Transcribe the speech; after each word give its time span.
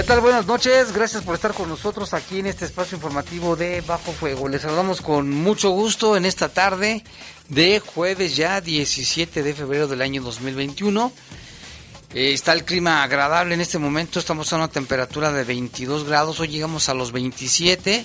¿Qué 0.00 0.06
tal? 0.06 0.22
Buenas 0.22 0.46
noches, 0.46 0.92
gracias 0.94 1.22
por 1.22 1.34
estar 1.34 1.52
con 1.52 1.68
nosotros 1.68 2.14
aquí 2.14 2.38
en 2.38 2.46
este 2.46 2.64
espacio 2.64 2.96
informativo 2.96 3.54
de 3.54 3.82
Bajo 3.82 4.12
Fuego. 4.12 4.48
Les 4.48 4.62
saludamos 4.62 5.02
con 5.02 5.28
mucho 5.28 5.68
gusto 5.72 6.16
en 6.16 6.24
esta 6.24 6.48
tarde 6.48 7.04
de 7.50 7.80
jueves 7.80 8.34
ya 8.34 8.62
17 8.62 9.42
de 9.42 9.52
febrero 9.52 9.88
del 9.88 10.00
año 10.00 10.22
2021. 10.22 11.12
Eh, 12.14 12.32
está 12.32 12.54
el 12.54 12.64
clima 12.64 13.02
agradable 13.02 13.52
en 13.52 13.60
este 13.60 13.76
momento, 13.76 14.18
estamos 14.18 14.50
a 14.54 14.56
una 14.56 14.68
temperatura 14.68 15.32
de 15.32 15.44
22 15.44 16.04
grados, 16.04 16.40
hoy 16.40 16.48
llegamos 16.48 16.88
a 16.88 16.94
los 16.94 17.12
27. 17.12 18.02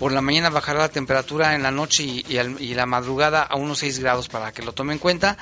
Por 0.00 0.10
la 0.10 0.22
mañana 0.22 0.50
bajará 0.50 0.80
la 0.80 0.88
temperatura 0.88 1.54
en 1.54 1.62
la 1.62 1.70
noche 1.70 2.02
y, 2.02 2.24
y 2.58 2.74
la 2.74 2.86
madrugada 2.86 3.42
a 3.42 3.54
unos 3.54 3.78
6 3.78 4.00
grados 4.00 4.28
para 4.28 4.50
que 4.50 4.62
lo 4.62 4.72
tomen 4.72 4.94
en 4.94 4.98
cuenta. 4.98 5.38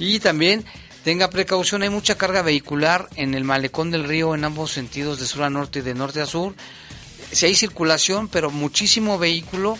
Y 0.00 0.18
también 0.18 0.64
Tenga 1.08 1.30
precaución, 1.30 1.80
hay 1.80 1.88
mucha 1.88 2.18
carga 2.18 2.42
vehicular 2.42 3.08
en 3.16 3.32
el 3.32 3.42
malecón 3.42 3.90
del 3.90 4.04
río 4.04 4.34
en 4.34 4.44
ambos 4.44 4.72
sentidos, 4.72 5.18
de 5.18 5.24
sur 5.24 5.42
a 5.42 5.48
norte 5.48 5.78
y 5.78 5.82
de 5.82 5.94
norte 5.94 6.20
a 6.20 6.26
sur. 6.26 6.54
Si 7.32 7.46
hay 7.46 7.54
circulación, 7.54 8.28
pero 8.28 8.50
muchísimo 8.50 9.16
vehículo 9.16 9.78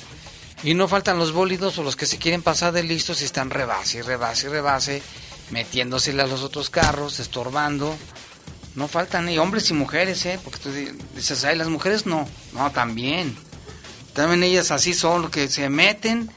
y 0.63 0.73
no 0.73 0.89
faltan 0.89 1.19
los 1.19 1.33
bólidos 1.33 1.77
o 1.77 1.83
los 1.83 1.97
que 1.97 2.07
se 2.07 2.17
quieren 2.17 2.41
pasar 2.41 2.73
de 2.73 2.83
listos 2.83 3.21
y 3.21 3.27
están 3.27 3.51
rebase 3.51 3.99
y 3.99 4.01
rebase 4.01 4.47
y 4.47 4.49
rebase, 4.49 5.03
metiéndose 5.51 6.13
a 6.13 6.27
los 6.27 6.41
otros 6.41 6.71
carros, 6.71 7.21
estorbando. 7.21 7.95
No 8.75 8.89
faltan, 8.89 9.29
y 9.29 9.37
hombres 9.37 9.69
y 9.69 9.75
mujeres, 9.75 10.25
¿eh? 10.25 10.41
Porque 10.43 10.61
tú 10.61 10.71
dices, 11.15 11.45
ay, 11.45 11.59
las 11.59 11.69
mujeres 11.69 12.07
no. 12.07 12.27
No, 12.55 12.73
también. 12.73 13.37
También 14.15 14.45
ellas 14.45 14.71
así 14.71 14.95
son, 14.95 15.31
que 15.31 15.49
se 15.49 15.69
meten 15.69 16.31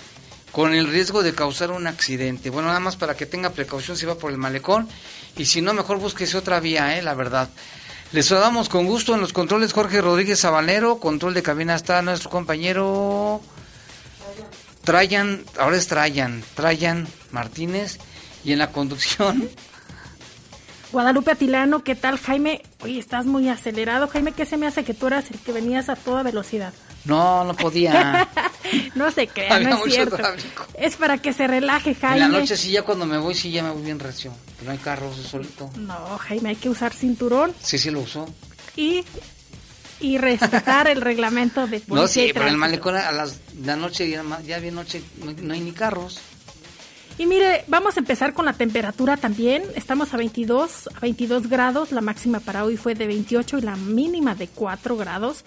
con 0.52 0.74
el 0.74 0.88
riesgo 0.88 1.24
de 1.24 1.34
causar 1.34 1.72
un 1.72 1.88
accidente. 1.88 2.50
Bueno, 2.50 2.68
nada 2.68 2.80
más 2.80 2.96
para 2.96 3.16
que 3.16 3.26
tenga 3.26 3.52
precaución 3.52 3.98
si 3.98 4.06
va 4.06 4.16
por 4.16 4.32
el 4.32 4.38
malecón 4.38 4.88
y 5.38 5.46
si 5.46 5.62
no, 5.62 5.74
mejor 5.74 5.98
búsquese 5.98 6.38
otra 6.38 6.60
vía, 6.60 6.98
¿eh? 6.98 7.02
la 7.02 7.14
verdad. 7.14 7.50
Les 8.12 8.26
saludamos 8.26 8.68
con 8.68 8.86
gusto 8.86 9.16
en 9.16 9.22
los 9.22 9.32
controles 9.32 9.72
Jorge 9.72 10.02
Rodríguez 10.02 10.40
Sabanero, 10.40 10.98
control 11.00 11.34
de 11.34 11.44
cabina 11.44 11.76
está 11.76 12.02
nuestro 12.02 12.30
compañero 12.30 13.42
Trayan, 14.84 15.46
ahora 15.58 15.78
es 15.78 15.88
Trayan, 15.88 16.44
Trayan 16.54 17.08
Martínez 17.32 18.00
y 18.44 18.52
en 18.52 18.60
la 18.60 18.72
conducción 18.72 19.50
Guadalupe 20.92 21.32
Atilano, 21.32 21.86
¿qué 21.86 21.96
tal 21.96 22.18
Jaime? 22.18 22.64
Oye, 22.82 23.00
estás 23.00 23.26
muy 23.26 23.48
acelerado. 23.48 24.10
Jaime, 24.10 24.34
¿qué 24.34 24.46
se 24.46 24.58
me 24.58 24.68
hace 24.68 24.84
que 24.84 24.94
tú 24.94 25.08
eras 25.08 25.32
el 25.32 25.40
que 25.40 25.54
venías 25.54 25.88
a 25.88 25.96
toda 25.96 26.22
velocidad? 26.22 26.74
No, 27.06 27.44
no 27.44 27.56
podía. 27.56 28.30
no 28.96 29.12
se 29.12 29.28
crea, 29.28 29.60
no 29.60 29.86
es 29.86 29.94
cierto. 29.94 30.18
Es 30.76 30.96
para 30.96 31.18
que 31.18 31.34
se 31.34 31.48
relaje, 31.48 31.96
Jaime. 31.96 32.26
En 32.26 32.32
la 32.32 32.40
noche 32.40 32.56
sí, 32.56 32.72
ya 32.72 32.84
cuando 32.84 33.06
me 33.06 33.18
voy, 33.18 33.34
sí, 33.34 33.52
ya 33.52 33.64
me 33.64 33.72
voy 33.72 33.84
bien 33.84 34.00
recio. 34.00 34.34
No 34.64 34.72
hay 34.72 34.78
carros, 34.78 35.16
solito. 35.16 35.72
No, 35.78 36.18
Jaime, 36.20 36.50
hay 36.50 36.56
que 36.56 36.70
usar 36.70 36.94
cinturón. 36.94 37.54
Sí, 37.62 37.78
sí 37.78 37.90
lo 37.90 38.02
uso. 38.02 38.28
Y, 38.76 39.04
y 40.00 40.18
respetar 40.18 40.88
el 40.88 41.02
reglamento 41.02 41.68
de 41.68 41.80
policía 41.80 42.02
No, 42.02 42.08
sí, 42.08 42.32
pero 42.34 42.46
en 42.46 42.54
el 42.54 42.58
malecón 42.58 42.96
a 42.96 43.12
las, 43.12 43.40
la 43.64 43.76
noche, 43.76 44.10
ya, 44.10 44.24
ya 44.46 44.60
bien 44.60 44.76
noche, 44.76 45.02
no, 45.42 45.54
hay 45.54 45.60
ni 45.60 45.72
carros. 45.72 46.20
Y 47.18 47.26
mire, 47.26 47.66
vamos 47.68 47.98
a 47.98 48.00
empezar 48.00 48.34
con 48.34 48.46
la 48.46 48.54
temperatura 48.54 49.18
también. 49.18 49.64
Estamos 49.76 50.14
a 50.14 50.18
22, 50.18 50.90
a 50.96 51.00
22 51.00 51.48
grados. 51.48 51.92
La 51.92 52.02
máxima 52.02 52.40
para 52.40 52.64
hoy 52.64 52.78
fue 52.78 52.96
de 52.96 53.06
28 53.06 53.58
y 53.58 53.62
la 53.62 53.76
mínima 53.76 54.34
de 54.34 54.48
4 54.48 54.96
grados 54.98 55.44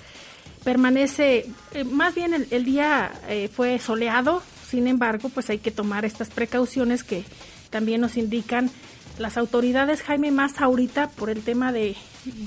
permanece, 0.65 1.47
eh, 1.73 1.85
más 1.85 2.15
bien 2.15 2.47
el, 2.51 2.65
día 2.65 3.13
eh, 3.29 3.49
fue 3.55 3.79
soleado, 3.79 4.43
sin 4.69 4.87
embargo, 4.87 5.29
pues 5.29 5.51
hay 5.51 5.59
que 5.59 5.71
tomar 5.71 6.05
estas 6.05 6.31
precauciones 6.31 7.05
que 7.05 7.25
también 7.71 8.01
nos 8.01 8.17
indican 8.17 8.71
las 9.19 9.37
autoridades, 9.37 10.03
Jaime, 10.03 10.31
más 10.33 10.61
ahorita 10.61 11.11
por 11.11 11.31
el 11.31 11.43
tema 11.43 11.71
de, 11.71 11.97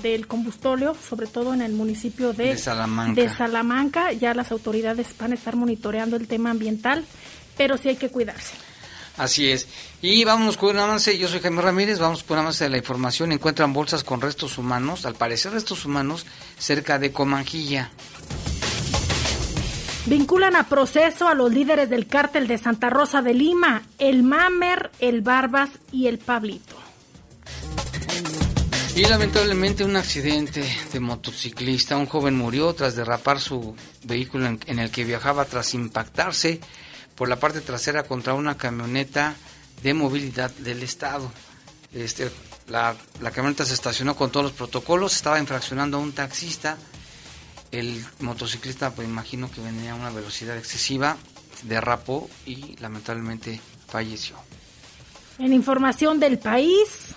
del 0.02 0.28
combustóleo, 0.28 0.96
sobre 0.96 1.28
todo 1.28 1.54
en 1.54 1.62
el 1.62 1.72
municipio 1.72 2.34
de, 2.34 2.58
Salamanca. 2.58 3.22
de 3.22 3.30
Salamanca, 3.30 4.12
ya 4.12 4.34
las 4.34 4.52
autoridades 4.52 5.16
van 5.18 5.32
a 5.32 5.36
estar 5.36 5.56
monitoreando 5.56 6.18
el 6.18 6.28
tema 6.28 6.50
ambiental, 6.50 7.06
pero 7.56 7.78
sí 7.78 7.90
hay 7.90 7.96
que 7.96 8.10
cuidarse. 8.10 8.54
Así 9.18 9.52
es. 9.52 9.68
Y 10.02 10.24
vamos 10.24 10.58
con 10.58 10.70
un 10.70 10.80
avance. 10.80 11.18
Yo 11.18 11.28
soy 11.28 11.40
Jaime 11.40 11.62
Ramírez. 11.62 12.00
Vamos 12.00 12.24
con 12.24 12.38
un 12.38 12.44
avance 12.44 12.64
de 12.64 12.70
la 12.70 12.78
información. 12.78 13.32
Encuentran 13.32 13.74
bolsas 13.74 14.04
con 14.04 14.22
restos 14.22 14.58
humanos, 14.58 15.06
al 15.06 15.16
parecer 15.16 15.52
restos 15.52 15.86
humanos, 15.86 16.26
cerca 16.58 17.00
de 17.00 17.12
Comanjilla. 17.12 17.92
Vinculan 20.06 20.56
a 20.56 20.70
proceso 20.70 21.28
a 21.28 21.34
los 21.34 21.52
líderes 21.52 21.90
del 21.90 22.08
cártel 22.08 22.48
de 22.48 22.58
Santa 22.58 22.90
Rosa 22.90 23.22
de 23.22 23.34
Lima, 23.34 23.84
el 24.00 24.24
Mamer, 24.24 24.92
el 25.00 25.22
Barbas 25.22 25.72
y 25.92 26.08
el 26.08 26.18
Pablito. 26.20 26.76
Y 28.96 29.02
lamentablemente 29.02 29.84
un 29.84 29.96
accidente 29.96 30.64
de 30.94 31.00
motociclista. 31.00 31.98
Un 31.98 32.06
joven 32.06 32.36
murió 32.36 32.74
tras 32.74 32.96
derrapar 32.96 33.40
su 33.40 33.76
vehículo 34.04 34.48
en 34.66 34.80
el 34.80 34.92
que 34.92 35.04
viajaba 35.04 35.46
tras 35.46 35.74
impactarse 35.74 36.62
por 37.18 37.28
la 37.28 37.40
parte 37.40 37.62
trasera 37.62 38.04
contra 38.04 38.36
una 38.36 38.56
camioneta 38.56 39.36
de 39.82 39.94
movilidad 39.94 40.52
del 40.52 40.84
Estado. 40.84 41.30
Este, 41.94 42.30
la, 42.68 42.96
camioneta 43.34 43.66
se 43.66 43.74
estacionó 43.74 44.16
con 44.16 44.32
todos 44.32 44.46
los 44.46 44.54
protocolos, 44.54 45.16
estaba 45.16 45.40
infraccionando 45.40 45.98
a 45.98 46.00
un 46.00 46.14
taxista. 46.14 46.78
El 47.72 48.06
motociclista, 48.20 48.92
pues 48.92 49.08
imagino 49.08 49.52
que 49.52 49.62
venía 49.62 49.94
a 49.94 49.96
una 49.96 50.12
velocidad 50.12 50.58
excesiva, 50.58 51.18
derrapó 51.64 52.30
y 52.46 52.78
lamentablemente 52.78 53.60
falleció. 53.88 54.36
En 55.40 55.54
información 55.54 56.20
del 56.20 56.38
país, 56.38 57.16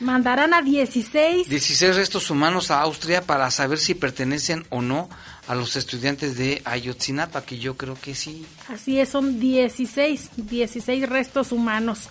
mandarán 0.00 0.54
a 0.54 0.60
16... 0.60 1.48
16 1.48 1.96
restos 1.96 2.30
humanos 2.30 2.70
a 2.70 2.82
Austria 2.82 3.22
para 3.22 3.50
saber 3.50 3.78
si 3.78 3.94
pertenecen 3.94 4.66
o 4.68 4.82
no 4.82 5.08
a 5.52 5.54
los 5.54 5.76
estudiantes 5.76 6.38
de 6.38 6.62
Ayotzinapa, 6.64 7.42
que 7.42 7.58
yo 7.58 7.76
creo 7.76 7.94
que 8.00 8.14
sí. 8.14 8.46
Así 8.68 8.98
es, 8.98 9.10
son 9.10 9.38
16, 9.38 10.30
16 10.36 11.06
restos 11.10 11.52
humanos. 11.52 12.08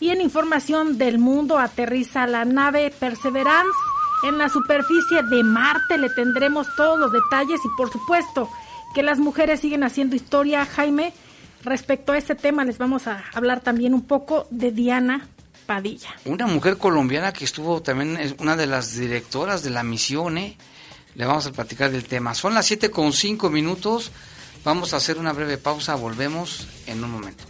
Y 0.00 0.10
en 0.10 0.20
información 0.20 0.98
del 0.98 1.20
mundo 1.20 1.58
aterriza 1.58 2.26
la 2.26 2.44
nave 2.44 2.90
Perseverance 2.90 3.78
en 4.28 4.38
la 4.38 4.48
superficie 4.48 5.22
de 5.22 5.44
Marte. 5.44 5.98
Le 5.98 6.10
tendremos 6.10 6.66
todos 6.76 6.98
los 6.98 7.12
detalles 7.12 7.60
y 7.64 7.68
por 7.76 7.92
supuesto 7.92 8.50
que 8.92 9.04
las 9.04 9.20
mujeres 9.20 9.60
siguen 9.60 9.84
haciendo 9.84 10.16
historia, 10.16 10.66
Jaime. 10.66 11.12
Respecto 11.62 12.10
a 12.10 12.18
este 12.18 12.34
tema 12.34 12.64
les 12.64 12.78
vamos 12.78 13.06
a 13.06 13.22
hablar 13.34 13.60
también 13.60 13.94
un 13.94 14.02
poco 14.02 14.48
de 14.50 14.72
Diana 14.72 15.28
Padilla. 15.64 16.08
Una 16.24 16.48
mujer 16.48 16.76
colombiana 16.76 17.32
que 17.32 17.44
estuvo 17.44 17.82
también, 17.82 18.16
es 18.16 18.34
una 18.40 18.56
de 18.56 18.66
las 18.66 18.96
directoras 18.96 19.62
de 19.62 19.70
la 19.70 19.84
misión, 19.84 20.38
¿eh? 20.38 20.56
Le 21.14 21.24
vamos 21.24 21.46
a 21.46 21.52
platicar 21.52 21.90
del 21.90 22.04
tema. 22.04 22.34
Son 22.34 22.54
las 22.54 22.66
7 22.66 22.90
con 22.90 23.12
5 23.12 23.50
minutos. 23.50 24.10
Vamos 24.64 24.92
a 24.92 24.98
hacer 24.98 25.18
una 25.18 25.32
breve 25.32 25.56
pausa. 25.58 25.94
Volvemos 25.94 26.66
en 26.86 27.02
un 27.02 27.10
momento. 27.10 27.44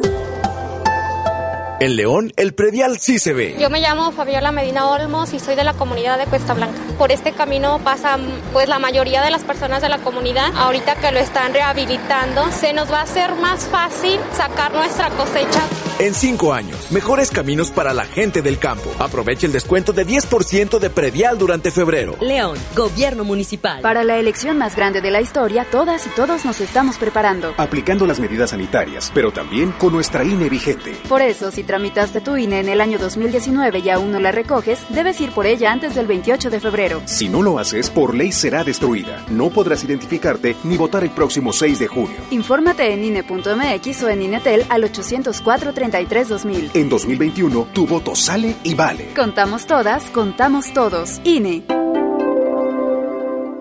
En 1.81 1.97
León, 1.97 2.31
el 2.37 2.53
predial 2.53 2.99
sí 2.99 3.19
se 3.19 3.32
ve. 3.32 3.56
Yo 3.59 3.71
me 3.71 3.81
llamo 3.81 4.12
Fabiola 4.12 4.53
Medina 4.53 4.91
Olmos 4.91 5.32
y 5.32 5.41
soy 5.41 5.55
de 5.55 5.65
la 5.65 5.73
comunidad 5.73 6.19
de 6.19 6.27
Cuesta 6.27 6.53
Blanca. 6.53 6.79
Por 6.99 7.11
este 7.11 7.32
camino 7.32 7.79
pasan 7.82 8.21
pues 8.53 8.69
la 8.69 8.79
mayoría 8.79 9.23
de 9.23 9.31
las 9.31 9.44
personas 9.44 9.81
de 9.81 9.88
la 9.88 9.97
comunidad. 9.97 10.53
Ahorita 10.56 10.97
que 10.97 11.11
lo 11.11 11.19
están 11.19 11.55
rehabilitando, 11.55 12.53
se 12.53 12.75
nos 12.75 12.93
va 12.93 12.99
a 12.99 13.05
hacer 13.05 13.35
más 13.37 13.65
fácil 13.65 14.21
sacar 14.37 14.75
nuestra 14.75 15.09
cosecha. 15.09 15.62
En 16.00 16.15
cinco 16.15 16.53
años, 16.53 16.93
mejores 16.93 17.31
caminos 17.31 17.71
para 17.71 17.94
la 17.94 18.05
gente 18.05 18.43
del 18.43 18.59
campo. 18.59 18.91
Aproveche 18.99 19.47
el 19.47 19.53
descuento 19.53 19.93
de 19.93 20.06
10% 20.06 20.79
de 20.79 20.91
predial 20.91 21.38
durante 21.38 21.71
febrero. 21.71 22.17
León, 22.21 22.59
Gobierno 22.75 23.25
Municipal. 23.25 23.81
Para 23.81 24.05
la 24.05 24.19
elección 24.19 24.59
más 24.59 24.76
grande 24.76 25.00
de 25.00 25.11
la 25.11 25.21
historia, 25.21 25.67
todas 25.71 26.06
y 26.06 26.11
todos 26.11 26.44
nos 26.44 26.61
estamos 26.61 26.99
preparando. 26.99 27.55
Aplicando 27.56 28.06
las 28.06 28.19
medidas 28.19 28.50
sanitarias, 28.50 29.11
pero 29.15 29.31
también 29.31 29.73
con 29.73 29.93
nuestra 29.93 30.25
INE 30.25 30.49
vigente. 30.49 30.93
Por 31.09 31.21
eso, 31.21 31.50
si 31.50 31.65
tramitaste 31.70 32.20
tu 32.20 32.37
INE 32.37 32.58
en 32.58 32.69
el 32.69 32.81
año 32.81 32.99
2019 32.99 33.78
y 33.78 33.90
aún 33.90 34.11
no 34.11 34.19
la 34.19 34.32
recoges, 34.32 34.84
debes 34.88 35.20
ir 35.20 35.31
por 35.31 35.46
ella 35.46 35.70
antes 35.70 35.94
del 35.94 36.08
28 36.08 36.50
de 36.50 36.58
febrero. 36.58 37.00
Si 37.05 37.28
no 37.28 37.43
lo 37.43 37.61
haces, 37.61 37.88
por 37.90 38.12
ley 38.12 38.32
será 38.32 38.64
destruida. 38.64 39.25
No 39.31 39.50
podrás 39.50 39.84
identificarte 39.84 40.56
ni 40.64 40.76
votar 40.76 41.05
el 41.05 41.11
próximo 41.11 41.52
6 41.52 41.78
de 41.78 41.87
junio. 41.87 42.17
Infórmate 42.32 42.93
en 42.93 43.05
INE.mx 43.05 44.02
o 44.02 44.08
en 44.08 44.22
INETEL 44.22 44.67
al 44.69 44.82
804 44.82 45.72
33 45.72 46.28
2000. 46.28 46.70
En 46.75 46.88
2021, 46.88 47.69
tu 47.73 47.87
voto 47.87 48.16
sale 48.16 48.56
y 48.64 48.75
vale. 48.75 49.12
Contamos 49.14 49.66
todas, 49.66 50.11
contamos 50.11 50.73
todos. 50.73 51.20
INE. 51.23 51.62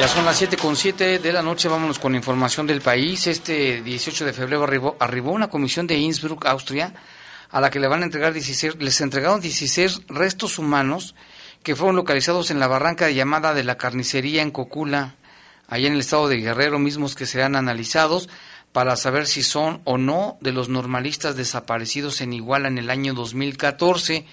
Ya 0.00 0.08
son 0.08 0.24
las 0.24 0.38
7 0.38 0.56
con 0.56 0.76
7 0.76 1.18
de 1.18 1.30
la 1.30 1.42
noche, 1.42 1.68
vámonos 1.68 1.98
con 1.98 2.14
información 2.14 2.66
del 2.66 2.80
país. 2.80 3.26
Este 3.26 3.82
18 3.82 4.24
de 4.24 4.32
febrero 4.32 4.64
arribó, 4.64 4.96
arribó 4.98 5.32
una 5.32 5.50
comisión 5.50 5.86
de 5.86 5.98
Innsbruck, 5.98 6.46
Austria, 6.46 6.94
a 7.50 7.60
la 7.60 7.68
que 7.68 7.80
le 7.80 7.86
van 7.86 8.00
a 8.00 8.06
entregar 8.06 8.32
16, 8.32 8.76
les 8.78 8.98
entregaron 9.02 9.42
16 9.42 10.06
restos 10.08 10.58
humanos 10.58 11.14
que 11.62 11.76
fueron 11.76 11.96
localizados 11.96 12.50
en 12.50 12.60
la 12.60 12.66
barranca 12.66 13.10
llamada 13.10 13.52
de 13.52 13.62
la 13.62 13.76
carnicería 13.76 14.40
en 14.40 14.52
Cocula, 14.52 15.16
allá 15.68 15.88
en 15.88 15.92
el 15.92 16.00
estado 16.00 16.28
de 16.28 16.38
Guerrero, 16.38 16.78
mismos 16.78 17.14
que 17.14 17.26
serán 17.26 17.54
analizados 17.54 18.30
para 18.72 18.96
saber 18.96 19.26
si 19.26 19.42
son 19.42 19.82
o 19.84 19.98
no 19.98 20.38
de 20.40 20.52
los 20.52 20.70
normalistas 20.70 21.36
desaparecidos 21.36 22.22
en 22.22 22.32
Iguala 22.32 22.68
en 22.68 22.78
el 22.78 22.88
año 22.88 23.12
2014. 23.12 24.24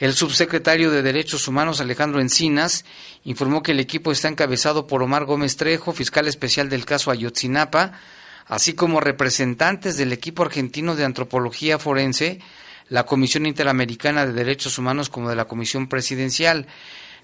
El 0.00 0.14
subsecretario 0.14 0.90
de 0.90 1.02
Derechos 1.02 1.46
Humanos, 1.46 1.82
Alejandro 1.82 2.22
Encinas, 2.22 2.86
informó 3.24 3.62
que 3.62 3.72
el 3.72 3.80
equipo 3.80 4.12
está 4.12 4.28
encabezado 4.28 4.86
por 4.86 5.02
Omar 5.02 5.26
Gómez 5.26 5.58
Trejo, 5.58 5.92
fiscal 5.92 6.26
especial 6.26 6.70
del 6.70 6.86
caso 6.86 7.10
Ayotzinapa, 7.10 7.92
así 8.46 8.72
como 8.72 9.00
representantes 9.00 9.98
del 9.98 10.14
equipo 10.14 10.42
argentino 10.42 10.96
de 10.96 11.04
antropología 11.04 11.78
forense, 11.78 12.40
la 12.88 13.04
Comisión 13.04 13.44
Interamericana 13.44 14.24
de 14.24 14.32
Derechos 14.32 14.78
Humanos 14.78 15.10
como 15.10 15.28
de 15.28 15.36
la 15.36 15.44
Comisión 15.44 15.86
Presidencial. 15.86 16.66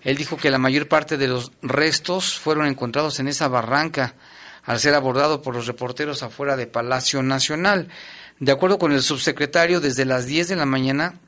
Él 0.03 0.19
dijo 0.19 0.37
que 0.37 0.51
la 0.51 0.59
mayor 0.59 0.87
parte 0.87 1.17
de 1.17 1.29
los 1.29 1.53
restos 1.63 2.39
fueron 2.39 2.67
encontrados 2.67 3.19
en 3.21 3.29
esa 3.29 3.49
barranca 3.49 4.17
al 4.65 4.81
ser 4.81 4.93
abordado 4.93 5.41
por 5.41 5.55
los 5.55 5.67
reporteros 5.67 6.23
afuera 6.23 6.59
de 6.59 6.67
Palacio 6.67 7.23
Nacional. 7.23 7.89
De 8.39 8.53
acuerdo 8.53 8.79
con 8.79 8.93
el 8.93 9.01
subsecretario, 9.01 9.81
desde 9.81 10.05
las 10.05 10.27
10 10.27 10.49
de 10.49 10.57
la 10.57 10.67
mañana 10.67 11.21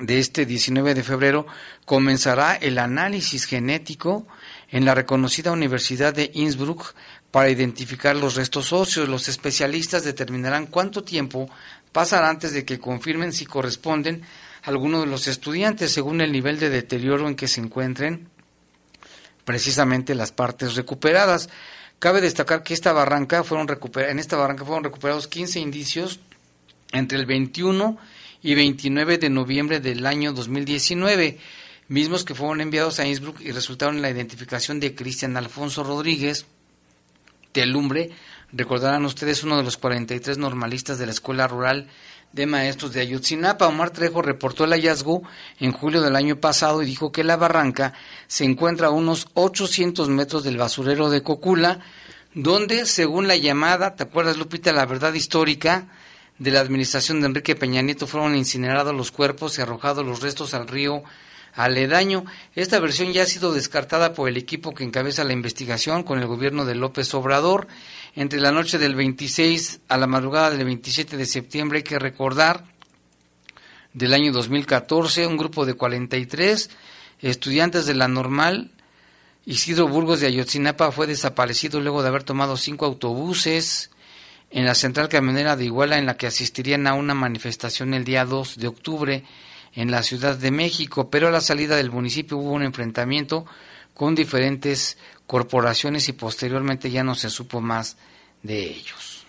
de 0.00 0.18
este 0.18 0.46
19 0.46 0.94
de 0.94 1.02
febrero 1.02 1.46
comenzará 1.84 2.56
el 2.56 2.78
análisis 2.78 3.44
genético 3.44 4.26
en 4.70 4.84
la 4.84 4.94
reconocida 4.94 5.52
Universidad 5.52 6.14
de 6.14 6.30
Innsbruck 6.34 6.94
para 7.30 7.50
identificar 7.50 8.16
los 8.16 8.34
restos 8.34 8.72
óseos. 8.72 9.08
Los 9.08 9.28
especialistas 9.28 10.02
determinarán 10.04 10.66
cuánto 10.66 11.04
tiempo 11.04 11.48
pasará 11.92 12.28
antes 12.28 12.52
de 12.52 12.64
que 12.64 12.78
confirmen 12.78 13.32
si 13.32 13.46
corresponden 13.46 14.22
a 14.62 14.70
alguno 14.70 15.00
de 15.00 15.06
los 15.06 15.26
estudiantes 15.26 15.92
según 15.92 16.20
el 16.20 16.32
nivel 16.32 16.58
de 16.58 16.70
deterioro 16.70 17.28
en 17.28 17.36
que 17.36 17.48
se 17.48 17.60
encuentren 17.60 18.28
precisamente 19.44 20.14
las 20.14 20.32
partes 20.32 20.74
recuperadas. 20.76 21.48
Cabe 21.98 22.20
destacar 22.20 22.62
que 22.62 22.72
esta 22.72 22.92
barranca 22.92 23.44
fueron 23.44 23.68
en 23.96 24.18
esta 24.18 24.36
barranca 24.36 24.64
fueron 24.64 24.84
recuperados 24.84 25.28
15 25.28 25.60
indicios 25.60 26.20
entre 26.92 27.18
el 27.18 27.26
21 27.26 27.98
y 27.98 28.19
29 28.42 29.18
de 29.18 29.30
noviembre 29.30 29.80
del 29.80 30.06
año 30.06 30.32
2019, 30.32 31.38
mismos 31.88 32.24
que 32.24 32.34
fueron 32.34 32.60
enviados 32.60 32.98
a 32.98 33.06
Innsbruck 33.06 33.40
y 33.40 33.52
resultaron 33.52 33.96
en 33.96 34.02
la 34.02 34.10
identificación 34.10 34.80
de 34.80 34.94
Cristian 34.94 35.36
Alfonso 35.36 35.84
Rodríguez 35.84 36.46
Telumbre. 37.52 38.10
Recordarán 38.52 39.04
ustedes 39.04 39.44
uno 39.44 39.56
de 39.56 39.62
los 39.62 39.76
43 39.76 40.38
normalistas 40.38 40.98
de 40.98 41.06
la 41.06 41.12
Escuela 41.12 41.46
Rural 41.46 41.88
de 42.32 42.46
Maestros 42.46 42.92
de 42.92 43.00
Ayotzinapa. 43.00 43.66
Omar 43.66 43.90
Trejo 43.90 44.22
reportó 44.22 44.64
el 44.64 44.72
hallazgo 44.72 45.22
en 45.58 45.72
julio 45.72 46.00
del 46.00 46.16
año 46.16 46.36
pasado 46.36 46.82
y 46.82 46.86
dijo 46.86 47.12
que 47.12 47.24
la 47.24 47.36
barranca 47.36 47.92
se 48.26 48.44
encuentra 48.44 48.88
a 48.88 48.90
unos 48.90 49.28
800 49.34 50.08
metros 50.08 50.44
del 50.44 50.56
basurero 50.56 51.10
de 51.10 51.22
Cocula, 51.22 51.80
donde, 52.34 52.86
según 52.86 53.28
la 53.28 53.36
llamada, 53.36 53.96
¿te 53.96 54.04
acuerdas, 54.04 54.36
Lupita, 54.36 54.72
la 54.72 54.86
verdad 54.86 55.12
histórica? 55.14 55.88
De 56.40 56.50
la 56.50 56.58
administración 56.58 57.20
de 57.20 57.28
Enrique 57.28 57.54
Peña 57.54 57.82
Nieto 57.82 58.08
fueron 58.08 58.34
incinerados 58.34 58.92
los 58.92 59.12
cuerpos 59.12 59.56
y 59.56 59.62
arrojados 59.62 60.04
los 60.04 60.20
restos 60.20 60.54
al 60.54 60.66
río 60.66 61.04
aledaño. 61.54 62.24
Esta 62.56 62.80
versión 62.80 63.12
ya 63.12 63.22
ha 63.22 63.26
sido 63.26 63.52
descartada 63.52 64.14
por 64.14 64.28
el 64.28 64.36
equipo 64.36 64.74
que 64.74 64.82
encabeza 64.82 65.22
la 65.22 65.32
investigación 65.32 66.02
con 66.02 66.18
el 66.18 66.26
gobierno 66.26 66.64
de 66.64 66.74
López 66.74 67.14
Obrador. 67.14 67.68
Entre 68.16 68.40
la 68.40 68.50
noche 68.50 68.78
del 68.78 68.96
26 68.96 69.82
a 69.86 69.96
la 69.96 70.08
madrugada 70.08 70.50
del 70.50 70.64
27 70.64 71.16
de 71.16 71.26
septiembre 71.26 71.78
hay 71.78 71.84
que 71.84 71.98
recordar 72.00 72.64
del 73.92 74.14
año 74.14 74.32
2014 74.32 75.28
un 75.28 75.36
grupo 75.36 75.64
de 75.64 75.74
43 75.74 76.70
estudiantes 77.20 77.86
de 77.86 77.94
la 77.94 78.08
normal 78.08 78.72
Isidro 79.46 79.88
Burgos 79.88 80.20
de 80.20 80.26
Ayotzinapa 80.26 80.92
fue 80.92 81.06
desaparecido 81.06 81.80
luego 81.80 82.02
de 82.02 82.08
haber 82.08 82.24
tomado 82.24 82.56
cinco 82.56 82.84
autobuses 82.84 83.90
en 84.50 84.64
la 84.64 84.74
central 84.74 85.08
camionera 85.08 85.56
de 85.56 85.64
Iguala 85.64 85.98
en 85.98 86.06
la 86.06 86.16
que 86.16 86.26
asistirían 86.26 86.86
a 86.86 86.94
una 86.94 87.14
manifestación 87.14 87.94
el 87.94 88.04
día 88.04 88.24
2 88.24 88.58
de 88.58 88.66
octubre 88.66 89.24
en 89.74 89.90
la 89.90 90.02
Ciudad 90.02 90.36
de 90.36 90.50
México, 90.50 91.08
pero 91.08 91.28
a 91.28 91.30
la 91.30 91.40
salida 91.40 91.76
del 91.76 91.92
municipio 91.92 92.36
hubo 92.38 92.52
un 92.52 92.62
enfrentamiento 92.62 93.46
con 93.94 94.14
diferentes 94.14 94.98
corporaciones 95.26 96.08
y 96.08 96.12
posteriormente 96.12 96.90
ya 96.90 97.04
no 97.04 97.14
se 97.14 97.30
supo 97.30 97.60
más 97.60 97.96
de 98.42 98.62
ellos. 98.64 99.24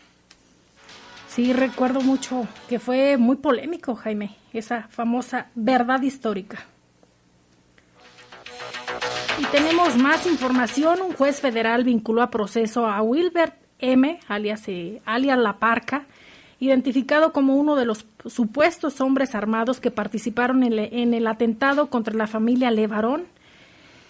Sí, 1.28 1.54
recuerdo 1.54 2.02
mucho 2.02 2.48
que 2.68 2.80
fue 2.80 3.18
muy 3.18 3.38
polémico, 3.38 3.96
Jaime, 3.96 4.36
esa 4.52 4.88
famosa 4.90 5.48
verdad 5.56 6.02
histórica. 6.02 6.66
Y 9.40 9.46
tenemos 9.46 9.96
más 9.98 10.28
información. 10.28 11.02
Un 11.02 11.14
juez 11.14 11.40
federal 11.40 11.84
vinculó 11.84 12.22
a 12.22 12.30
proceso 12.30 12.86
a 12.86 13.02
Wilbert 13.02 13.61
M., 13.82 14.20
alias, 14.28 14.68
eh, 14.68 15.02
alias 15.06 15.38
La 15.38 15.58
Parca, 15.58 16.06
identificado 16.62 17.34
como 17.34 17.56
uno 17.56 17.76
de 17.76 17.86
los 17.86 18.06
supuestos 18.28 19.02
hombres 19.02 19.34
armados 19.34 19.80
que 19.80 19.90
participaron 19.90 20.64
en, 20.64 21.14
el 21.14 21.28
atentado 21.28 21.90
contra 21.90 22.14
la 22.14 22.28
familia 22.28 22.70
Levarón 22.70 23.24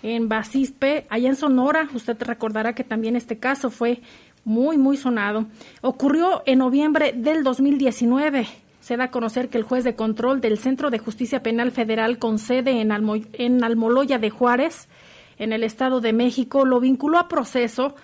en 0.04 0.28
Basispe, 0.28 1.08
allá 1.10 1.30
en 1.30 1.38
Sonora. 1.38 1.88
Usted 1.94 2.22
recordará 2.22 2.75
que 2.75 2.84
también 2.84 3.16
este 3.16 3.40
caso 3.40 3.70
fue 3.70 4.01
muy, 4.44 4.78
muy 4.78 4.98
sonado. 4.98 5.46
Ocurrió 5.82 6.44
en 6.46 6.60
noviembre 6.60 7.13
del 7.16 7.44
2019. 7.44 8.48
Se 8.82 8.98
da 8.98 9.06
a 9.06 9.12
conocer 9.12 9.48
que 9.48 9.58
el 9.58 9.63
juez 9.63 9.86
de 9.86 9.96
control 9.96 10.42
del 10.42 10.58
Centro 10.58 10.90
de 10.90 11.00
Justicia 11.00 11.42
Penal 11.44 11.72
Federal 11.72 12.18
con 12.20 12.38
sede 12.38 12.82
en, 12.82 12.92
en 13.34 13.63
Almoloya 13.63 14.18
de 14.18 14.30
Juárez, 14.30 14.90
en 15.38 15.54
el 15.54 15.63
Estado 15.63 16.01
de 16.01 16.12
México, 16.12 16.66
lo 16.66 16.82
vinculó 16.82 17.18
a 17.18 17.30
proceso 17.30 17.96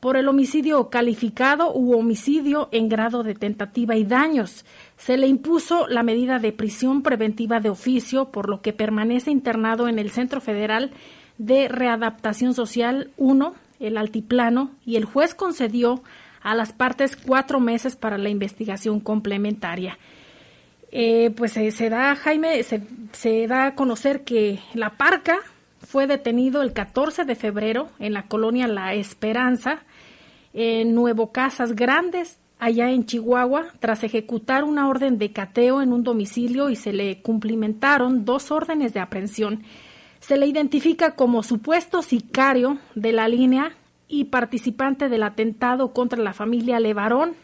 por 0.00 0.16
el 0.16 0.28
homicidio 0.28 0.90
calificado 0.90 1.72
u 1.72 1.98
homicidio 1.98 2.68
en 2.72 2.88
grado 2.88 3.22
de 3.22 3.34
tentativa 3.34 3.96
y 3.96 4.04
daños. 4.04 4.64
Se 4.96 5.16
le 5.16 5.26
impuso 5.26 5.88
la 5.88 6.02
medida 6.02 6.38
de 6.38 6.52
prisión 6.52 7.02
preventiva 7.02 7.60
de 7.60 7.70
oficio, 7.70 8.30
por 8.30 8.48
lo 8.48 8.60
que 8.60 8.72
permanece 8.72 9.30
internado 9.30 9.88
en 9.88 9.98
el 9.98 10.10
Centro 10.10 10.40
Federal 10.40 10.90
de 11.38 11.68
Readaptación 11.68 12.54
Social 12.54 13.10
1, 13.16 13.54
el 13.80 13.96
Altiplano, 13.96 14.70
y 14.84 14.96
el 14.96 15.04
juez 15.04 15.34
concedió 15.34 16.02
a 16.42 16.54
las 16.54 16.72
partes 16.72 17.16
cuatro 17.16 17.58
meses 17.58 17.96
para 17.96 18.18
la 18.18 18.28
investigación 18.28 19.00
complementaria. 19.00 19.98
Eh, 20.92 21.32
pues 21.36 21.52
se 21.52 21.90
da, 21.90 22.14
Jaime, 22.14 22.62
se 22.62 23.46
da 23.48 23.66
a 23.66 23.74
conocer 23.74 24.22
que 24.22 24.60
la 24.72 24.90
parca 24.90 25.40
fue 25.96 26.06
detenido 26.06 26.60
el 26.60 26.74
14 26.74 27.24
de 27.24 27.34
febrero 27.36 27.88
en 27.98 28.12
la 28.12 28.24
colonia 28.24 28.68
La 28.68 28.92
Esperanza, 28.92 29.78
en 30.52 30.94
Nuevo 30.94 31.32
Casas 31.32 31.74
Grandes, 31.74 32.38
allá 32.58 32.90
en 32.90 33.06
Chihuahua, 33.06 33.68
tras 33.80 34.04
ejecutar 34.04 34.64
una 34.64 34.90
orden 34.90 35.16
de 35.16 35.32
cateo 35.32 35.80
en 35.80 35.94
un 35.94 36.04
domicilio 36.04 36.68
y 36.68 36.76
se 36.76 36.92
le 36.92 37.22
cumplimentaron 37.22 38.26
dos 38.26 38.50
órdenes 38.50 38.92
de 38.92 39.00
aprehensión. 39.00 39.62
Se 40.20 40.36
le 40.36 40.46
identifica 40.46 41.14
como 41.14 41.42
supuesto 41.42 42.02
sicario 42.02 42.76
de 42.94 43.12
la 43.12 43.26
línea 43.26 43.72
y 44.06 44.24
participante 44.24 45.08
del 45.08 45.22
atentado 45.22 45.94
contra 45.94 46.22
la 46.22 46.34
familia 46.34 46.78
Levarón. 46.78 47.36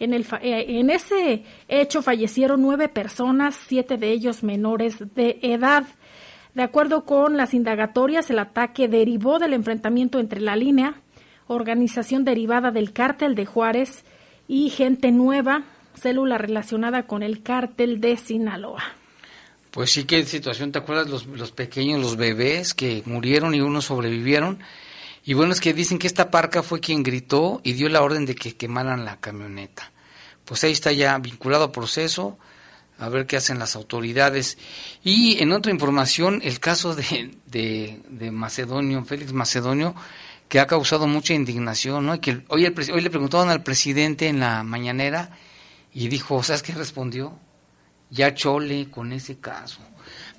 En, 0.00 0.14
el, 0.14 0.24
eh, 0.40 0.64
en 0.80 0.88
ese 0.88 1.44
hecho 1.68 2.00
fallecieron 2.00 2.62
nueve 2.62 2.88
personas, 2.88 3.54
siete 3.54 3.98
de 3.98 4.12
ellos 4.12 4.42
menores 4.42 5.14
de 5.14 5.40
edad. 5.42 5.84
De 6.58 6.64
acuerdo 6.64 7.04
con 7.04 7.36
las 7.36 7.54
indagatorias, 7.54 8.30
el 8.30 8.40
ataque 8.40 8.88
derivó 8.88 9.38
del 9.38 9.52
enfrentamiento 9.52 10.18
entre 10.18 10.40
la 10.40 10.56
línea, 10.56 11.00
organización 11.46 12.24
derivada 12.24 12.72
del 12.72 12.92
cártel 12.92 13.36
de 13.36 13.46
Juárez, 13.46 14.02
y 14.48 14.68
gente 14.70 15.12
nueva, 15.12 15.62
célula 15.94 16.36
relacionada 16.36 17.04
con 17.04 17.22
el 17.22 17.44
cártel 17.44 18.00
de 18.00 18.16
Sinaloa. 18.16 18.82
Pues 19.70 19.92
sí, 19.92 20.02
qué 20.02 20.24
situación, 20.24 20.72
¿te 20.72 20.80
acuerdas 20.80 21.08
los, 21.08 21.26
los 21.26 21.52
pequeños, 21.52 22.00
los 22.00 22.16
bebés 22.16 22.74
que 22.74 23.04
murieron 23.06 23.54
y 23.54 23.60
unos 23.60 23.84
sobrevivieron? 23.84 24.58
Y 25.24 25.34
bueno, 25.34 25.52
es 25.52 25.60
que 25.60 25.72
dicen 25.72 26.00
que 26.00 26.08
esta 26.08 26.32
parca 26.32 26.64
fue 26.64 26.80
quien 26.80 27.04
gritó 27.04 27.60
y 27.62 27.74
dio 27.74 27.88
la 27.88 28.02
orden 28.02 28.26
de 28.26 28.34
que 28.34 28.56
quemaran 28.56 29.04
la 29.04 29.20
camioneta. 29.20 29.92
Pues 30.44 30.64
ahí 30.64 30.72
está 30.72 30.90
ya 30.90 31.16
vinculado 31.18 31.62
a 31.62 31.70
proceso, 31.70 32.36
a 32.98 33.08
ver 33.08 33.26
qué 33.26 33.36
hacen 33.36 33.58
las 33.58 33.76
autoridades. 33.76 34.58
Y 35.02 35.42
en 35.42 35.52
otra 35.52 35.72
información, 35.72 36.40
el 36.42 36.60
caso 36.60 36.94
de, 36.94 37.30
de, 37.46 38.30
Macedonio, 38.30 39.04
Félix 39.04 39.32
Macedonio, 39.32 39.94
que 40.48 40.60
ha 40.60 40.66
causado 40.66 41.06
mucha 41.06 41.34
indignación, 41.34 42.06
¿no? 42.06 42.14
Y 42.14 42.18
que 42.18 42.42
hoy, 42.48 42.66
hoy 42.66 43.00
le 43.00 43.10
preguntaron 43.10 43.50
al 43.50 43.62
presidente 43.62 44.28
en 44.28 44.40
la 44.40 44.62
mañanera 44.64 45.30
y 45.92 46.08
dijo, 46.08 46.42
¿sabes 46.42 46.62
qué 46.62 46.72
respondió? 46.72 47.38
Ya 48.10 48.34
chole 48.34 48.90
con 48.90 49.12
ese 49.12 49.38
caso. 49.38 49.80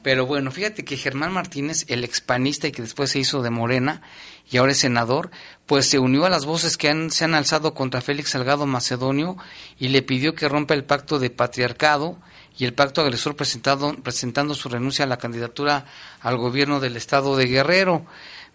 Pero 0.01 0.25
bueno, 0.25 0.49
fíjate 0.51 0.85
que 0.85 0.97
Germán 0.97 1.33
Martínez, 1.33 1.85
el 1.89 2.03
expanista 2.03 2.67
y 2.67 2.71
que 2.71 2.81
después 2.81 3.11
se 3.11 3.19
hizo 3.19 3.41
de 3.41 3.49
Morena 3.49 4.01
y 4.49 4.57
ahora 4.57 4.71
es 4.71 4.79
senador, 4.79 5.29
pues 5.65 5.85
se 5.87 5.99
unió 5.99 6.25
a 6.25 6.29
las 6.29 6.45
voces 6.45 6.77
que 6.77 6.89
han, 6.89 7.11
se 7.11 7.25
han 7.25 7.35
alzado 7.35 7.73
contra 7.73 8.01
Félix 8.01 8.29
Salgado 8.31 8.65
Macedonio 8.65 9.37
y 9.77 9.89
le 9.89 10.01
pidió 10.01 10.33
que 10.35 10.47
rompa 10.47 10.73
el 10.73 10.85
pacto 10.85 11.19
de 11.19 11.29
patriarcado 11.29 12.17
y 12.59 12.65
el 12.65 12.73
pacto 12.73 13.01
agresor 13.01 13.37
presentado, 13.37 13.95
presentando 14.03 14.53
su 14.53 14.67
renuncia 14.67 15.05
a 15.05 15.07
la 15.07 15.17
candidatura 15.17 15.85
al 16.19 16.37
gobierno 16.37 16.81
del 16.81 16.97
estado 16.97 17.37
de 17.37 17.45
Guerrero. 17.45 18.05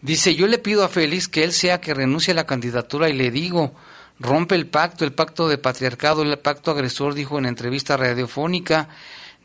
Dice, 0.02 0.34
yo 0.34 0.46
le 0.46 0.58
pido 0.58 0.84
a 0.84 0.90
Félix 0.90 1.26
que 1.26 1.42
él 1.42 1.52
sea 1.52 1.80
que 1.80 1.94
renuncie 1.94 2.32
a 2.32 2.36
la 2.36 2.44
candidatura 2.44 3.08
y 3.08 3.14
le 3.14 3.30
digo, 3.30 3.72
rompe 4.20 4.56
el 4.56 4.66
pacto, 4.66 5.06
el 5.06 5.14
pacto 5.14 5.48
de 5.48 5.56
patriarcado, 5.56 6.22
el 6.22 6.38
pacto 6.38 6.70
agresor, 6.70 7.14
dijo 7.14 7.38
en 7.38 7.46
entrevista 7.46 7.96
radiofónica, 7.96 8.90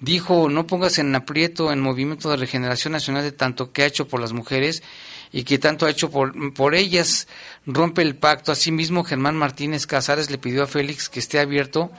dijo, 0.02 0.50
no 0.50 0.68
pongas 0.68 1.00
en 1.00 1.16
aprieto 1.16 1.72
en 1.72 1.80
Movimiento 1.80 2.30
de 2.30 2.36
Regeneración 2.36 2.92
Nacional 2.92 3.24
de 3.24 3.32
tanto 3.32 3.72
que 3.72 3.84
ha 3.84 3.88
hecho 3.88 4.10
por 4.10 4.20
las 4.20 4.34
mujeres 4.34 4.84
y 5.32 5.44
que 5.44 5.58
tanto 5.58 5.86
ha 5.86 5.90
hecho 5.90 6.12
por, 6.12 6.54
por 6.54 6.76
ellas, 6.76 7.30
rompe 7.66 8.02
el 8.02 8.18
pacto. 8.18 8.52
Asimismo, 8.52 9.06
Germán 9.06 9.38
Martínez 9.38 9.88
Casares 9.88 10.30
le 10.30 10.38
pidió 10.38 10.64
a 10.64 10.68
Félix 10.68 11.08
que 11.08 11.20
esté 11.22 11.40
abierto 11.40 11.92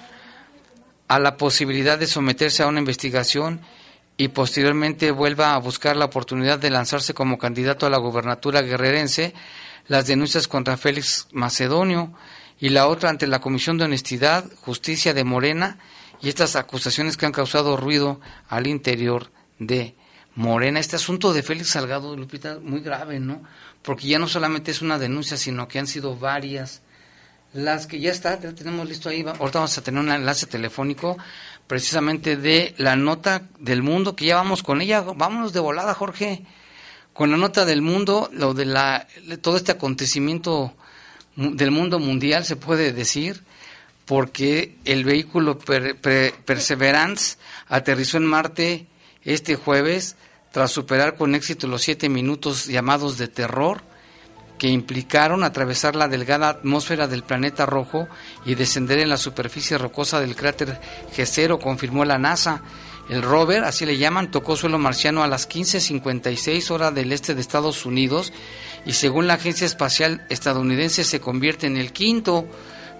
a 1.11 1.19
la 1.19 1.37
posibilidad 1.37 1.99
de 1.99 2.07
someterse 2.07 2.63
a 2.63 2.69
una 2.69 2.79
investigación 2.79 3.63
y 4.17 4.29
posteriormente 4.29 5.11
vuelva 5.11 5.55
a 5.55 5.59
buscar 5.59 5.97
la 5.97 6.05
oportunidad 6.05 6.61
de 6.61 6.71
lanzarse 6.71 7.15
como 7.15 7.37
candidato 7.37 7.85
a 7.85 7.91
la 7.91 7.99
gobernatura 7.99 8.63
guerrerense, 8.63 9.35
las 9.89 10.07
denuncias 10.07 10.47
contra 10.47 10.77
Félix 10.77 11.27
Macedonio 11.33 12.13
y 12.61 12.69
la 12.69 12.87
otra 12.87 13.11
ante 13.11 13.27
la 13.27 13.41
Comisión 13.41 13.77
de 13.77 13.87
Honestidad, 13.87 14.45
Justicia 14.61 15.13
de 15.13 15.25
Morena 15.25 15.81
y 16.23 16.29
estas 16.29 16.55
acusaciones 16.55 17.17
que 17.17 17.27
han 17.27 17.33
causado 17.33 17.77
ruido 17.77 18.21
al 18.49 18.69
interior 18.69 19.33
de 19.59 19.97
Morena. 20.37 20.79
Este 20.79 20.95
asunto 20.95 21.33
de 21.33 21.43
Félix 21.43 21.71
Salgado, 21.71 22.17
Lupita, 22.17 22.61
muy 22.63 22.83
grave, 22.83 23.19
¿no? 23.19 23.43
Porque 23.83 24.07
ya 24.07 24.21
no 24.21 24.29
solamente 24.29 24.71
es 24.71 24.81
una 24.81 24.97
denuncia, 24.97 25.37
sino 25.37 25.67
que 25.67 25.81
han 25.81 25.89
sido 25.89 26.15
varias 26.15 26.83
las 27.53 27.87
que 27.87 27.99
ya 27.99 28.11
está, 28.11 28.39
ya 28.39 28.55
tenemos 28.55 28.89
listo 28.89 29.09
ahí, 29.09 29.23
ahorita 29.23 29.59
vamos 29.59 29.77
a 29.77 29.83
tener 29.83 30.01
un 30.01 30.11
enlace 30.11 30.47
telefónico 30.47 31.19
precisamente 31.67 32.37
de 32.37 32.75
la 32.79 32.97
nota 32.97 33.43
del 33.59 33.83
mundo, 33.83 34.15
que 34.15 34.27
ya 34.27 34.37
vamos 34.37 34.63
con 34.63 34.81
ella, 34.81 35.01
vámonos 35.01 35.53
de 35.53 35.61
volada 35.61 35.95
Jorge, 35.95 36.45
con 37.13 37.31
la 37.31 37.37
nota 37.37 37.65
del 37.65 37.83
mundo, 37.83 38.31
lo 38.33 38.55
de 38.55 38.67
la, 38.67 39.07
todo 39.41 39.57
este 39.57 39.73
acontecimiento 39.73 40.75
del 41.37 41.71
mundo 41.71 41.99
mundial 41.99 42.45
se 42.45 42.57
puede 42.57 42.93
decir, 42.93 43.43
porque 44.05 44.77
el 44.85 45.05
vehículo 45.05 45.59
Perseverance 45.59 47.37
aterrizó 47.69 48.17
en 48.17 48.27
Marte 48.27 48.87
este 49.23 49.55
jueves 49.57 50.17
tras 50.53 50.73
superar 50.73 51.17
con 51.17 51.35
éxito 51.35 51.67
los 51.69 51.83
siete 51.83 52.09
minutos 52.09 52.67
llamados 52.67 53.19
de 53.19 53.29
terror 53.29 53.83
que 54.61 54.69
implicaron 54.69 55.43
atravesar 55.43 55.97
la 55.97 56.07
delgada 56.07 56.51
atmósfera 56.51 57.07
del 57.07 57.23
planeta 57.23 57.65
rojo 57.65 58.09
y 58.45 58.57
descender 58.57 58.99
en 58.99 59.09
la 59.09 59.17
superficie 59.17 59.79
rocosa 59.79 60.21
del 60.21 60.37
cráter 60.37 60.79
G0, 61.17 61.59
confirmó 61.59 62.05
la 62.05 62.19
NASA. 62.19 62.63
El 63.09 63.23
rover, 63.23 63.65
así 63.65 63.87
le 63.87 63.97
llaman, 63.97 64.31
tocó 64.31 64.57
suelo 64.57 64.79
marciano 64.79 65.23
a 65.23 65.29
las 65.29 65.49
15.56 65.49 66.71
horas 66.73 66.95
del 66.95 67.11
este 67.11 67.35
de 67.35 67.41
Estados 67.41 67.87
Unidos 67.87 68.35
y 68.85 68.93
según 68.93 69.27
la 69.27 69.35
Agencia 69.35 69.65
Espacial 69.65 70.27
Estadounidense 70.29 71.05
se 71.05 71.21
convierte 71.21 71.67
en 71.67 71.79
el 71.79 71.95
quinto 71.95 72.47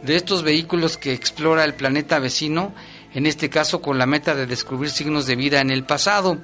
de 0.03 0.17
estos 0.17 0.43
vehículos 0.43 0.97
que 0.97 1.13
explora 1.13 1.65
el 1.65 1.75
planeta 1.75 2.19
vecino, 2.21 2.75
en 3.13 3.27
este 3.27 3.51
caso 3.51 3.83
con 3.83 3.99
la 3.99 4.07
meta 4.07 4.35
de 4.35 4.47
descubrir 4.47 4.91
signos 4.91 5.27
de 5.27 5.37
vida 5.37 5.61
en 5.61 5.71
el 5.71 5.85
pasado. 5.85 6.39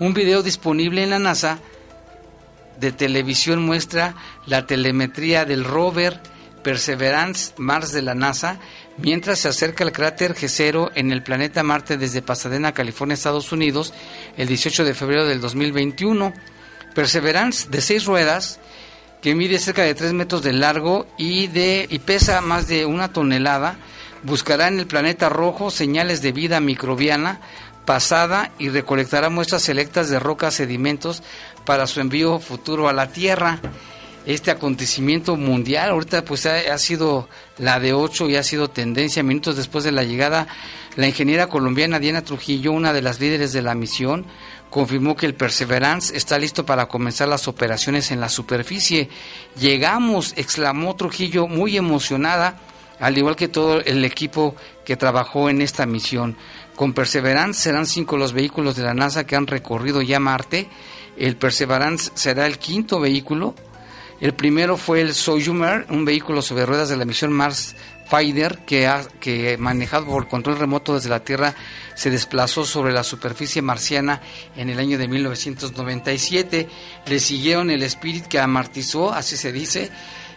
Un 0.00 0.12
video 0.12 0.42
disponible 0.42 1.04
en 1.04 1.10
la 1.10 1.20
NASA 1.20 1.60
de 2.78 2.92
televisión 2.92 3.64
muestra 3.64 4.14
la 4.46 4.66
telemetría 4.66 5.44
del 5.44 5.64
rover 5.64 6.20
Perseverance 6.62 7.52
Mars 7.58 7.92
de 7.92 8.02
la 8.02 8.14
NASA 8.14 8.58
mientras 8.98 9.38
se 9.38 9.48
acerca 9.48 9.84
al 9.84 9.92
cráter 9.92 10.34
G0 10.34 10.90
en 10.94 11.12
el 11.12 11.22
planeta 11.22 11.62
Marte 11.62 11.96
desde 11.96 12.22
Pasadena, 12.22 12.72
California, 12.72 13.14
Estados 13.14 13.52
Unidos, 13.52 13.92
el 14.36 14.48
18 14.48 14.84
de 14.84 14.94
febrero 14.94 15.26
del 15.26 15.40
2021. 15.40 16.32
Perseverance 16.94 17.68
de 17.68 17.80
seis 17.80 18.04
ruedas 18.06 18.58
que 19.22 19.34
mide 19.34 19.58
cerca 19.58 19.82
de 19.82 19.94
3 19.94 20.12
metros 20.12 20.42
de 20.42 20.52
largo 20.52 21.06
y, 21.18 21.46
de, 21.48 21.86
y 21.90 21.98
pesa 22.00 22.40
más 22.40 22.68
de 22.68 22.86
una 22.86 23.12
tonelada, 23.12 23.76
buscará 24.22 24.68
en 24.68 24.78
el 24.78 24.86
planeta 24.86 25.28
rojo 25.28 25.70
señales 25.70 26.22
de 26.22 26.32
vida 26.32 26.60
microbiana 26.60 27.40
pasada 27.86 28.50
y 28.58 28.68
recolectará 28.68 29.30
muestras 29.30 29.62
selectas 29.62 30.10
de 30.10 30.18
rocas 30.18 30.54
sedimentos 30.54 31.22
para 31.64 31.86
su 31.86 32.00
envío 32.00 32.38
futuro 32.38 32.88
a 32.88 32.92
la 32.92 33.08
Tierra. 33.08 33.60
este 34.26 34.50
acontecimiento 34.50 35.36
mundial. 35.36 35.90
Ahorita 35.90 36.24
pues 36.24 36.46
ha, 36.46 36.76
sido 36.78 37.28
la 37.58 37.78
de 37.78 37.92
8 37.92 38.28
y 38.28 38.34
ha 38.34 38.42
sido 38.42 38.68
tendencia. 38.68 39.22
Minutos 39.22 39.56
después 39.56 39.84
de 39.84 39.92
la 39.92 40.02
llegada, 40.02 40.48
la 40.96 41.06
ingeniera 41.06 41.46
colombiana 41.46 42.00
Diana 42.00 42.22
Trujillo, 42.22 42.72
una 42.72 42.92
de 42.92 43.02
las 43.02 43.20
líderes 43.20 43.52
de 43.52 43.62
la 43.62 43.76
misión, 43.76 44.26
confirmó 44.68 45.14
que 45.14 45.26
el 45.26 45.34
Perseverance 45.34 46.16
está 46.16 46.38
listo 46.38 46.66
para 46.66 46.86
comenzar 46.86 47.28
las 47.28 47.46
operaciones 47.46 48.10
en 48.10 48.20
la 48.20 48.28
superficie. 48.28 49.08
Llegamos, 49.60 50.34
exclamó 50.36 50.96
Trujillo, 50.96 51.46
muy 51.46 51.76
emocionada, 51.76 52.58
al 52.98 53.16
igual 53.16 53.36
que 53.36 53.46
todo 53.46 53.80
el 53.80 54.04
equipo 54.04 54.56
que 54.84 54.96
trabajó 54.96 55.48
en 55.48 55.62
esta 55.62 55.86
misión. 55.86 56.36
Con 56.76 56.92
Perseverance 56.92 57.60
serán 57.60 57.86
cinco 57.86 58.16
los 58.16 58.32
vehículos 58.32 58.76
de 58.76 58.84
la 58.84 58.94
NASA 58.94 59.26
que 59.26 59.34
han 59.34 59.46
recorrido 59.46 60.02
ya 60.02 60.20
Marte. 60.20 60.68
El 61.16 61.36
Perseverance 61.36 62.12
será 62.14 62.46
el 62.46 62.58
quinto 62.58 63.00
vehículo 63.00 63.54
el 64.18 64.32
primero 64.32 64.78
fue 64.78 65.02
el 65.02 65.14
Soyumer, 65.14 65.86
un 65.90 66.06
vehículo 66.06 66.40
sobre 66.40 66.64
ruedas 66.64 66.88
de 66.88 66.96
la 66.96 67.04
misión 67.04 67.32
Mars 67.32 67.76
Fighter 68.08 68.60
que, 68.64 68.86
ha, 68.86 69.06
que 69.20 69.58
manejado 69.58 70.06
por 70.06 70.26
control 70.26 70.58
remoto 70.58 70.94
desde 70.94 71.10
la 71.10 71.20
Tierra 71.20 71.54
se 71.94 72.08
desplazó 72.08 72.64
sobre 72.64 72.94
la 72.94 73.04
superficie 73.04 73.60
marciana 73.60 74.22
en 74.56 74.70
el 74.70 74.78
año 74.78 74.96
de 74.96 75.06
1997. 75.06 76.68
Le 77.04 77.20
siguieron 77.20 77.70
el 77.70 77.82
Spirit 77.82 78.24
que 78.26 78.38
amartizó, 78.38 79.12
así 79.12 79.36
se 79.36 79.52
dice, 79.52 79.90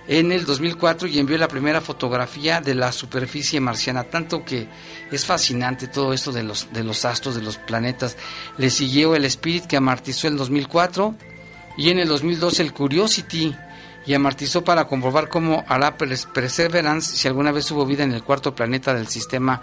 en 0.10 0.32
el 0.32 0.44
2004 0.44 1.08
y 1.08 1.20
envió 1.20 1.38
la 1.38 1.48
primera 1.48 1.82
fotografía 1.82 2.62
de 2.62 2.74
la 2.74 2.92
superficie 2.92 3.60
marciana, 3.60 4.06
tanto 4.06 4.44
que 4.44 4.68
es 5.12 5.24
fascinante 5.24 5.88
todo 5.88 6.14
esto 6.14 6.32
de 6.32 6.42
los, 6.42 6.74
de 6.74 6.84
los 6.84 7.06
astros, 7.06 7.36
de 7.36 7.44
los 7.44 7.58
planetas. 7.58 8.18
Le 8.58 8.72
siguió 8.72 9.16
el 9.16 9.24
Spirit 9.26 9.68
que 9.68 9.78
amartizó 9.78 10.26
en 10.26 10.34
el 10.34 10.40
2004 10.40 11.16
y 11.78 11.92
en 11.92 12.00
el 12.00 12.08
2002 12.08 12.60
el 12.60 12.74
Curiosity 12.74 13.56
y 14.08 14.14
amartizó 14.16 14.64
para 14.64 14.88
comprobar 14.88 15.30
cómo 15.30 15.64
hará 15.68 15.96
Perseverance 15.96 17.16
si 17.16 17.28
alguna 17.28 17.52
vez 17.52 17.70
hubo 17.70 17.86
vida 17.86 18.04
en 18.04 18.12
el 18.12 18.24
cuarto 18.24 18.56
planeta 18.56 18.96
del 18.96 19.08
sistema 19.08 19.62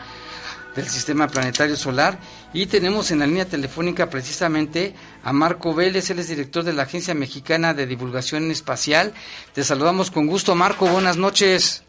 del 0.76 0.86
sistema 0.88 1.26
planetario 1.26 1.74
solar 1.74 2.18
y 2.52 2.66
tenemos 2.66 3.10
en 3.10 3.20
la 3.20 3.26
línea 3.26 3.46
telefónica 3.46 4.10
precisamente 4.10 4.94
a 5.26 5.32
Marco 5.32 5.74
Vélez, 5.74 6.08
él 6.10 6.20
es 6.20 6.28
director 6.28 6.62
de 6.62 6.72
la 6.72 6.84
Agencia 6.84 7.12
Mexicana 7.12 7.74
de 7.74 7.88
Divulgación 7.88 8.48
Espacial. 8.52 9.12
Te 9.54 9.64
saludamos 9.64 10.12
con 10.12 10.28
gusto, 10.28 10.54
Marco, 10.54 10.86
buenas 10.86 11.16
noches. 11.16 11.82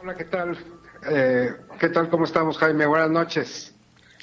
Hola, 0.00 0.14
¿qué 0.16 0.24
tal? 0.24 0.58
Eh, 1.10 1.50
¿Qué 1.78 1.90
tal? 1.90 2.08
¿Cómo 2.08 2.24
estamos, 2.24 2.56
Jaime? 2.56 2.86
Buenas 2.86 3.10
noches 3.10 3.74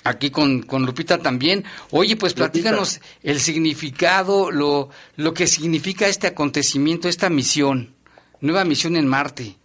aquí 0.03 0.29
con, 0.29 0.61
con, 0.63 0.85
Lupita 0.85 1.17
también. 1.19 1.63
Oye, 1.91 2.15
pues 2.15 2.35
platícanos 2.35 3.01
el 3.23 3.39
significado, 3.39 4.51
lo, 4.51 4.89
lo 5.15 5.33
que 5.33 5.47
significa 5.47 6.07
este 6.07 6.27
acontecimiento, 6.27 7.07
esta 7.09 7.29
misión, 7.29 7.95
nueva 8.39 8.65
misión 8.65 8.95
en 8.97 9.07
Marte. 9.07 9.57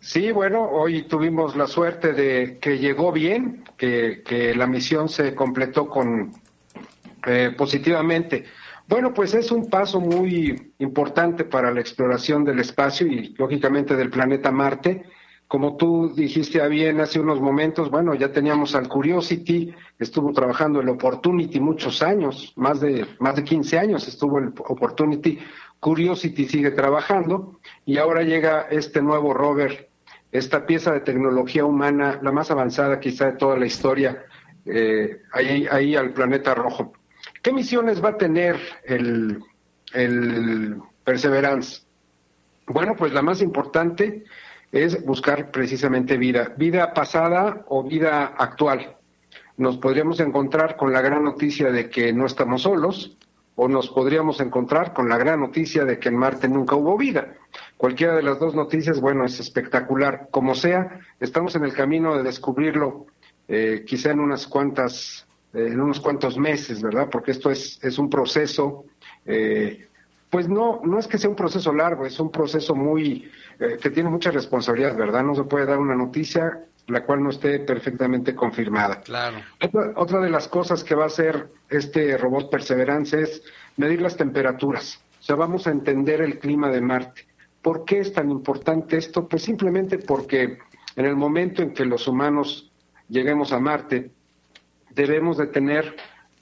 Sí, 0.00 0.32
bueno, 0.32 0.68
hoy 0.68 1.04
tuvimos 1.04 1.54
la 1.54 1.68
suerte 1.68 2.12
de 2.12 2.58
que 2.60 2.78
llegó 2.78 3.12
bien, 3.12 3.64
que, 3.76 4.22
que 4.26 4.52
la 4.54 4.66
misión 4.66 5.08
se 5.08 5.32
completó 5.34 5.88
con 5.88 6.32
eh, 7.26 7.54
positivamente. 7.56 8.44
Bueno, 8.88 9.14
pues 9.14 9.34
es 9.34 9.52
un 9.52 9.70
paso 9.70 10.00
muy 10.00 10.72
importante 10.78 11.44
para 11.44 11.70
la 11.70 11.80
exploración 11.80 12.44
del 12.44 12.58
espacio 12.58 13.06
y 13.06 13.34
lógicamente 13.38 13.96
del 13.96 14.10
planeta 14.10 14.50
Marte 14.50 15.04
como 15.52 15.76
tú 15.76 16.10
dijiste 16.14 16.66
bien 16.68 16.98
hace 17.02 17.20
unos 17.20 17.38
momentos, 17.38 17.90
bueno, 17.90 18.14
ya 18.14 18.32
teníamos 18.32 18.74
al 18.74 18.88
Curiosity, 18.88 19.74
estuvo 19.98 20.32
trabajando 20.32 20.80
el 20.80 20.88
Opportunity 20.88 21.60
muchos 21.60 22.02
años, 22.02 22.54
más 22.56 22.80
de, 22.80 23.04
más 23.18 23.36
de 23.36 23.44
15 23.44 23.78
años 23.78 24.08
estuvo 24.08 24.38
el 24.38 24.46
Opportunity, 24.46 25.38
Curiosity 25.78 26.46
sigue 26.46 26.70
trabajando 26.70 27.60
y 27.84 27.98
ahora 27.98 28.22
llega 28.22 28.62
este 28.70 29.02
nuevo 29.02 29.34
rover, 29.34 29.90
esta 30.30 30.64
pieza 30.64 30.90
de 30.94 31.00
tecnología 31.00 31.66
humana, 31.66 32.18
la 32.22 32.32
más 32.32 32.50
avanzada 32.50 32.98
quizá 32.98 33.26
de 33.26 33.32
toda 33.32 33.58
la 33.58 33.66
historia, 33.66 34.24
eh, 34.64 35.20
ahí, 35.34 35.66
ahí 35.70 35.94
al 35.94 36.14
planeta 36.14 36.54
rojo. 36.54 36.94
¿Qué 37.42 37.52
misiones 37.52 38.02
va 38.02 38.10
a 38.10 38.18
tener 38.18 38.56
el, 38.84 39.42
Perseverance? 41.04 41.82
Bueno, 42.68 42.94
pues 42.96 43.12
la 43.12 43.20
más 43.20 43.42
importante 43.42 44.24
es 44.70 45.04
buscar 45.04 45.50
precisamente 45.50 46.16
vida, 46.16 46.54
vida 46.56 46.94
pasada 46.94 47.64
o 47.66 47.82
vida 47.82 48.26
actual. 48.38 48.96
Nos 49.56 49.76
podríamos 49.78 50.20
encontrar 50.20 50.76
con 50.76 50.92
la 50.92 51.00
gran 51.00 51.24
noticia 51.24 51.72
de 51.72 51.90
que 51.90 52.12
no 52.12 52.26
estamos 52.26 52.62
solos 52.62 53.18
o 53.56 53.68
nos 53.68 53.90
podríamos 53.90 54.40
encontrar 54.40 54.94
con 54.94 55.08
la 55.08 55.18
gran 55.18 55.40
noticia 55.40 55.84
de 55.84 55.98
que 55.98 56.08
en 56.08 56.16
Marte 56.16 56.48
nunca 56.48 56.76
hubo 56.76 56.96
vida. 56.96 57.34
Cualquiera 57.76 58.14
de 58.14 58.22
las 58.22 58.38
dos 58.38 58.54
noticias, 58.54 59.00
bueno, 59.00 59.24
es 59.24 59.40
espectacular. 59.40 60.28
Como 60.30 60.54
sea, 60.54 61.00
estamos 61.18 61.56
en 61.56 61.64
el 61.64 61.74
camino 61.74 62.16
de 62.16 62.22
descubrirlo 62.22 63.06
eh, 63.48 63.84
quizá 63.86 64.12
en 64.12 64.20
unas 64.20 64.46
cuantas, 64.46 65.26
en 65.52 65.80
unos 65.80 66.00
cuantos 66.00 66.38
meses, 66.38 66.82
¿verdad? 66.82 67.08
Porque 67.10 67.32
esto 67.32 67.50
es, 67.50 67.78
es 67.82 67.98
un 67.98 68.08
proceso 68.08 68.84
eh, 69.26 69.88
pues 70.32 70.48
no, 70.48 70.80
no 70.82 70.98
es 70.98 71.06
que 71.06 71.18
sea 71.18 71.28
un 71.28 71.36
proceso 71.36 71.74
largo, 71.74 72.06
es 72.06 72.18
un 72.18 72.30
proceso 72.30 72.74
muy 72.74 73.30
eh, 73.60 73.76
que 73.80 73.90
tiene 73.90 74.08
mucha 74.08 74.30
responsabilidad, 74.30 74.96
¿verdad? 74.96 75.22
No 75.22 75.34
se 75.34 75.44
puede 75.44 75.66
dar 75.66 75.78
una 75.78 75.94
noticia 75.94 76.64
la 76.86 77.04
cual 77.04 77.22
no 77.22 77.28
esté 77.28 77.60
perfectamente 77.60 78.34
confirmada. 78.34 79.02
Claro. 79.02 79.36
Otra, 79.94 80.20
de 80.20 80.30
las 80.30 80.48
cosas 80.48 80.82
que 80.82 80.94
va 80.94 81.04
a 81.04 81.08
hacer 81.08 81.50
este 81.68 82.16
robot 82.16 82.50
Perseverance 82.50 83.20
es 83.20 83.42
medir 83.76 84.00
las 84.00 84.16
temperaturas. 84.16 85.00
O 85.20 85.22
sea, 85.22 85.36
vamos 85.36 85.66
a 85.66 85.70
entender 85.70 86.22
el 86.22 86.38
clima 86.38 86.70
de 86.70 86.80
Marte. 86.80 87.26
¿Por 87.60 87.84
qué 87.84 88.00
es 88.00 88.12
tan 88.12 88.30
importante 88.30 88.96
esto? 88.96 89.28
Pues 89.28 89.42
simplemente 89.42 89.98
porque 89.98 90.58
en 90.96 91.04
el 91.04 91.14
momento 91.14 91.60
en 91.60 91.74
que 91.74 91.84
los 91.84 92.08
humanos 92.08 92.72
lleguemos 93.08 93.52
a 93.52 93.60
Marte, 93.60 94.10
debemos 94.94 95.38
de 95.38 95.46
tener 95.46 95.96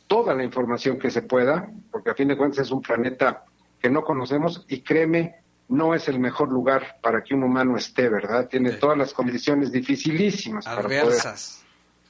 toda 0.06 0.34
la 0.34 0.44
información 0.44 0.98
que 0.98 1.10
se 1.10 1.22
pueda, 1.22 1.70
porque 1.90 2.10
a 2.10 2.14
fin 2.14 2.28
de 2.28 2.36
cuentas 2.36 2.66
es 2.66 2.72
un 2.72 2.82
planeta 2.82 3.44
que 3.80 3.90
no 3.90 4.02
conocemos 4.02 4.64
y 4.68 4.80
créeme, 4.80 5.36
no 5.68 5.94
es 5.94 6.08
el 6.08 6.18
mejor 6.18 6.50
lugar 6.50 6.98
para 7.00 7.22
que 7.22 7.34
un 7.34 7.44
humano 7.44 7.76
esté, 7.76 8.08
¿verdad? 8.08 8.48
Tiene 8.48 8.72
todas 8.72 8.98
las 8.98 9.14
condiciones 9.14 9.70
dificilísimas 9.70 10.64
para 10.64 10.82
poder... 10.82 11.14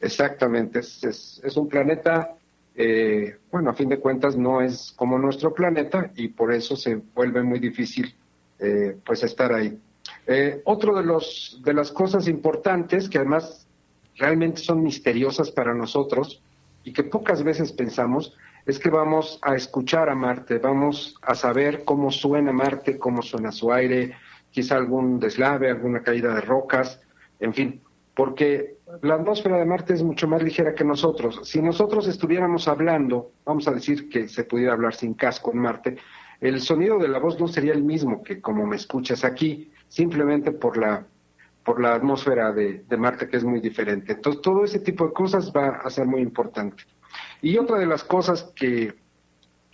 Exactamente, 0.02 0.78
es, 0.78 1.40
es, 1.44 1.56
un 1.58 1.68
planeta, 1.68 2.34
eh, 2.74 3.36
bueno, 3.52 3.68
a 3.68 3.74
fin 3.74 3.90
de 3.90 3.98
cuentas 3.98 4.34
no 4.34 4.62
es 4.62 4.94
como 4.96 5.18
nuestro 5.18 5.52
planeta 5.52 6.10
y 6.16 6.28
por 6.28 6.54
eso 6.54 6.74
se 6.74 6.94
vuelve 6.94 7.42
muy 7.42 7.58
difícil 7.58 8.16
eh, 8.58 8.96
pues 9.04 9.22
estar 9.24 9.52
ahí. 9.52 9.78
Eh, 10.26 10.62
otro 10.64 10.96
de, 10.96 11.04
los, 11.04 11.60
de 11.62 11.74
las 11.74 11.92
cosas 11.92 12.28
importantes 12.28 13.10
que 13.10 13.18
además 13.18 13.66
realmente 14.20 14.60
son 14.60 14.82
misteriosas 14.82 15.50
para 15.50 15.74
nosotros 15.74 16.42
y 16.84 16.92
que 16.92 17.02
pocas 17.02 17.42
veces 17.42 17.72
pensamos 17.72 18.36
es 18.66 18.78
que 18.78 18.90
vamos 18.90 19.38
a 19.42 19.56
escuchar 19.56 20.10
a 20.10 20.14
Marte, 20.14 20.58
vamos 20.58 21.16
a 21.22 21.34
saber 21.34 21.84
cómo 21.84 22.10
suena 22.10 22.52
Marte, 22.52 22.98
cómo 22.98 23.22
suena 23.22 23.50
su 23.50 23.72
aire, 23.72 24.14
quizá 24.50 24.76
algún 24.76 25.18
deslave, 25.18 25.70
alguna 25.70 26.02
caída 26.02 26.34
de 26.34 26.42
rocas, 26.42 27.00
en 27.40 27.54
fin, 27.54 27.80
porque 28.14 28.76
la 29.02 29.14
atmósfera 29.14 29.56
de 29.56 29.64
Marte 29.64 29.94
es 29.94 30.02
mucho 30.02 30.28
más 30.28 30.42
ligera 30.42 30.74
que 30.74 30.84
nosotros. 30.84 31.40
Si 31.44 31.62
nosotros 31.62 32.06
estuviéramos 32.06 32.68
hablando, 32.68 33.32
vamos 33.46 33.66
a 33.66 33.72
decir 33.72 34.10
que 34.10 34.28
se 34.28 34.44
pudiera 34.44 34.74
hablar 34.74 34.94
sin 34.94 35.14
casco 35.14 35.52
en 35.52 35.58
Marte, 35.58 35.96
el 36.40 36.60
sonido 36.60 36.98
de 36.98 37.08
la 37.08 37.18
voz 37.18 37.40
no 37.40 37.48
sería 37.48 37.72
el 37.72 37.82
mismo 37.82 38.22
que 38.22 38.40
como 38.40 38.66
me 38.66 38.76
escuchas 38.76 39.24
aquí, 39.24 39.70
simplemente 39.88 40.52
por 40.52 40.76
la 40.76 41.06
por 41.64 41.80
la 41.80 41.94
atmósfera 41.94 42.52
de, 42.52 42.84
de 42.88 42.96
Marte 42.96 43.28
que 43.28 43.36
es 43.36 43.44
muy 43.44 43.60
diferente. 43.60 44.12
Entonces, 44.12 44.42
todo 44.42 44.64
ese 44.64 44.80
tipo 44.80 45.06
de 45.06 45.12
cosas 45.12 45.52
va 45.54 45.80
a 45.84 45.90
ser 45.90 46.06
muy 46.06 46.20
importante. 46.20 46.84
Y 47.42 47.58
otra 47.58 47.78
de 47.78 47.86
las 47.86 48.04
cosas 48.04 48.52
que 48.54 48.94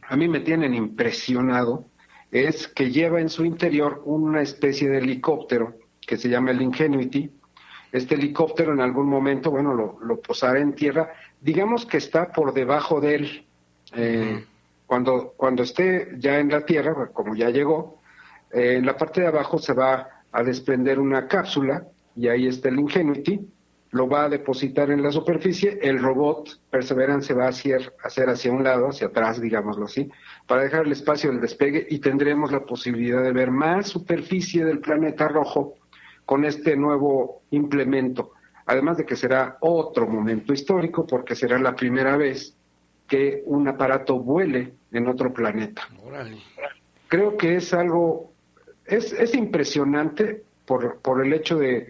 a 0.02 0.16
mí 0.16 0.28
me 0.28 0.40
tienen 0.40 0.74
impresionado 0.74 1.86
es 2.30 2.68
que 2.68 2.90
lleva 2.90 3.20
en 3.20 3.28
su 3.28 3.44
interior 3.44 4.02
una 4.04 4.42
especie 4.42 4.88
de 4.88 4.98
helicóptero 4.98 5.74
que 6.00 6.16
se 6.16 6.28
llama 6.28 6.50
el 6.50 6.62
Ingenuity. 6.62 7.30
Este 7.92 8.14
helicóptero 8.14 8.72
en 8.72 8.80
algún 8.80 9.08
momento, 9.08 9.50
bueno, 9.50 9.74
lo, 9.74 10.20
posará 10.20 10.60
en 10.60 10.74
tierra. 10.74 11.12
Digamos 11.40 11.86
que 11.86 11.96
está 11.96 12.32
por 12.32 12.52
debajo 12.52 13.00
de 13.00 13.14
él. 13.14 13.46
Eh, 13.94 14.44
cuando, 14.86 15.34
cuando 15.36 15.62
esté 15.62 16.12
ya 16.18 16.38
en 16.38 16.50
la 16.50 16.64
tierra, 16.64 17.10
como 17.12 17.34
ya 17.34 17.50
llegó, 17.50 18.00
eh, 18.52 18.76
en 18.76 18.86
la 18.86 18.96
parte 18.96 19.20
de 19.20 19.28
abajo 19.28 19.58
se 19.58 19.72
va 19.72 20.15
a 20.32 20.42
desprender 20.42 20.98
una 20.98 21.28
cápsula 21.28 21.86
y 22.14 22.28
ahí 22.28 22.46
está 22.46 22.68
el 22.68 22.80
Ingenuity 22.80 23.40
lo 23.96 24.08
va 24.08 24.24
a 24.24 24.28
depositar 24.28 24.90
en 24.90 25.02
la 25.02 25.10
superficie, 25.10 25.78
el 25.80 25.98
robot 25.98 26.60
Perseverance 26.70 27.32
va 27.32 27.46
a 27.46 27.48
hacer, 27.48 27.94
hacer 28.02 28.28
hacia 28.28 28.52
un 28.52 28.64
lado, 28.64 28.88
hacia 28.88 29.06
atrás, 29.06 29.40
digámoslo 29.40 29.86
así, 29.86 30.10
para 30.46 30.62
dejar 30.62 30.86
el 30.86 30.92
espacio 30.92 31.30
del 31.30 31.40
despegue 31.40 31.86
y 31.88 31.98
tendremos 32.00 32.52
la 32.52 32.60
posibilidad 32.60 33.22
de 33.22 33.32
ver 33.32 33.50
más 33.50 33.88
superficie 33.88 34.64
del 34.64 34.80
planeta 34.80 35.28
rojo 35.28 35.74
con 36.24 36.44
este 36.44 36.76
nuevo 36.76 37.42
implemento. 37.50 38.32
Además 38.66 38.98
de 38.98 39.06
que 39.06 39.16
será 39.16 39.56
otro 39.60 40.08
momento 40.08 40.52
histórico 40.52 41.06
porque 41.06 41.36
será 41.36 41.58
la 41.58 41.74
primera 41.74 42.16
vez 42.16 42.54
que 43.06 43.42
un 43.46 43.68
aparato 43.68 44.18
vuele 44.18 44.74
en 44.90 45.06
otro 45.06 45.32
planeta. 45.32 45.88
Creo 47.08 47.36
que 47.36 47.56
es 47.56 47.72
algo 47.72 48.32
es, 48.86 49.12
es 49.12 49.34
impresionante 49.34 50.42
por, 50.64 50.98
por 50.98 51.24
el 51.24 51.32
hecho 51.32 51.56
de, 51.56 51.88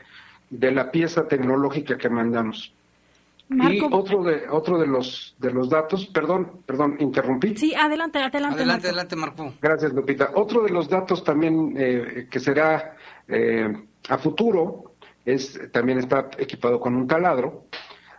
de 0.51 0.71
la 0.71 0.91
pieza 0.91 1.27
tecnológica 1.29 1.97
que 1.97 2.09
mandamos. 2.09 2.73
Y 3.49 3.81
otro 3.81 4.25
de 4.25 4.49
otro 4.51 4.77
de 4.77 4.89
los 4.89 5.37
de 5.39 5.53
los 5.53 5.71
datos, 5.71 6.07
perdón, 6.07 6.63
perdón, 6.67 6.97
interrumpí. 6.99 7.57
Sí, 7.57 7.77
adelante, 7.77 8.19
adelante. 8.19 8.57
Adelante, 8.57 8.89
adelante, 8.89 9.15
Marco. 9.15 9.55
Gracias, 9.63 9.93
Lupita. 9.93 10.33
Otro 10.35 10.63
de 10.63 10.71
los 10.71 10.89
datos 10.89 11.23
también 11.23 11.73
eh, 11.77 12.27
que 12.29 12.41
será 12.41 12.97
eh, 13.29 13.73
a 14.09 14.19
futuro 14.19 14.95
es 15.25 15.61
también 15.71 15.99
está 15.99 16.29
equipado 16.39 16.81
con 16.81 16.97
un 16.97 17.07
taladro, 17.07 17.67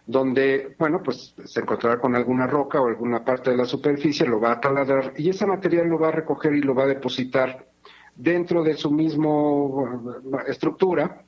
donde, 0.05 0.75
bueno, 0.79 1.01
pues 1.03 1.35
se 1.43 1.59
encontrará 1.59 1.99
con 1.99 2.15
alguna 2.15 2.47
roca 2.47 2.79
o 2.79 2.87
alguna 2.87 3.25
parte 3.25 3.51
de 3.51 3.57
la 3.57 3.65
superficie, 3.65 4.25
lo 4.25 4.39
va 4.39 4.53
a 4.53 4.61
taladrar 4.61 5.13
y 5.17 5.29
ese 5.29 5.45
material 5.45 5.87
lo 5.87 5.99
va 5.99 6.07
a 6.07 6.11
recoger 6.11 6.53
y 6.53 6.61
lo 6.61 6.73
va 6.73 6.83
a 6.83 6.87
depositar 6.87 7.65
dentro 8.17 8.63
de 8.63 8.75
su 8.75 8.91
mismo 8.91 10.11
eh, 10.33 10.51
estructura 10.51 11.23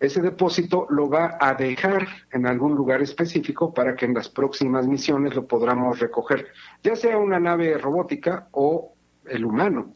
ese 0.00 0.22
depósito 0.22 0.86
lo 0.88 1.10
va 1.10 1.36
a 1.38 1.52
dejar 1.54 2.08
en 2.32 2.46
algún 2.46 2.74
lugar 2.74 3.02
específico 3.02 3.74
para 3.74 3.94
que 3.94 4.06
en 4.06 4.14
las 4.14 4.30
próximas 4.30 4.86
misiones 4.86 5.34
lo 5.36 5.46
podamos 5.46 6.00
recoger, 6.00 6.48
ya 6.82 6.96
sea 6.96 7.18
una 7.18 7.38
nave 7.38 7.76
robótica 7.76 8.48
o 8.52 8.94
el 9.26 9.44
humano. 9.44 9.92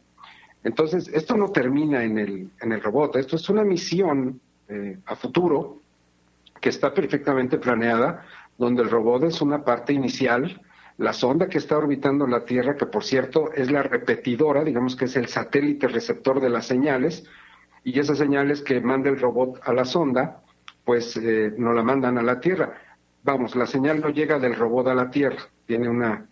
Entonces, 0.63 1.07
esto 1.07 1.35
no 1.35 1.49
termina 1.49 2.03
en 2.03 2.19
el, 2.19 2.49
en 2.61 2.71
el 2.71 2.83
robot, 2.83 3.15
esto 3.15 3.35
es 3.35 3.49
una 3.49 3.63
misión 3.63 4.39
eh, 4.69 4.99
a 5.07 5.15
futuro 5.15 5.79
que 6.61 6.69
está 6.69 6.93
perfectamente 6.93 7.57
planeada, 7.57 8.25
donde 8.59 8.83
el 8.83 8.91
robot 8.91 9.23
es 9.23 9.41
una 9.41 9.63
parte 9.63 9.91
inicial, 9.91 10.61
la 10.97 11.13
sonda 11.13 11.47
que 11.47 11.57
está 11.57 11.77
orbitando 11.77 12.25
la 12.25 12.45
Tierra, 12.45 12.75
que 12.75 12.85
por 12.85 13.03
cierto 13.03 13.51
es 13.53 13.69
la 13.69 13.83
repetidora, 13.83 14.63
digamos 14.63 14.95
que 14.95 15.05
es 15.05 15.15
el 15.17 15.27
satélite 15.27 15.87
receptor 15.87 16.39
de 16.39 16.49
las 16.49 16.65
señales, 16.65 17.25
y 17.83 17.99
esas 17.99 18.17
señales 18.17 18.61
que 18.61 18.79
manda 18.81 19.09
el 19.09 19.19
robot 19.19 19.59
a 19.63 19.73
la 19.73 19.85
sonda, 19.85 20.41
pues 20.83 21.17
eh, 21.17 21.53
no 21.57 21.73
la 21.73 21.83
mandan 21.83 22.17
a 22.17 22.23
la 22.23 22.39
Tierra. 22.39 22.73
Vamos, 23.23 23.55
la 23.55 23.65
señal 23.65 24.01
no 24.01 24.09
llega 24.09 24.39
del 24.39 24.55
robot 24.55 24.87
a 24.87 24.95
la 24.95 25.09
Tierra, 25.09 25.37
tiene 25.65 25.89
una, 25.89 26.25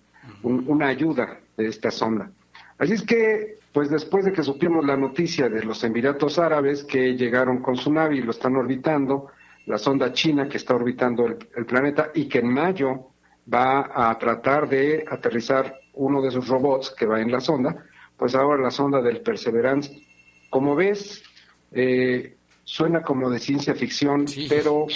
una 0.44 0.88
ayuda 0.88 1.40
de 1.58 1.68
esta 1.68 1.92
sonda. 1.92 2.32
Así 2.78 2.94
es 2.94 3.04
que, 3.04 3.60
pues 3.74 3.90
después 3.90 4.26
de 4.26 4.32
que 4.32 4.44
supimos 4.44 4.86
la 4.86 4.96
noticia 4.96 5.50
de 5.50 5.64
los 5.64 5.84
Emiratos 5.84 6.40
Árabes 6.40 6.84
que 6.84 7.16
llegaron 7.16 7.62
con 7.62 7.76
su 7.76 7.92
nave 7.92 8.16
y 8.16 8.22
lo 8.22 8.32
están 8.32 8.56
orbitando, 8.56 9.28
la 9.66 9.78
sonda 9.78 10.14
china 10.14 10.48
que 10.48 10.58
está 10.58 10.76
orbitando 10.76 11.26
el, 11.26 11.38
el 11.56 11.66
planeta 11.66 12.12
y 12.14 12.28
que 12.28 12.40
en 12.40 12.52
mayo 12.52 13.13
va 13.52 13.92
a 13.94 14.18
tratar 14.18 14.70
de 14.70 15.06
aterrizar 15.10 15.80
uno 15.94 16.22
de 16.22 16.32
sus 16.32 16.48
robots 16.48 16.92
que 16.92 17.06
va 17.06 17.22
en 17.22 17.32
la 17.32 17.40
sonda, 17.40 17.86
pues 18.18 18.36
ahora 18.36 18.64
la 18.64 18.72
sonda 18.72 19.02
del 19.02 19.22
Perseverance, 19.22 20.06
como 20.50 20.76
ves, 20.76 21.24
eh, 21.72 22.38
suena 22.64 23.02
como 23.02 23.30
de 23.30 23.40
ciencia 23.40 23.76
ficción, 23.76 24.26
pero 24.48 24.88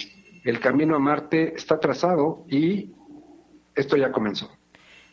el 0.44 0.60
camino 0.60 0.96
a 0.96 1.00
Marte 1.00 1.54
está 1.56 1.80
trazado 1.80 2.46
y 2.48 2.92
esto 3.76 3.98
ya 3.98 4.12
comenzó. 4.12 4.50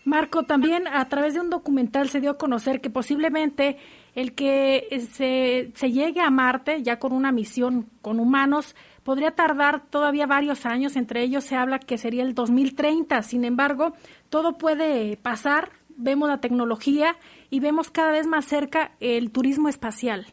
Marco, 0.04 0.42
también 0.42 0.86
a 0.86 1.08
través 1.08 1.34
de 1.34 1.40
un 1.40 1.48
documental 1.48 2.10
se 2.10 2.20
dio 2.20 2.32
a 2.32 2.38
conocer 2.38 2.82
que 2.82 2.90
posiblemente 2.90 3.78
el 4.14 4.34
que 4.34 4.86
se, 5.10 5.72
se, 5.74 5.92
llegue 5.92 6.20
a 6.20 6.30
Marte 6.30 6.82
ya 6.82 6.98
con 6.98 7.12
una 7.12 7.32
misión 7.32 7.88
con 8.02 8.20
humanos 8.20 8.76
podría 9.04 9.32
tardar 9.32 9.82
todavía 9.88 10.26
varios 10.26 10.66
años, 10.66 10.96
entre 10.96 11.22
ellos 11.22 11.44
se 11.44 11.54
habla 11.54 11.78
que 11.78 11.98
sería 11.98 12.22
el 12.22 12.34
2030, 12.34 13.22
sin 13.22 13.44
embargo, 13.44 13.94
todo 14.30 14.58
puede 14.58 15.16
pasar, 15.18 15.70
vemos 15.96 16.28
la 16.28 16.40
tecnología 16.40 17.16
y 17.50 17.60
vemos 17.60 17.90
cada 17.90 18.10
vez 18.10 18.26
más 18.26 18.46
cerca 18.46 18.92
el 19.00 19.30
turismo 19.30 19.68
espacial. 19.68 20.26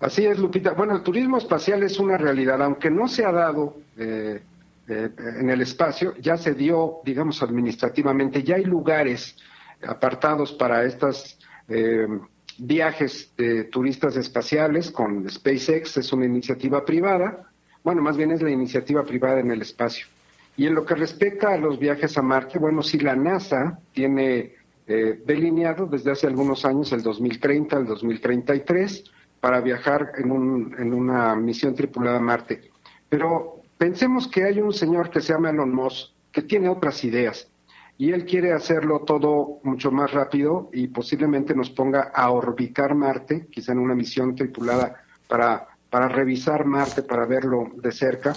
Así 0.00 0.24
es, 0.24 0.38
Lupita. 0.38 0.72
Bueno, 0.72 0.94
el 0.96 1.02
turismo 1.02 1.38
espacial 1.38 1.82
es 1.82 1.98
una 1.98 2.16
realidad, 2.16 2.62
aunque 2.62 2.88
no 2.88 3.08
se 3.08 3.24
ha 3.24 3.32
dado 3.32 3.78
eh, 3.96 4.40
eh, 4.86 5.10
en 5.40 5.50
el 5.50 5.60
espacio, 5.60 6.14
ya 6.18 6.36
se 6.36 6.54
dio, 6.54 7.00
digamos, 7.04 7.42
administrativamente, 7.42 8.44
ya 8.44 8.56
hay 8.56 8.64
lugares 8.64 9.36
apartados 9.86 10.52
para 10.52 10.84
estos 10.84 11.38
eh, 11.68 12.06
viajes 12.58 13.32
de 13.36 13.64
turistas 13.64 14.16
espaciales 14.16 14.90
con 14.90 15.28
SpaceX, 15.28 15.96
es 15.96 16.12
una 16.12 16.26
iniciativa 16.26 16.84
privada, 16.84 17.47
bueno, 17.84 18.02
más 18.02 18.16
bien 18.16 18.30
es 18.30 18.42
la 18.42 18.50
iniciativa 18.50 19.04
privada 19.04 19.40
en 19.40 19.50
el 19.50 19.62
espacio. 19.62 20.06
Y 20.56 20.66
en 20.66 20.74
lo 20.74 20.84
que 20.84 20.94
respecta 20.94 21.52
a 21.52 21.56
los 21.56 21.78
viajes 21.78 22.18
a 22.18 22.22
Marte, 22.22 22.58
bueno, 22.58 22.82
sí, 22.82 22.98
la 22.98 23.14
NASA 23.14 23.78
tiene 23.92 24.56
delineado 24.86 25.86
desde 25.86 26.10
hace 26.10 26.26
algunos 26.26 26.64
años 26.64 26.90
el 26.92 27.02
2030, 27.02 27.76
el 27.76 27.86
2033, 27.86 29.04
para 29.38 29.60
viajar 29.60 30.12
en, 30.16 30.30
un, 30.30 30.74
en 30.78 30.94
una 30.94 31.36
misión 31.36 31.74
tripulada 31.74 32.16
a 32.16 32.22
Marte. 32.22 32.70
Pero 33.08 33.62
pensemos 33.76 34.26
que 34.26 34.44
hay 34.44 34.60
un 34.60 34.72
señor 34.72 35.10
que 35.10 35.20
se 35.20 35.32
llama 35.32 35.50
Elon 35.50 35.74
Musk 35.74 36.12
que 36.32 36.42
tiene 36.42 36.68
otras 36.68 37.04
ideas 37.04 37.48
y 37.96 38.12
él 38.12 38.24
quiere 38.24 38.52
hacerlo 38.52 39.00
todo 39.00 39.58
mucho 39.64 39.90
más 39.90 40.12
rápido 40.12 40.70
y 40.72 40.88
posiblemente 40.88 41.54
nos 41.54 41.70
ponga 41.70 42.12
a 42.14 42.30
orbitar 42.30 42.94
Marte, 42.94 43.48
quizá 43.50 43.72
en 43.72 43.78
una 43.78 43.94
misión 43.94 44.34
tripulada 44.34 45.02
para, 45.26 45.67
para 45.90 46.08
revisar 46.08 46.64
Marte, 46.64 47.02
para 47.02 47.26
verlo 47.26 47.70
de 47.76 47.92
cerca, 47.92 48.34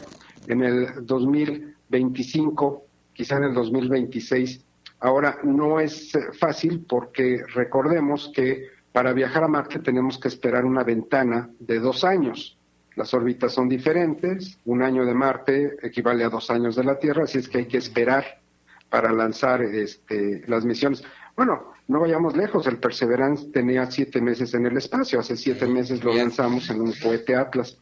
en 0.47 0.63
el 0.63 1.05
2025, 1.05 2.85
quizá 3.13 3.37
en 3.37 3.43
el 3.45 3.53
2026. 3.53 4.63
Ahora, 4.99 5.39
no 5.43 5.79
es 5.79 6.11
fácil 6.39 6.85
porque 6.87 7.43
recordemos 7.53 8.31
que 8.33 8.69
para 8.91 9.13
viajar 9.13 9.43
a 9.43 9.47
Marte 9.47 9.79
tenemos 9.79 10.19
que 10.19 10.27
esperar 10.27 10.65
una 10.65 10.83
ventana 10.83 11.49
de 11.59 11.79
dos 11.79 12.03
años. 12.03 12.57
Las 12.95 13.13
órbitas 13.13 13.53
son 13.53 13.69
diferentes, 13.69 14.59
un 14.65 14.83
año 14.83 15.05
de 15.05 15.13
Marte 15.13 15.77
equivale 15.81 16.23
a 16.23 16.29
dos 16.29 16.49
años 16.51 16.75
de 16.75 16.83
la 16.83 16.99
Tierra, 16.99 17.23
así 17.23 17.37
es 17.37 17.47
que 17.47 17.59
hay 17.59 17.65
que 17.65 17.77
esperar 17.77 18.41
para 18.89 19.13
lanzar 19.13 19.61
este, 19.61 20.43
las 20.47 20.65
misiones. 20.65 21.03
Bueno, 21.35 21.73
no 21.87 21.99
vayamos 21.99 22.35
lejos, 22.35 22.67
el 22.67 22.77
Perseverance 22.77 23.49
tenía 23.51 23.89
siete 23.89 24.21
meses 24.21 24.53
en 24.53 24.65
el 24.65 24.77
espacio, 24.77 25.19
hace 25.19 25.35
siete 25.35 25.65
meses 25.67 26.03
lo 26.03 26.13
lanzamos 26.13 26.69
en 26.69 26.81
un 26.81 26.93
cohete 26.93 27.35
Atlas. 27.35 27.77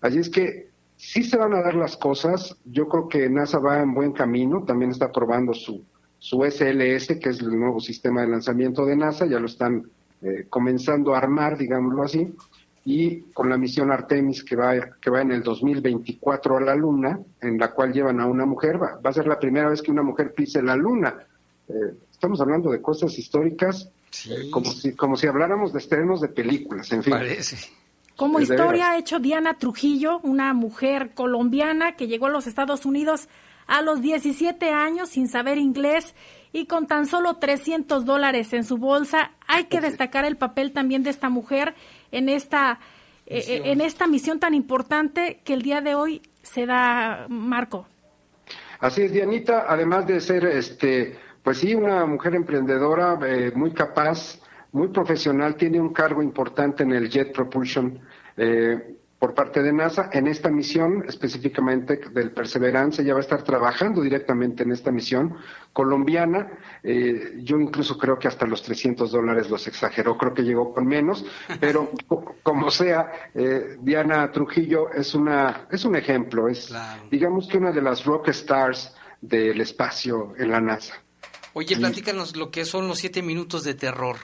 Así 0.00 0.18
es 0.18 0.28
que 0.30 0.70
sí 0.96 1.22
se 1.22 1.36
van 1.36 1.54
a 1.54 1.62
dar 1.62 1.74
las 1.74 1.96
cosas, 1.96 2.56
yo 2.64 2.88
creo 2.88 3.08
que 3.08 3.28
NASA 3.28 3.58
va 3.58 3.80
en 3.80 3.94
buen 3.94 4.12
camino, 4.12 4.64
también 4.64 4.90
está 4.90 5.10
probando 5.10 5.54
su, 5.54 5.84
su 6.18 6.42
SLS, 6.44 7.18
que 7.20 7.30
es 7.30 7.40
el 7.40 7.58
nuevo 7.58 7.80
sistema 7.80 8.22
de 8.22 8.28
lanzamiento 8.28 8.84
de 8.84 8.96
NASA, 8.96 9.26
ya 9.26 9.38
lo 9.38 9.46
están 9.46 9.90
eh, 10.22 10.46
comenzando 10.50 11.14
a 11.14 11.18
armar, 11.18 11.56
digámoslo 11.56 12.02
así, 12.02 12.34
y 12.84 13.20
con 13.32 13.48
la 13.48 13.58
misión 13.58 13.92
Artemis 13.92 14.42
que 14.42 14.56
va, 14.56 14.74
que 15.00 15.10
va 15.10 15.20
en 15.20 15.30
el 15.30 15.42
2024 15.42 16.56
a 16.56 16.60
la 16.60 16.74
Luna, 16.74 17.20
en 17.40 17.58
la 17.58 17.72
cual 17.72 17.92
llevan 17.92 18.18
a 18.18 18.26
una 18.26 18.46
mujer, 18.46 18.82
va, 18.82 18.98
a 19.02 19.12
ser 19.12 19.26
la 19.26 19.38
primera 19.38 19.68
vez 19.68 19.82
que 19.82 19.90
una 19.90 20.02
mujer 20.02 20.32
pise 20.34 20.62
la 20.62 20.74
Luna. 20.74 21.14
Eh, 21.68 21.94
estamos 22.10 22.40
hablando 22.40 22.70
de 22.70 22.80
cosas 22.80 23.18
históricas, 23.18 23.90
eh, 24.28 24.50
como, 24.50 24.70
si, 24.70 24.94
como 24.94 25.16
si 25.16 25.26
habláramos 25.26 25.72
de 25.72 25.78
estrenos 25.78 26.20
de 26.20 26.28
películas, 26.28 26.90
en 26.92 27.02
fin. 27.02 27.14
Como 28.16 28.40
historia 28.40 28.90
ha 28.90 28.98
hecho 28.98 29.20
Diana 29.20 29.58
Trujillo, 29.58 30.18
una 30.24 30.52
mujer 30.52 31.12
colombiana 31.14 31.94
que 31.94 32.08
llegó 32.08 32.26
a 32.26 32.30
los 32.30 32.48
Estados 32.48 32.84
Unidos 32.84 33.28
a 33.68 33.82
los 33.82 34.02
17 34.02 34.70
años 34.70 35.10
sin 35.10 35.28
saber 35.28 35.58
inglés 35.58 36.14
y 36.52 36.66
con 36.66 36.86
tan 36.88 37.06
solo 37.06 37.36
300 37.36 38.04
dólares 38.04 38.52
en 38.54 38.64
su 38.64 38.78
bolsa. 38.78 39.30
Hay 39.46 39.66
que 39.66 39.80
destacar 39.80 40.24
el 40.24 40.36
papel 40.36 40.72
también 40.72 41.04
de 41.04 41.10
esta 41.10 41.28
mujer 41.28 41.74
en 42.10 42.28
esta, 42.28 42.80
eh, 43.26 43.44
eh, 43.46 43.62
en 43.66 43.80
esta 43.80 44.06
misión 44.06 44.40
tan 44.40 44.54
importante 44.54 45.40
que 45.44 45.52
el 45.52 45.62
día 45.62 45.80
de 45.80 45.94
hoy 45.94 46.22
se 46.42 46.66
da, 46.66 47.26
Marco. 47.28 47.86
Así 48.80 49.02
es, 49.02 49.12
Dianita, 49.12 49.66
además 49.68 50.06
de 50.06 50.20
ser, 50.20 50.46
este, 50.46 51.18
pues 51.42 51.58
sí, 51.58 51.74
una 51.74 52.04
mujer 52.06 52.34
emprendedora 52.34 53.18
eh, 53.26 53.52
muy 53.54 53.72
capaz, 53.72 54.40
muy 54.72 54.88
profesional, 54.88 55.56
tiene 55.56 55.80
un 55.80 55.92
cargo 55.92 56.22
importante 56.22 56.82
en 56.82 56.92
el 56.92 57.08
Jet 57.08 57.32
Propulsion. 57.32 57.98
Eh, 58.36 58.94
por 59.18 59.34
parte 59.34 59.62
de 59.62 59.72
NASA 59.72 60.10
en 60.12 60.28
esta 60.28 60.48
misión, 60.48 61.04
específicamente 61.08 61.96
del 62.12 62.30
Perseverance, 62.30 63.02
ya 63.02 63.14
va 63.14 63.18
a 63.18 63.22
estar 63.22 63.42
trabajando 63.42 64.00
directamente 64.00 64.62
en 64.62 64.70
esta 64.70 64.92
misión 64.92 65.34
colombiana. 65.72 66.48
Eh, 66.84 67.40
yo 67.42 67.58
incluso 67.58 67.98
creo 67.98 68.18
que 68.18 68.28
hasta 68.28 68.46
los 68.46 68.62
300 68.62 69.10
dólares 69.10 69.50
los 69.50 69.66
exageró, 69.66 70.16
creo 70.16 70.34
que 70.34 70.42
llegó 70.42 70.72
con 70.72 70.86
menos, 70.86 71.24
pero 71.58 71.90
como 72.44 72.70
sea, 72.70 73.10
eh, 73.34 73.76
Diana 73.80 74.30
Trujillo 74.30 74.92
es 74.92 75.14
una 75.14 75.66
es 75.70 75.84
un 75.84 75.96
ejemplo, 75.96 76.48
es 76.48 76.72
digamos 77.10 77.48
que 77.48 77.58
una 77.58 77.72
de 77.72 77.82
las 77.82 78.04
rock 78.04 78.28
stars 78.28 78.94
del 79.20 79.60
espacio 79.60 80.34
en 80.38 80.50
la 80.52 80.60
NASA. 80.60 80.94
Oye, 81.58 81.76
platícanos 81.76 82.36
lo 82.36 82.52
que 82.52 82.64
son 82.64 82.86
los 82.86 82.98
siete 82.98 83.20
minutos 83.20 83.64
de 83.64 83.74
terror. 83.74 84.14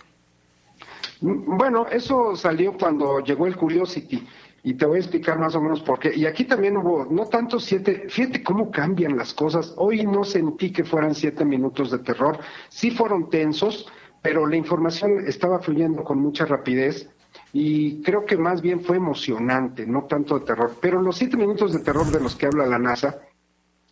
Mm, 1.20 1.56
bueno, 1.56 1.84
eso 1.88 2.36
salió 2.36 2.74
cuando 2.78 3.18
llegó 3.24 3.48
el 3.48 3.56
Curiosity 3.56 4.24
y 4.62 4.74
te 4.74 4.86
voy 4.86 4.98
a 4.98 5.00
explicar 5.00 5.40
más 5.40 5.56
o 5.56 5.60
menos 5.60 5.80
por 5.82 5.98
qué. 5.98 6.14
Y 6.14 6.26
aquí 6.26 6.44
también 6.44 6.76
hubo, 6.76 7.06
no 7.06 7.26
tanto 7.26 7.58
siete, 7.58 8.04
fíjate 8.08 8.44
cómo 8.44 8.70
cambian 8.70 9.16
las 9.16 9.34
cosas. 9.34 9.74
Hoy 9.78 10.06
no 10.06 10.22
sentí 10.22 10.70
que 10.70 10.84
fueran 10.84 11.12
siete 11.12 11.44
minutos 11.44 11.90
de 11.90 11.98
terror, 11.98 12.38
sí 12.68 12.92
fueron 12.92 13.28
tensos, 13.28 13.88
pero 14.22 14.46
la 14.46 14.54
información 14.54 15.26
estaba 15.26 15.58
fluyendo 15.58 16.04
con 16.04 16.20
mucha 16.20 16.46
rapidez. 16.46 17.10
y 17.52 18.00
creo 18.02 18.24
que 18.24 18.36
más 18.36 18.62
bien 18.62 18.80
fue 18.80 18.96
emocionante, 18.96 19.86
no 19.86 20.04
tanto 20.04 20.38
de 20.38 20.46
terror. 20.46 20.76
Pero 20.80 21.02
los 21.02 21.16
siete 21.16 21.36
minutos 21.36 21.72
de 21.72 21.80
terror 21.80 22.06
de 22.06 22.20
los 22.20 22.36
que 22.36 22.46
habla 22.46 22.64
la 22.64 22.78
NASA 22.78 23.22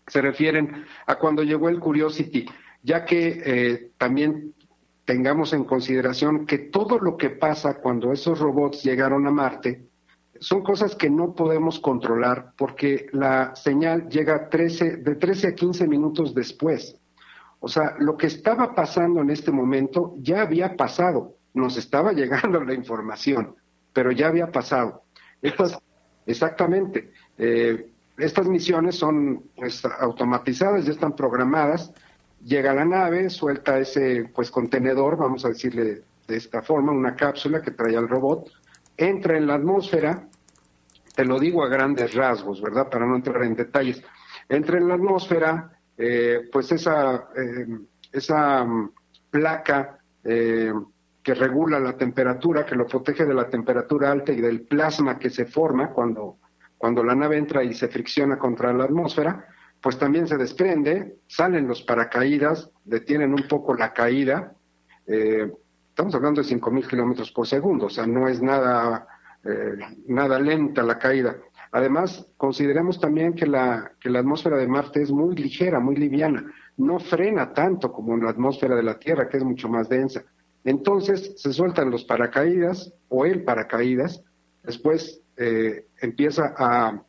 se 0.06 0.20
refieren 0.20 0.84
a 1.06 1.16
cuando 1.16 1.42
llegó 1.42 1.68
el 1.68 1.80
Curiosity, 1.80 2.46
ya 2.82 3.04
que 3.04 3.42
eh, 3.44 3.90
también 3.98 4.54
tengamos 5.04 5.52
en 5.52 5.64
consideración 5.64 6.46
que 6.46 6.58
todo 6.58 6.98
lo 6.98 7.16
que 7.16 7.30
pasa 7.30 7.80
cuando 7.80 8.12
esos 8.12 8.38
robots 8.38 8.82
llegaron 8.82 9.26
a 9.26 9.30
Marte 9.30 9.86
son 10.42 10.62
cosas 10.62 10.96
que 10.96 11.08
no 11.08 11.34
podemos 11.34 11.78
controlar 11.78 12.52
porque 12.56 13.06
la 13.12 13.54
señal 13.54 14.08
llega 14.08 14.48
13, 14.48 14.96
de 14.96 15.14
13 15.14 15.48
a 15.48 15.54
15 15.54 15.86
minutos 15.86 16.34
después. 16.34 16.96
O 17.60 17.68
sea, 17.68 17.94
lo 18.00 18.16
que 18.16 18.26
estaba 18.26 18.74
pasando 18.74 19.20
en 19.20 19.30
este 19.30 19.52
momento 19.52 20.16
ya 20.18 20.42
había 20.42 20.76
pasado, 20.76 21.36
nos 21.54 21.76
estaba 21.76 22.12
llegando 22.12 22.62
la 22.64 22.74
información, 22.74 23.54
pero 23.92 24.10
ya 24.10 24.28
había 24.28 24.50
pasado. 24.50 25.04
Estas, 25.40 25.78
exactamente. 26.26 27.12
Eh, 27.38 27.88
estas 28.18 28.48
misiones 28.48 28.96
son 28.96 29.44
pues, 29.54 29.84
automatizadas, 29.84 30.84
ya 30.84 30.92
están 30.92 31.14
programadas. 31.14 31.92
Llega 32.44 32.74
la 32.74 32.84
nave, 32.84 33.30
suelta 33.30 33.78
ese 33.78 34.30
pues 34.34 34.50
contenedor, 34.50 35.16
vamos 35.16 35.44
a 35.44 35.48
decirle 35.48 36.02
de 36.26 36.36
esta 36.36 36.62
forma, 36.62 36.92
una 36.92 37.14
cápsula 37.14 37.62
que 37.62 37.70
trae 37.70 37.96
al 37.96 38.08
robot, 38.08 38.50
entra 38.96 39.36
en 39.36 39.46
la 39.46 39.54
atmósfera, 39.54 40.28
te 41.14 41.24
lo 41.24 41.38
digo 41.38 41.62
a 41.62 41.68
grandes 41.68 42.14
rasgos, 42.14 42.60
¿verdad? 42.60 42.88
Para 42.88 43.06
no 43.06 43.16
entrar 43.16 43.42
en 43.44 43.54
detalles. 43.54 44.02
Entra 44.48 44.78
en 44.78 44.88
la 44.88 44.94
atmósfera, 44.94 45.78
eh, 45.96 46.48
pues 46.50 46.72
esa, 46.72 47.28
eh, 47.36 47.66
esa 48.10 48.64
mm, 48.64 48.90
placa 49.30 49.98
eh, 50.24 50.72
que 51.22 51.34
regula 51.34 51.78
la 51.78 51.96
temperatura, 51.96 52.66
que 52.66 52.74
lo 52.74 52.86
protege 52.86 53.24
de 53.24 53.34
la 53.34 53.48
temperatura 53.48 54.10
alta 54.10 54.32
y 54.32 54.40
del 54.40 54.62
plasma 54.62 55.18
que 55.18 55.30
se 55.30 55.44
forma 55.44 55.90
cuando, 55.90 56.38
cuando 56.76 57.04
la 57.04 57.14
nave 57.14 57.38
entra 57.38 57.62
y 57.62 57.74
se 57.74 57.88
fricciona 57.88 58.38
contra 58.38 58.72
la 58.72 58.84
atmósfera, 58.84 59.46
pues 59.82 59.98
también 59.98 60.26
se 60.26 60.36
desprende, 60.36 61.16
salen 61.26 61.66
los 61.66 61.82
paracaídas, 61.82 62.70
detienen 62.84 63.32
un 63.32 63.48
poco 63.48 63.74
la 63.74 63.92
caída. 63.92 64.54
estamos 65.06 66.14
hablando 66.14 66.40
de 66.40 66.48
5.000 66.48 66.88
kilómetros 66.88 67.32
por 67.32 67.46
segundo, 67.46 67.86
o 67.86 67.90
sea, 67.90 68.06
no 68.06 68.28
es 68.28 68.40
nada, 68.40 69.06
nada 70.06 70.38
lenta 70.38 70.82
la 70.82 70.98
caída. 70.98 71.36
Además, 71.72 72.26
consideremos 72.36 73.00
también 73.00 73.32
que 73.32 73.46
la, 73.46 73.92
que 73.98 74.10
la 74.10 74.20
atmósfera 74.20 74.58
de 74.58 74.68
Marte 74.68 75.02
es 75.02 75.10
muy 75.10 75.34
ligera, 75.34 75.80
muy 75.80 75.96
liviana, 75.96 76.44
no 76.76 76.98
frena 77.00 77.54
tanto 77.54 77.90
como 77.90 78.16
la 78.18 78.30
atmósfera 78.30 78.76
de 78.76 78.82
la 78.82 78.98
Tierra, 78.98 79.28
que 79.28 79.38
es 79.38 79.44
mucho 79.44 79.70
más 79.70 79.88
densa. 79.88 80.22
Entonces 80.64 81.32
se 81.36 81.52
sueltan 81.52 81.90
los 81.90 82.04
paracaídas 82.04 82.92
o 83.08 83.24
el 83.24 83.42
paracaídas, 83.42 84.22
después 84.62 85.22
eh, 85.38 85.86
empieza 86.00 86.54
a, 86.56 87.02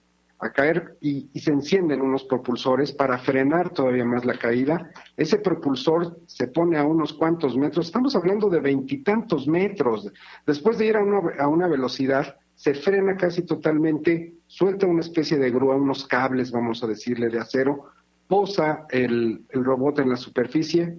caer 0.51 0.97
y, 0.99 1.29
y, 1.33 1.39
se 1.39 1.51
encienden 1.51 2.01
unos 2.01 2.23
propulsores 2.25 2.91
para 2.91 3.17
frenar 3.19 3.69
todavía 3.69 4.05
más 4.05 4.25
la 4.25 4.37
caída. 4.37 4.91
Ese 5.15 5.39
propulsor 5.39 6.19
se 6.25 6.47
pone 6.47 6.77
a 6.77 6.83
unos 6.83 7.13
cuantos 7.13 7.55
metros, 7.55 7.87
estamos 7.87 8.15
hablando 8.15 8.49
de 8.49 8.59
veintitantos 8.59 9.47
metros. 9.47 10.11
Después 10.45 10.77
de 10.77 10.87
ir 10.87 10.97
a 10.97 11.03
una, 11.03 11.21
a 11.39 11.47
una 11.47 11.67
velocidad, 11.67 12.37
se 12.55 12.73
frena 12.73 13.17
casi 13.17 13.43
totalmente 13.43 14.35
suelta 14.47 14.87
una 14.87 15.01
especie 15.01 15.37
de 15.37 15.51
grúa, 15.51 15.75
unos 15.75 16.07
cables, 16.07 16.51
vamos 16.51 16.83
a 16.83 16.87
decirle, 16.87 17.29
de 17.29 17.39
acero, 17.39 17.89
posa 18.27 18.85
el, 18.89 19.45
robot 19.51 19.99
en 19.99 20.09
la 20.09 20.15
superficie 20.15 20.97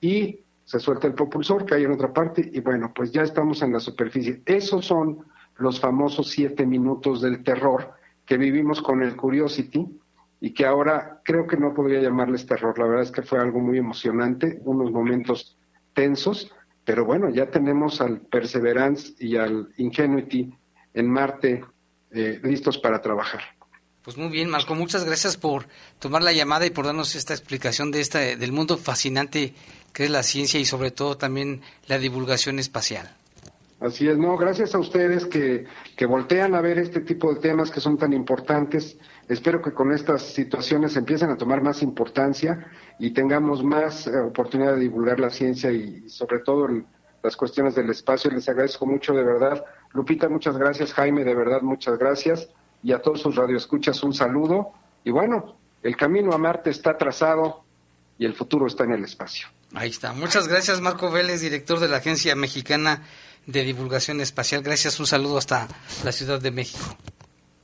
y 0.00 0.40
se 0.64 0.80
suelta 0.80 1.06
el 1.06 1.14
propulsor, 1.14 1.64
cae 1.64 1.84
en 1.84 1.92
otra 1.92 2.12
parte 2.12 2.50
y 2.52 2.60
bueno, 2.60 2.92
pues 2.94 3.12
ya 3.12 3.22
estamos 3.22 3.62
en 3.62 3.72
la 3.72 3.80
superficie. 3.80 4.42
Esos 4.44 4.84
son 4.84 5.24
los 5.58 5.80
famosos 5.80 6.28
siete 6.28 6.66
minutos 6.66 7.22
del 7.22 7.42
terror 7.44 7.92
que 8.26 8.36
vivimos 8.36 8.82
con 8.82 9.02
el 9.02 9.16
Curiosity 9.16 9.86
y 10.40 10.52
que 10.52 10.66
ahora 10.66 11.20
creo 11.24 11.46
que 11.46 11.56
no 11.56 11.72
podría 11.72 12.00
llamarles 12.00 12.44
terror. 12.44 12.78
La 12.78 12.86
verdad 12.86 13.04
es 13.04 13.10
que 13.10 13.22
fue 13.22 13.40
algo 13.40 13.60
muy 13.60 13.78
emocionante, 13.78 14.60
unos 14.64 14.90
momentos 14.90 15.56
tensos, 15.94 16.52
pero 16.84 17.04
bueno, 17.04 17.30
ya 17.30 17.50
tenemos 17.50 18.00
al 18.00 18.20
Perseverance 18.20 19.14
y 19.18 19.36
al 19.36 19.72
Ingenuity 19.76 20.52
en 20.92 21.10
Marte 21.10 21.64
eh, 22.10 22.40
listos 22.42 22.78
para 22.78 23.00
trabajar. 23.00 23.40
Pues 24.02 24.16
muy 24.16 24.28
bien, 24.28 24.48
Marco, 24.48 24.74
muchas 24.76 25.04
gracias 25.04 25.36
por 25.36 25.66
tomar 25.98 26.22
la 26.22 26.32
llamada 26.32 26.64
y 26.64 26.70
por 26.70 26.86
darnos 26.86 27.16
esta 27.16 27.34
explicación 27.34 27.90
de 27.90 28.00
esta, 28.00 28.20
del 28.20 28.52
mundo 28.52 28.76
fascinante 28.76 29.52
que 29.92 30.04
es 30.04 30.10
la 30.10 30.22
ciencia 30.22 30.60
y 30.60 30.64
sobre 30.64 30.90
todo 30.90 31.16
también 31.16 31.62
la 31.86 31.98
divulgación 31.98 32.58
espacial. 32.58 33.16
Así 33.78 34.08
es, 34.08 34.16
no, 34.16 34.38
gracias 34.38 34.74
a 34.74 34.78
ustedes 34.78 35.26
que, 35.26 35.66
que 35.96 36.06
voltean 36.06 36.54
a 36.54 36.62
ver 36.62 36.78
este 36.78 37.00
tipo 37.00 37.32
de 37.34 37.40
temas 37.40 37.70
que 37.70 37.80
son 37.80 37.98
tan 37.98 38.14
importantes. 38.14 38.96
Espero 39.28 39.60
que 39.60 39.72
con 39.72 39.92
estas 39.92 40.22
situaciones 40.22 40.96
empiecen 40.96 41.30
a 41.30 41.36
tomar 41.36 41.62
más 41.62 41.82
importancia 41.82 42.70
y 42.98 43.10
tengamos 43.10 43.62
más 43.62 44.06
eh, 44.06 44.18
oportunidad 44.18 44.74
de 44.74 44.80
divulgar 44.80 45.20
la 45.20 45.28
ciencia 45.28 45.70
y 45.70 46.08
sobre 46.08 46.38
todo 46.38 46.68
las 47.22 47.36
cuestiones 47.36 47.74
del 47.74 47.90
espacio. 47.90 48.30
Les 48.30 48.48
agradezco 48.48 48.86
mucho, 48.86 49.12
de 49.12 49.22
verdad. 49.22 49.62
Lupita, 49.92 50.28
muchas 50.30 50.56
gracias. 50.56 50.94
Jaime, 50.94 51.22
de 51.24 51.34
verdad, 51.34 51.60
muchas 51.60 51.98
gracias. 51.98 52.48
Y 52.82 52.92
a 52.92 53.02
todos 53.02 53.20
sus 53.20 53.36
radioescuchas, 53.36 54.02
un 54.02 54.14
saludo. 54.14 54.72
Y 55.04 55.10
bueno, 55.10 55.56
el 55.82 55.96
camino 55.96 56.32
a 56.32 56.38
Marte 56.38 56.70
está 56.70 56.96
trazado 56.96 57.64
y 58.18 58.24
el 58.24 58.34
futuro 58.34 58.66
está 58.66 58.84
en 58.84 58.92
el 58.92 59.04
espacio. 59.04 59.48
Ahí 59.74 59.90
está. 59.90 60.14
Muchas 60.14 60.48
gracias, 60.48 60.80
Marco 60.80 61.10
Vélez, 61.10 61.42
director 61.42 61.78
de 61.78 61.88
la 61.88 61.98
Agencia 61.98 62.34
Mexicana 62.36 63.02
de 63.46 63.64
Divulgación 63.64 64.20
Espacial. 64.20 64.62
Gracias, 64.62 64.98
un 65.00 65.06
saludo 65.06 65.38
hasta 65.38 65.68
la 66.04 66.12
Ciudad 66.12 66.40
de 66.40 66.50
México. 66.50 66.96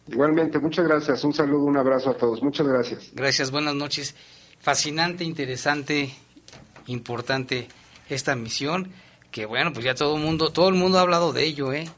Igualmente, 0.09 0.59
muchas 0.59 0.87
gracias. 0.87 1.25
Un 1.25 1.33
saludo, 1.33 1.65
un 1.65 1.77
abrazo 1.77 2.11
a 2.11 2.17
todos. 2.17 2.43
Muchas 2.43 2.67
gracias. 2.67 3.11
Gracias, 3.15 3.51
buenas 3.51 3.75
noches. 3.75 4.15
Fascinante, 4.61 5.25
interesante, 5.25 6.13
importante 6.87 7.69
esta 8.09 8.35
misión. 8.35 8.91
Que 9.31 9.47
bueno, 9.47 9.73
pues 9.73 9.85
ya 9.85 9.95
todo 9.95 10.17
el 10.17 10.23
mundo, 10.23 10.53
todo 10.53 10.69
el 10.69 10.75
mundo 10.75 10.99
ha 10.99 11.03
hablado 11.03 11.33
de 11.33 11.45
ello, 11.45 11.73
¿eh? 11.73 11.89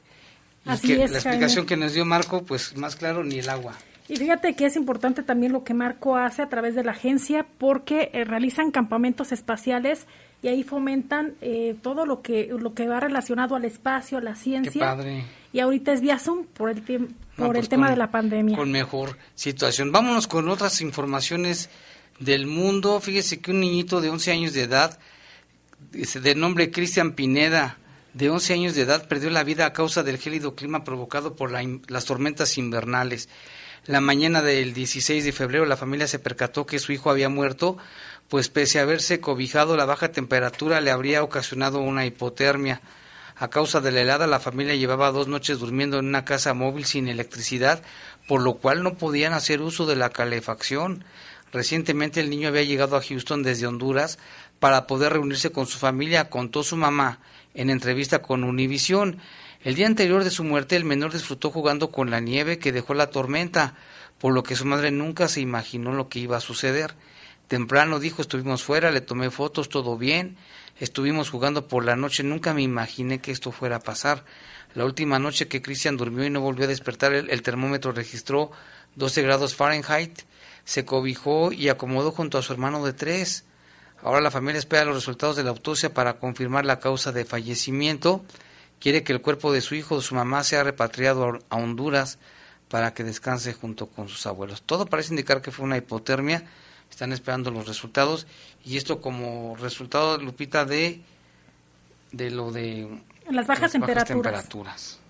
Así 0.65 0.93
es, 0.93 1.11
la 1.11 1.19
explicación 1.19 1.67
que 1.67 1.77
nos 1.77 1.93
dio 1.93 2.05
Marco, 2.05 2.45
pues 2.45 2.77
más 2.77 2.97
claro 2.97 3.25
ni 3.25 3.39
el 3.39 3.49
agua. 3.49 3.75
Y 4.09 4.17
fíjate 4.17 4.55
que 4.55 4.67
es 4.67 4.77
importante 4.77 5.23
también 5.23 5.53
lo 5.53 5.65
que 5.65 5.75
Marco 5.75 6.17
hace 6.17 6.43
a 6.43 6.49
través 6.49 6.75
de 6.75 6.85
la 6.85 6.93
agencia 6.93 7.47
porque 7.59 8.11
eh, 8.13 8.25
realizan 8.25 8.71
campamentos 8.71 9.33
espaciales 9.33 10.07
y 10.45 10.49
ahí 10.49 10.63
fomentan 10.63 11.37
eh, 11.41 11.75
todo 11.81 12.05
lo 12.05 12.21
que 12.21 12.51
lo 12.61 12.75
que 12.75 12.87
va 12.87 13.01
relacionado 13.01 13.57
al 13.57 13.65
espacio, 13.65 14.19
a 14.19 14.21
la 14.21 14.35
ciencia. 14.35 14.95
Y 15.55 15.61
ahorita 15.61 15.95
es 15.95 16.03
vía 16.03 16.19
Zoom 16.19 16.45
por 16.45 16.69
el, 16.69 16.83
por 16.83 17.57
el 17.57 17.63
pues 17.63 17.69
tema 17.71 17.89
de 17.89 17.97
la 17.97 18.11
pandemia. 18.11 18.55
Con 18.55 18.71
mejor 18.71 19.17
situación. 19.35 19.91
Vámonos 19.91 20.27
con 20.27 20.51
otras 20.51 20.83
informaciones 20.83 21.71
del 22.19 22.47
mundo. 22.47 23.01
Fíjese 23.01 23.41
que 23.41 23.53
un 23.53 23.61
niñito 23.61 24.03
de 24.03 24.11
11 24.11 24.33
años 24.33 24.53
de 24.53 24.65
edad, 24.65 24.99
de 25.93 26.35
nombre 26.35 26.71
Cristian 26.71 27.13
Pineda, 27.13 27.79
de 28.13 28.29
11 28.29 28.53
años 28.53 28.75
de 28.75 28.83
edad 28.83 29.09
perdió 29.09 29.31
la 29.31 29.45
vida 29.45 29.65
a 29.65 29.73
causa 29.73 30.03
del 30.03 30.19
gélido 30.19 30.55
clima 30.55 30.85
provocado 30.85 31.37
por 31.37 31.53
las 31.53 32.05
tormentas 32.05 32.59
invernales. 32.59 33.31
La 33.87 34.01
mañana 34.01 34.41
del 34.41 34.73
16 34.73 35.25
de 35.25 35.33
febrero 35.33 35.67
la 35.67 35.77
familia 35.77 36.07
se 36.07 36.19
percató 36.19 36.65
que 36.65 36.79
su 36.79 36.93
hijo 36.93 37.11
había 37.11 37.29
muerto, 37.29 37.77
pues 38.29 38.49
pese 38.49 38.79
a 38.79 38.83
haberse 38.83 39.21
cobijado 39.21 39.77
la 39.77 39.85
baja 39.85 40.13
temperatura 40.13 40.81
le 40.81 40.91
habría 40.91 41.23
ocasionado 41.23 41.81
una 41.81 42.07
hipotermia. 42.07 42.81
A 43.37 43.49
causa 43.49 43.81
de 43.81 43.91
la 43.91 44.03
helada 44.03 44.27
la 44.27 44.41
familia 44.41 44.75
llevaba 44.75 45.11
dos 45.11 45.29
noches 45.29 45.59
durmiendo 45.59 45.99
en 45.99 46.07
una 46.07 46.25
casa 46.25 46.55
móvil 46.55 46.85
sin 46.85 47.09
electricidad, 47.09 47.83
por 48.29 48.41
lo 48.41 48.55
cual 48.55 48.83
no 48.83 48.95
podían 48.95 49.33
hacer 49.33 49.61
uso 49.61 49.87
de 49.87 49.97
la 49.97 50.11
calefacción. 50.11 51.05
Recientemente 51.53 52.21
el 52.21 52.31
niño 52.31 52.49
había 52.49 52.63
llegado 52.63 52.97
a 52.97 53.03
Houston 53.03 53.43
desde 53.43 53.67
Honduras 53.67 54.19
para 54.59 54.87
poder 54.87 55.13
reunirse 55.13 55.53
con 55.53 55.67
su 55.67 55.79
familia, 55.79 56.31
contó 56.31 56.63
su 56.63 56.77
mamá 56.77 57.21
en 57.55 57.71
entrevista 57.71 58.23
con 58.23 58.45
Univisión. 58.45 59.19
El 59.63 59.75
día 59.75 59.87
anterior 59.87 60.25
de 60.25 60.31
su 60.31 60.45
muerte, 60.45 60.77
el 60.77 60.85
menor 60.85 61.13
disfrutó 61.13 61.51
jugando 61.51 61.91
con 61.91 62.11
la 62.11 62.21
nieve 62.21 62.59
que 62.59 62.73
dejó 62.73 62.95
la 62.95 63.11
tormenta, 63.11 63.75
por 64.19 64.33
lo 64.33 64.43
que 64.43 64.57
su 64.57 64.65
madre 64.65 64.91
nunca 64.91 65.29
se 65.29 65.41
imaginó 65.41 65.93
lo 65.93 66.09
que 66.09 66.19
iba 66.19 66.37
a 66.37 66.41
suceder. 66.41 66.95
Temprano 67.49 68.01
dijo, 68.01 68.23
estuvimos 68.23 68.63
fuera, 68.63 68.91
le 68.91 69.01
tomé 69.01 69.31
fotos, 69.31 69.69
todo 69.69 69.99
bien, 69.99 70.37
estuvimos 70.79 71.31
jugando 71.31 71.69
por 71.69 71.85
la 71.85 71.95
noche, 71.95 72.23
nunca 72.23 72.55
me 72.55 72.63
imaginé 72.63 73.21
que 73.21 73.33
esto 73.33 73.53
fuera 73.53 73.77
a 73.77 73.81
pasar. 73.81 74.25
La 74.75 74.85
última 74.85 75.19
noche 75.19 75.47
que 75.47 75.63
Cristian 75.63 75.97
durmió 75.97 76.25
y 76.25 76.31
no 76.31 76.41
volvió 76.41 76.65
a 76.65 76.69
despertar, 76.69 77.13
el, 77.13 77.43
termómetro 77.43 77.93
registró 77.93 78.51
12 78.97 79.23
grados 79.23 79.55
Fahrenheit, 79.55 80.23
se 80.65 80.85
cobijó 80.85 81.53
y 81.53 81.69
acomodó 81.69 82.11
junto 82.11 82.39
a 82.39 82.43
su 82.43 82.53
hermano 82.53 82.85
de 82.85 82.93
tres. 82.93 83.45
Ahora 84.03 84.21
la 84.21 84.31
familia 84.31 84.59
espera 84.59 84.85
los 84.85 84.97
resultados 84.97 85.37
de 85.37 85.45
la 85.45 85.51
autopsia 85.51 85.95
para 85.95 86.15
confirmar 86.15 86.65
la 86.65 86.81
causa 86.81 87.13
de 87.13 87.25
fallecimiento. 87.25 88.25
Quiere 88.81 89.05
que 89.05 89.13
el 89.13 89.21
cuerpo 89.21 89.53
de 89.53 89.61
su 89.61 89.75
hijo 89.75 89.95
o 89.95 89.99
de 89.99 90.05
su 90.05 90.15
mamá 90.15 90.43
sea 90.43 90.65
repatriado 90.65 91.39
a 91.49 91.57
Honduras 91.57 92.19
para 92.69 92.95
que 92.95 93.05
descanse 93.05 93.53
junto 93.53 93.87
con 93.87 94.09
sus 94.09 94.27
abuelos. 94.27 94.63
Todo 94.63 94.87
parece 94.87 95.11
indicar 95.13 95.41
que 95.41 95.53
fue 95.53 95.65
una 95.65 95.77
hipotermia 95.77 96.45
están 96.95 97.13
esperando 97.13 97.51
los 97.51 97.67
resultados 97.67 98.27
y 98.65 98.77
esto 98.77 99.01
como 99.01 99.57
resultado 99.57 100.17
Lupita 100.19 100.65
de 100.65 101.01
de 102.13 102.31
lo 102.31 102.53
de 102.53 102.89
las 103.31 103.47
bajas, 103.47 103.73
temperaturas. 103.73 104.09
Bajas 104.09 104.49
temperaturas. 104.49 105.01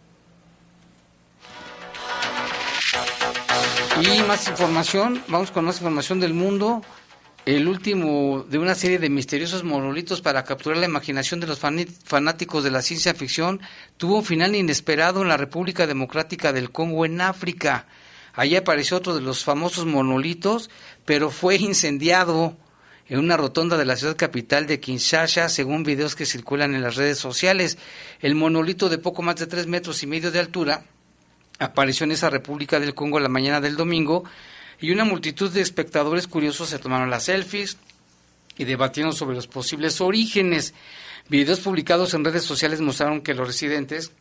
Y 4.00 4.22
más 4.22 4.48
información, 4.48 5.22
vamos 5.28 5.50
con 5.50 5.64
más 5.66 5.76
información 5.76 6.20
del 6.20 6.34
mundo. 6.34 6.82
El 7.44 7.68
último 7.68 8.46
de 8.48 8.56
una 8.56 8.74
serie 8.74 8.98
de 8.98 9.10
misteriosos 9.10 9.62
monolitos 9.62 10.22
para 10.22 10.44
capturar 10.44 10.78
la 10.78 10.86
imaginación 10.86 11.40
de 11.40 11.46
los 11.46 11.58
fanáticos 11.58 12.64
de 12.64 12.70
la 12.70 12.80
ciencia 12.80 13.12
ficción 13.12 13.60
tuvo 13.98 14.16
un 14.16 14.24
final 14.24 14.56
inesperado 14.56 15.20
en 15.20 15.28
la 15.28 15.36
República 15.36 15.86
Democrática 15.86 16.54
del 16.54 16.70
Congo 16.70 17.04
en 17.04 17.20
África. 17.20 17.86
Allí 18.34 18.56
apareció 18.56 18.96
otro 18.96 19.14
de 19.14 19.20
los 19.20 19.44
famosos 19.44 19.86
monolitos, 19.86 20.70
pero 21.04 21.30
fue 21.30 21.56
incendiado 21.56 22.56
en 23.06 23.18
una 23.18 23.36
rotonda 23.36 23.76
de 23.76 23.84
la 23.84 23.96
ciudad 23.96 24.16
capital 24.16 24.66
de 24.66 24.80
Kinshasa, 24.80 25.48
según 25.48 25.84
videos 25.84 26.14
que 26.14 26.26
circulan 26.26 26.74
en 26.74 26.82
las 26.82 26.96
redes 26.96 27.18
sociales. 27.18 27.78
El 28.20 28.34
monolito 28.34 28.88
de 28.88 28.98
poco 28.98 29.22
más 29.22 29.36
de 29.36 29.46
tres 29.46 29.66
metros 29.66 30.02
y 30.02 30.06
medio 30.06 30.30
de 30.30 30.40
altura 30.40 30.84
apareció 31.58 32.04
en 32.04 32.12
esa 32.12 32.30
República 32.30 32.80
del 32.80 32.94
Congo 32.94 33.20
la 33.20 33.28
mañana 33.28 33.60
del 33.60 33.76
domingo 33.76 34.24
y 34.80 34.90
una 34.90 35.04
multitud 35.04 35.50
de 35.52 35.60
espectadores 35.60 36.26
curiosos 36.26 36.70
se 36.70 36.78
tomaron 36.78 37.10
las 37.10 37.24
selfies 37.24 37.76
y 38.56 38.64
debatieron 38.64 39.12
sobre 39.12 39.36
los 39.36 39.46
posibles 39.46 40.00
orígenes. 40.00 40.74
Videos 41.28 41.60
publicados 41.60 42.14
en 42.14 42.24
redes 42.24 42.44
sociales 42.44 42.80
mostraron 42.80 43.20
que 43.20 43.34
los 43.34 43.46
residentes 43.46 44.12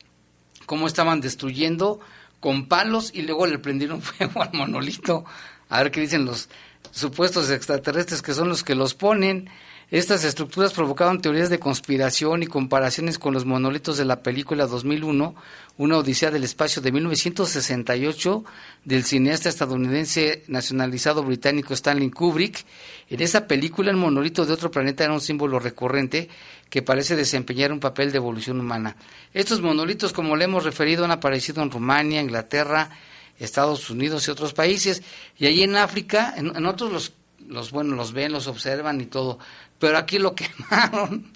cómo 0.66 0.88
estaban 0.88 1.22
destruyendo 1.22 2.00
con 2.44 2.68
palos 2.68 3.10
y 3.14 3.22
luego 3.22 3.48
le 3.48 3.58
prendieron 3.58 4.02
fuego 4.02 4.44
al 4.44 4.52
monolito. 4.52 5.24
A 5.70 5.82
ver 5.82 5.92
qué 5.92 6.02
dicen 6.02 6.26
los 6.26 6.50
supuestos 6.92 7.50
extraterrestres 7.50 8.22
que 8.22 8.34
son 8.34 8.50
los 8.50 8.66
que 8.66 8.76
los 8.76 8.94
ponen. 8.96 9.50
Estas 9.94 10.24
estructuras 10.24 10.74
provocaron 10.74 11.22
teorías 11.22 11.52
de 11.52 11.60
conspiración 11.60 12.42
y 12.42 12.48
comparaciones 12.48 13.20
con 13.20 13.32
los 13.32 13.46
monolitos 13.46 13.96
de 13.96 14.06
la 14.06 14.24
película 14.24 14.66
2001, 14.66 15.36
una 15.78 15.98
odisea 16.00 16.32
del 16.32 16.44
espacio 16.44 16.82
de 16.82 16.92
1968 16.92 18.44
del 18.86 19.04
cineasta 19.04 19.50
estadounidense 19.50 20.46
nacionalizado 20.48 21.22
británico 21.22 21.76
Stanley 21.76 22.10
Kubrick. 22.10 22.66
En 23.08 23.22
esa 23.22 23.46
película 23.46 23.92
el 23.92 23.98
monolito 23.98 24.48
de 24.48 24.54
otro 24.54 24.72
planeta 24.72 25.04
era 25.04 25.14
un 25.14 25.22
símbolo 25.22 25.60
recurrente 25.60 26.28
que 26.72 26.82
parece 26.82 27.16
desempeñar 27.16 27.72
un 27.72 27.80
papel 27.80 28.12
de 28.12 28.18
evolución 28.18 28.60
humana. 28.60 28.96
Estos 29.32 29.62
monolitos, 29.62 30.12
como 30.12 30.36
le 30.36 30.46
hemos 30.46 30.64
referido, 30.64 31.06
han 31.06 31.12
aparecido 31.12 31.62
en 31.62 31.70
Rumania, 31.70 32.20
Inglaterra, 32.20 32.90
Estados 33.38 33.92
Unidos 33.92 34.28
y 34.28 34.32
otros 34.32 34.56
países, 34.56 35.04
y 35.38 35.46
allí 35.46 35.62
en 35.62 35.76
África, 35.76 36.34
en, 36.36 36.66
otros 36.66 36.92
los, 36.92 37.14
los, 37.48 37.70
bueno, 37.70 37.96
los 37.96 38.12
ven, 38.12 38.32
los 38.32 38.48
observan 38.48 39.00
y 39.00 39.06
todo, 39.06 39.38
pero 39.84 39.98
aquí 39.98 40.18
lo 40.18 40.34
quemaron, 40.36 41.34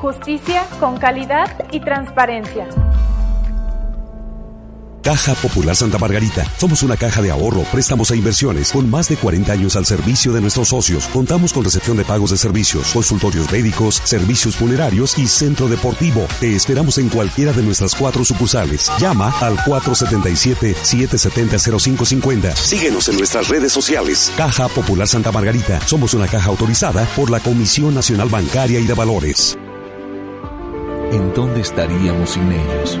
Justicia 0.00 0.62
con 0.78 0.98
calidad 0.98 1.48
y 1.70 1.80
transparencia. 1.80 2.68
Caja 5.02 5.34
Popular 5.34 5.74
Santa 5.74 5.98
Margarita. 5.98 6.46
Somos 6.58 6.84
una 6.84 6.96
caja 6.96 7.20
de 7.20 7.32
ahorro, 7.32 7.64
préstamos 7.72 8.12
e 8.12 8.16
inversiones 8.16 8.70
con 8.70 8.88
más 8.88 9.08
de 9.08 9.16
40 9.16 9.52
años 9.52 9.74
al 9.74 9.84
servicio 9.84 10.32
de 10.32 10.40
nuestros 10.40 10.68
socios. 10.68 11.08
Contamos 11.08 11.52
con 11.52 11.64
recepción 11.64 11.96
de 11.96 12.04
pagos 12.04 12.30
de 12.30 12.36
servicios, 12.36 12.92
consultorios 12.92 13.50
médicos, 13.50 14.00
servicios 14.04 14.54
funerarios 14.54 15.18
y 15.18 15.26
centro 15.26 15.66
deportivo. 15.68 16.28
Te 16.38 16.54
esperamos 16.54 16.98
en 16.98 17.08
cualquiera 17.08 17.52
de 17.52 17.64
nuestras 17.64 17.96
cuatro 17.96 18.24
sucursales. 18.24 18.92
Llama 18.98 19.34
al 19.40 19.56
477-770-0550. 19.58 22.54
Síguenos 22.54 23.08
en 23.08 23.16
nuestras 23.16 23.48
redes 23.48 23.72
sociales. 23.72 24.32
Caja 24.36 24.68
Popular 24.68 25.08
Santa 25.08 25.32
Margarita. 25.32 25.80
Somos 25.86 26.14
una 26.14 26.28
caja 26.28 26.48
autorizada 26.48 27.06
por 27.16 27.28
la 27.30 27.40
Comisión 27.40 27.92
Nacional 27.94 28.28
Bancaria 28.28 28.78
y 28.78 28.86
de 28.86 28.94
Valores. 28.94 29.58
¿En 31.10 31.34
dónde 31.34 31.60
estaríamos 31.60 32.30
sin 32.30 32.52
ellos? 32.52 33.00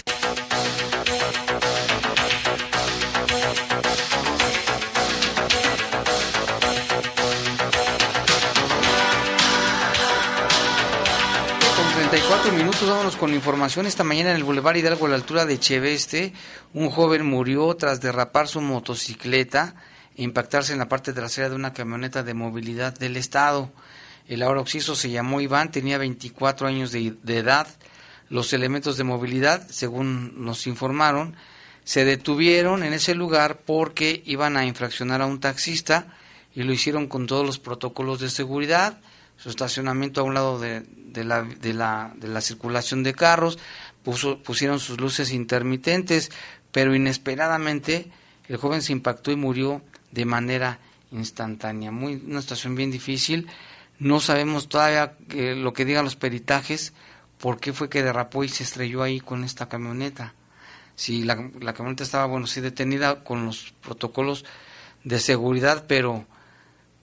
34 12.41 12.53
minutos, 12.53 12.89
vámonos 12.89 13.15
con 13.17 13.33
información. 13.35 13.85
Esta 13.85 14.03
mañana 14.03 14.31
en 14.31 14.37
el 14.37 14.43
Boulevard 14.43 14.75
Hidalgo, 14.75 15.05
a 15.05 15.09
la 15.09 15.15
altura 15.15 15.45
de 15.45 15.59
Cheveste, 15.59 16.33
un 16.73 16.89
joven 16.89 17.23
murió 17.23 17.75
tras 17.75 18.01
derrapar 18.01 18.47
su 18.47 18.61
motocicleta 18.61 19.75
e 20.15 20.23
impactarse 20.23 20.73
en 20.73 20.79
la 20.79 20.89
parte 20.89 21.13
trasera 21.13 21.49
de 21.49 21.55
una 21.55 21.73
camioneta 21.73 22.23
de 22.23 22.33
movilidad 22.33 22.97
del 22.97 23.17
Estado. 23.17 23.71
El 24.27 24.41
ahora 24.41 24.61
occiso 24.61 24.95
se 24.95 25.11
llamó 25.11 25.39
Iván, 25.39 25.71
tenía 25.71 25.99
24 25.99 26.67
años 26.67 26.91
de, 26.91 27.15
edad. 27.27 27.67
los 28.29 28.53
elementos 28.53 28.97
de 28.97 29.03
movilidad, 29.03 29.67
según 29.69 30.43
nos 30.43 30.65
informaron, 30.65 31.35
se 31.83 32.05
detuvieron 32.05 32.81
en 32.81 32.93
ese 32.93 33.13
lugar 33.13 33.59
porque 33.65 34.23
iban 34.25 34.57
a 34.57 34.65
infraccionar 34.65 35.21
a 35.21 35.27
un 35.27 35.39
taxista 35.39 36.07
y 36.55 36.63
lo 36.63 36.73
hicieron 36.73 37.07
con 37.07 37.27
todos 37.27 37.45
los 37.45 37.59
protocolos 37.59 38.19
de 38.19 38.31
seguridad, 38.31 38.99
su 39.41 39.49
estacionamiento 39.49 40.21
a 40.21 40.23
un 40.23 40.35
lado 40.35 40.59
de, 40.59 40.83
la, 41.15 41.41
de, 41.41 41.73
la, 41.73 42.13
de 42.15 42.27
la 42.27 42.41
circulación 42.41 43.01
de 43.01 43.15
carros, 43.15 43.57
puso, 44.03 44.37
pusieron 44.43 44.79
sus 44.79 45.01
luces 45.01 45.31
intermitentes, 45.31 46.31
pero 46.71 46.93
inesperadamente 46.93 48.11
el 48.47 48.57
joven 48.57 48.83
se 48.83 48.91
impactó 48.91 49.31
y 49.31 49.35
murió 49.35 49.81
de 50.11 50.25
manera 50.25 50.77
instantánea. 51.11 51.89
Muy, 51.91 52.21
una 52.23 52.41
situación 52.41 52.75
bien 52.75 52.91
difícil. 52.91 53.47
No 53.97 54.19
sabemos 54.19 54.69
todavía 54.69 55.17
eh, 55.31 55.55
lo 55.55 55.73
que 55.73 55.85
digan 55.85 56.05
los 56.05 56.15
peritajes, 56.15 56.93
por 57.39 57.59
qué 57.59 57.73
fue 57.73 57.89
que 57.89 58.03
derrapó 58.03 58.43
y 58.43 58.49
se 58.49 58.63
estrelló 58.63 59.01
ahí 59.01 59.19
con 59.19 59.43
esta 59.43 59.67
camioneta. 59.67 60.35
Si 60.95 61.23
la, 61.23 61.49
la 61.59 61.73
camioneta 61.73 62.03
estaba, 62.03 62.27
bueno, 62.27 62.45
sí 62.45 62.61
detenida 62.61 63.23
con 63.23 63.47
los 63.47 63.73
protocolos 63.81 64.45
de 65.03 65.19
seguridad, 65.19 65.85
pero 65.87 66.27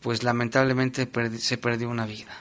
pues 0.00 0.22
lamentablemente 0.22 1.08
se 1.38 1.58
perdió 1.58 1.88
una 1.88 2.06
vida. 2.06 2.32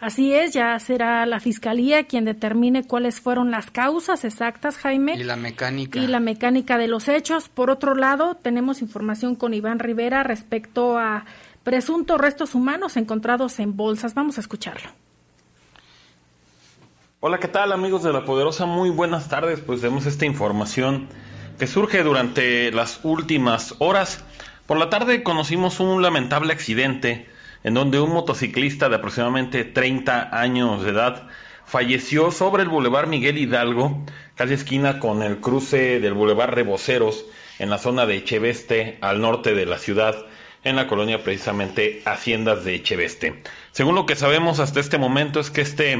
Así 0.00 0.32
es, 0.32 0.54
ya 0.54 0.78
será 0.78 1.26
la 1.26 1.40
fiscalía 1.40 2.04
quien 2.04 2.24
determine 2.24 2.84
cuáles 2.84 3.20
fueron 3.20 3.50
las 3.50 3.70
causas 3.70 4.24
exactas, 4.24 4.78
Jaime. 4.78 5.14
Y 5.16 5.24
la 5.24 5.36
mecánica. 5.36 5.98
Y 5.98 6.06
la 6.06 6.20
mecánica 6.20 6.78
de 6.78 6.88
los 6.88 7.06
hechos. 7.08 7.50
Por 7.50 7.68
otro 7.68 7.94
lado, 7.94 8.34
tenemos 8.34 8.80
información 8.80 9.34
con 9.34 9.52
Iván 9.52 9.78
Rivera 9.78 10.22
respecto 10.22 10.96
a 10.96 11.26
presuntos 11.64 12.18
restos 12.18 12.54
humanos 12.54 12.96
encontrados 12.96 13.58
en 13.58 13.76
bolsas. 13.76 14.14
Vamos 14.14 14.38
a 14.38 14.40
escucharlo. 14.40 14.88
Hola, 17.20 17.38
¿qué 17.38 17.48
tal 17.48 17.70
amigos 17.70 18.02
de 18.02 18.14
La 18.14 18.24
Poderosa? 18.24 18.64
Muy 18.64 18.88
buenas 18.88 19.28
tardes. 19.28 19.60
Pues 19.60 19.82
vemos 19.82 20.06
esta 20.06 20.24
información 20.24 21.08
que 21.58 21.66
surge 21.66 22.02
durante 22.02 22.72
las 22.72 23.00
últimas 23.02 23.74
horas. 23.80 24.24
Por 24.70 24.78
la 24.78 24.88
tarde 24.88 25.24
conocimos 25.24 25.80
un 25.80 26.00
lamentable 26.00 26.52
accidente 26.52 27.26
en 27.64 27.74
donde 27.74 27.98
un 27.98 28.12
motociclista 28.12 28.88
de 28.88 28.94
aproximadamente 28.94 29.64
30 29.64 30.28
años 30.30 30.84
de 30.84 30.90
edad 30.90 31.26
falleció 31.64 32.30
sobre 32.30 32.62
el 32.62 32.68
Boulevard 32.68 33.08
Miguel 33.08 33.38
Hidalgo, 33.38 34.04
casi 34.36 34.54
esquina 34.54 35.00
con 35.00 35.24
el 35.24 35.40
cruce 35.40 35.98
del 35.98 36.14
Boulevard 36.14 36.54
Reboceros, 36.54 37.24
en 37.58 37.68
la 37.68 37.78
zona 37.78 38.06
de 38.06 38.18
Echeveste, 38.18 38.96
al 39.00 39.20
norte 39.20 39.54
de 39.54 39.66
la 39.66 39.76
ciudad, 39.76 40.14
en 40.62 40.76
la 40.76 40.86
colonia 40.86 41.24
precisamente 41.24 42.02
Haciendas 42.04 42.64
de 42.64 42.76
Echeveste. 42.76 43.42
Según 43.72 43.96
lo 43.96 44.06
que 44.06 44.14
sabemos 44.14 44.60
hasta 44.60 44.78
este 44.78 44.98
momento 44.98 45.40
es 45.40 45.50
que 45.50 45.62
este 45.62 45.98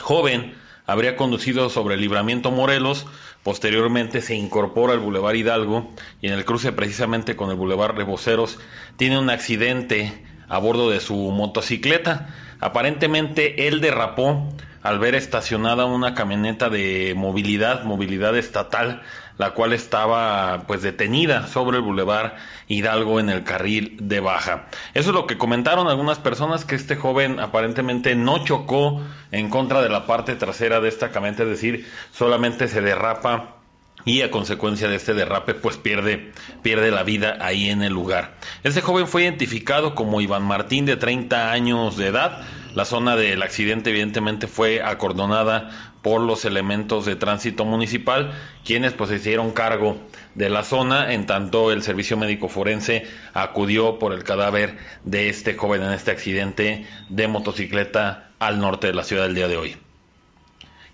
joven 0.00 0.56
habría 0.92 1.16
conducido 1.16 1.70
sobre 1.70 1.94
el 1.94 2.02
libramiento 2.02 2.50
Morelos, 2.50 3.06
posteriormente 3.42 4.20
se 4.20 4.34
incorpora 4.34 4.92
al 4.92 4.98
Boulevard 4.98 5.36
Hidalgo 5.36 5.90
y 6.20 6.28
en 6.28 6.34
el 6.34 6.44
cruce 6.44 6.70
precisamente 6.70 7.34
con 7.34 7.48
el 7.48 7.56
Boulevard 7.56 7.96
Reboceros 7.96 8.58
tiene 8.98 9.18
un 9.18 9.30
accidente 9.30 10.12
a 10.48 10.58
bordo 10.58 10.90
de 10.90 11.00
su 11.00 11.16
motocicleta. 11.16 12.28
Aparentemente 12.60 13.68
él 13.68 13.80
derrapó 13.80 14.50
al 14.82 14.98
ver 14.98 15.14
estacionada 15.14 15.86
una 15.86 16.14
camioneta 16.14 16.68
de 16.68 17.14
movilidad, 17.16 17.84
movilidad 17.84 18.36
estatal, 18.36 19.00
la 19.42 19.54
cual 19.54 19.72
estaba 19.72 20.62
pues 20.68 20.82
detenida 20.82 21.48
sobre 21.48 21.78
el 21.78 21.82
bulevar 21.82 22.36
Hidalgo 22.68 23.18
en 23.18 23.28
el 23.28 23.42
carril 23.42 23.96
de 24.00 24.20
baja. 24.20 24.66
Eso 24.94 25.10
es 25.10 25.14
lo 25.16 25.26
que 25.26 25.36
comentaron 25.36 25.88
algunas 25.88 26.20
personas 26.20 26.64
que 26.64 26.76
este 26.76 26.94
joven 26.94 27.40
aparentemente 27.40 28.14
no 28.14 28.44
chocó 28.44 29.02
en 29.32 29.50
contra 29.50 29.82
de 29.82 29.88
la 29.88 30.06
parte 30.06 30.36
trasera 30.36 30.80
de 30.80 30.88
esta 30.88 31.10
camioneta, 31.10 31.42
es 31.42 31.48
decir, 31.48 31.88
solamente 32.12 32.68
se 32.68 32.82
derrapa 32.82 33.56
y 34.04 34.22
a 34.22 34.30
consecuencia 34.30 34.88
de 34.88 34.94
este 34.94 35.12
derrape 35.12 35.54
pues 35.54 35.76
pierde, 35.76 36.30
pierde 36.62 36.92
la 36.92 37.02
vida 37.02 37.38
ahí 37.40 37.68
en 37.68 37.82
el 37.82 37.92
lugar. 37.92 38.36
Este 38.62 38.80
joven 38.80 39.08
fue 39.08 39.24
identificado 39.24 39.96
como 39.96 40.20
Iván 40.20 40.44
Martín 40.44 40.86
de 40.86 40.96
30 40.96 41.50
años 41.50 41.96
de 41.96 42.06
edad. 42.06 42.42
La 42.76 42.84
zona 42.84 43.16
del 43.16 43.42
accidente 43.42 43.90
evidentemente 43.90 44.46
fue 44.46 44.82
acordonada 44.82 45.91
por 46.02 46.20
los 46.20 46.44
elementos 46.44 47.06
de 47.06 47.16
tránsito 47.16 47.64
municipal, 47.64 48.32
quienes 48.64 48.92
pues 48.92 49.10
se 49.10 49.16
hicieron 49.16 49.52
cargo 49.52 49.98
de 50.34 50.50
la 50.50 50.64
zona, 50.64 51.14
en 51.14 51.26
tanto 51.26 51.72
el 51.72 51.82
servicio 51.82 52.16
médico 52.16 52.48
forense 52.48 53.06
acudió 53.32 53.98
por 53.98 54.12
el 54.12 54.24
cadáver 54.24 54.76
de 55.04 55.28
este 55.28 55.54
joven 55.54 55.82
en 55.82 55.92
este 55.92 56.10
accidente 56.10 56.86
de 57.08 57.28
motocicleta 57.28 58.30
al 58.38 58.58
norte 58.60 58.88
de 58.88 58.94
la 58.94 59.04
ciudad 59.04 59.24
del 59.24 59.36
día 59.36 59.48
de 59.48 59.56
hoy. 59.56 59.76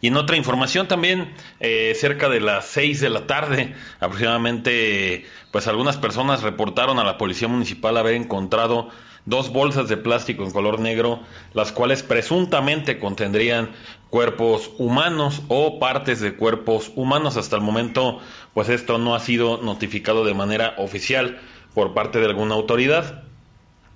Y 0.01 0.09
en 0.09 0.17
otra 0.17 0.37
información 0.37 0.87
también, 0.87 1.33
eh, 1.59 1.93
cerca 1.97 2.29
de 2.29 2.41
las 2.41 2.67
6 2.67 3.01
de 3.01 3.11
la 3.11 3.27
tarde, 3.27 3.75
aproximadamente, 3.99 5.25
pues 5.51 5.67
algunas 5.67 5.97
personas 5.97 6.43
reportaron 6.43 7.01
a 7.01 7.05
la 7.05 7.19
Policía 7.19 7.49
Municipal 7.49 7.97
haber 7.97 8.15
encontrado 8.15 8.91
dos 9.29 9.53
bolsas 9.53 9.89
de 9.89 9.97
plástico 9.97 10.45
en 10.45 10.53
color 10.53 10.79
negro, 10.79 11.21
las 11.53 11.73
cuales 11.73 12.03
presuntamente 12.03 12.99
contendrían 12.99 13.71
cuerpos 14.11 14.71
humanos 14.79 15.43
o 15.49 15.79
partes 15.79 16.21
de 16.21 16.37
cuerpos 16.37 16.93
humanos. 16.97 17.37
Hasta 17.37 17.57
el 17.57 17.63
momento, 17.63 18.21
pues 18.55 18.69
esto 18.69 18.99
no 18.99 19.15
ha 19.15 19.21
sido 19.21 19.59
notificado 19.59 20.25
de 20.25 20.35
manera 20.35 20.75
oficial 20.79 21.41
por 21.75 21.95
parte 21.95 22.19
de 22.19 22.27
alguna 22.27 22.55
autoridad. 22.55 23.23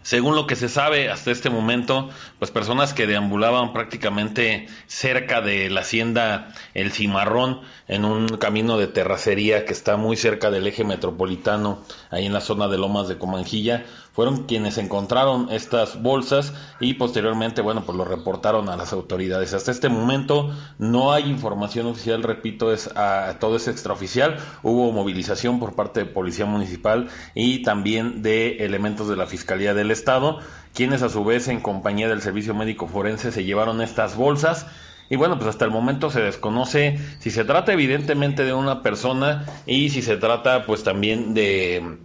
Según 0.03 0.35
lo 0.35 0.49
que 0.49 0.57
se 0.57 0.69
sabe 0.69 1.11
hasta 1.11 1.31
este 1.31 1.49
momento, 1.49 2.11
pues 2.41 2.51
personas 2.51 2.93
que 2.93 3.07
deambulaban 3.07 3.73
prácticamente 3.73 4.67
cerca 4.89 5.41
de 5.41 5.71
la 5.71 5.83
hacienda 5.83 6.53
El 6.75 6.91
Cimarrón, 6.91 7.61
en 7.87 8.05
un 8.05 8.27
camino 8.39 8.79
de 8.79 8.89
terracería 8.89 9.65
que 9.65 9.73
está 9.73 9.97
muy 9.97 10.17
cerca 10.17 10.51
del 10.51 10.67
eje 10.67 10.83
metropolitano, 10.83 11.85
ahí 12.11 12.27
en 12.27 12.33
la 12.33 12.41
zona 12.41 12.67
de 12.67 12.79
Lomas 12.79 13.07
de 13.07 13.17
Comanjilla, 13.19 13.85
fueron 14.13 14.45
quienes 14.45 14.79
encontraron 14.79 15.49
estas 15.51 16.01
bolsas 16.03 16.53
y 16.81 16.95
posteriormente, 16.95 17.63
bueno, 17.63 17.85
pues 17.85 17.97
lo 17.97 18.05
reportaron 18.05 18.69
a 18.69 18.77
las 18.77 18.93
autoridades. 18.93 19.55
Hasta 19.55 19.71
este 19.71 19.89
momento 19.89 20.51
no 20.79 21.13
hay 21.13 21.31
información 21.31 21.87
oficial, 21.87 22.23
repito, 22.23 22.73
es 22.73 22.89
a, 22.95 23.39
todo 23.41 23.57
es 23.57 23.69
extraoficial. 23.69 24.37
Hubo 24.63 24.93
movilización 24.93 25.59
por 25.59 25.75
parte 25.75 26.01
de 26.01 26.07
Policía 26.07 26.45
Municipal 26.45 27.09
y 27.35 27.63
también 27.63 28.23
de 28.23 28.65
elementos 28.65 29.09
de 29.09 29.17
la 29.17 29.27
Fiscalía 29.27 29.73
del 29.75 29.91
Estado, 29.91 30.41
quienes 30.75 31.03
a 31.03 31.09
su 31.09 31.25
vez 31.25 31.49
en 31.49 31.61
compañía 31.61 32.09
del 32.09 32.21
Servicio 32.21 32.55
Médico 32.55 32.87
Forense 32.87 33.33
se 33.33 33.45
llevaron 33.45 33.81
estas 33.81 34.17
bolsas. 34.17 34.67
Y 35.09 35.17
bueno, 35.17 35.37
pues 35.37 35.49
hasta 35.49 35.65
el 35.65 35.71
momento 35.71 36.11
se 36.11 36.21
desconoce 36.21 36.99
si 37.19 37.31
se 37.31 37.45
trata 37.45 37.73
evidentemente 37.73 38.45
de 38.45 38.55
una 38.55 38.83
persona 38.83 39.45
y 39.67 39.91
si 39.91 40.01
se 40.01 40.17
trata 40.17 40.65
pues 40.65 40.85
también 40.85 41.35
de 41.35 41.99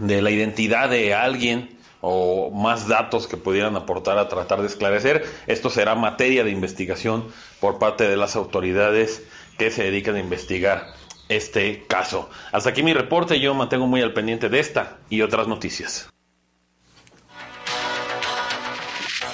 de 0.00 0.22
la 0.22 0.30
identidad 0.30 0.90
de 0.90 1.14
alguien 1.14 1.78
o 2.00 2.50
más 2.50 2.88
datos 2.88 3.26
que 3.26 3.36
pudieran 3.36 3.76
aportar 3.76 4.18
a 4.18 4.28
tratar 4.28 4.60
de 4.60 4.66
esclarecer. 4.66 5.24
Esto 5.46 5.70
será 5.70 5.94
materia 5.94 6.42
de 6.42 6.50
investigación 6.50 7.28
por 7.60 7.78
parte 7.78 8.08
de 8.08 8.16
las 8.16 8.36
autoridades 8.36 9.22
que 9.58 9.70
se 9.70 9.84
dedican 9.84 10.16
a 10.16 10.20
investigar 10.20 10.94
este 11.28 11.84
caso. 11.86 12.30
Hasta 12.50 12.70
aquí 12.70 12.82
mi 12.82 12.94
reporte, 12.94 13.38
yo 13.38 13.54
mantengo 13.54 13.86
muy 13.86 14.00
al 14.00 14.14
pendiente 14.14 14.48
de 14.48 14.58
esta 14.58 14.98
y 15.10 15.20
otras 15.20 15.46
noticias. 15.46 16.08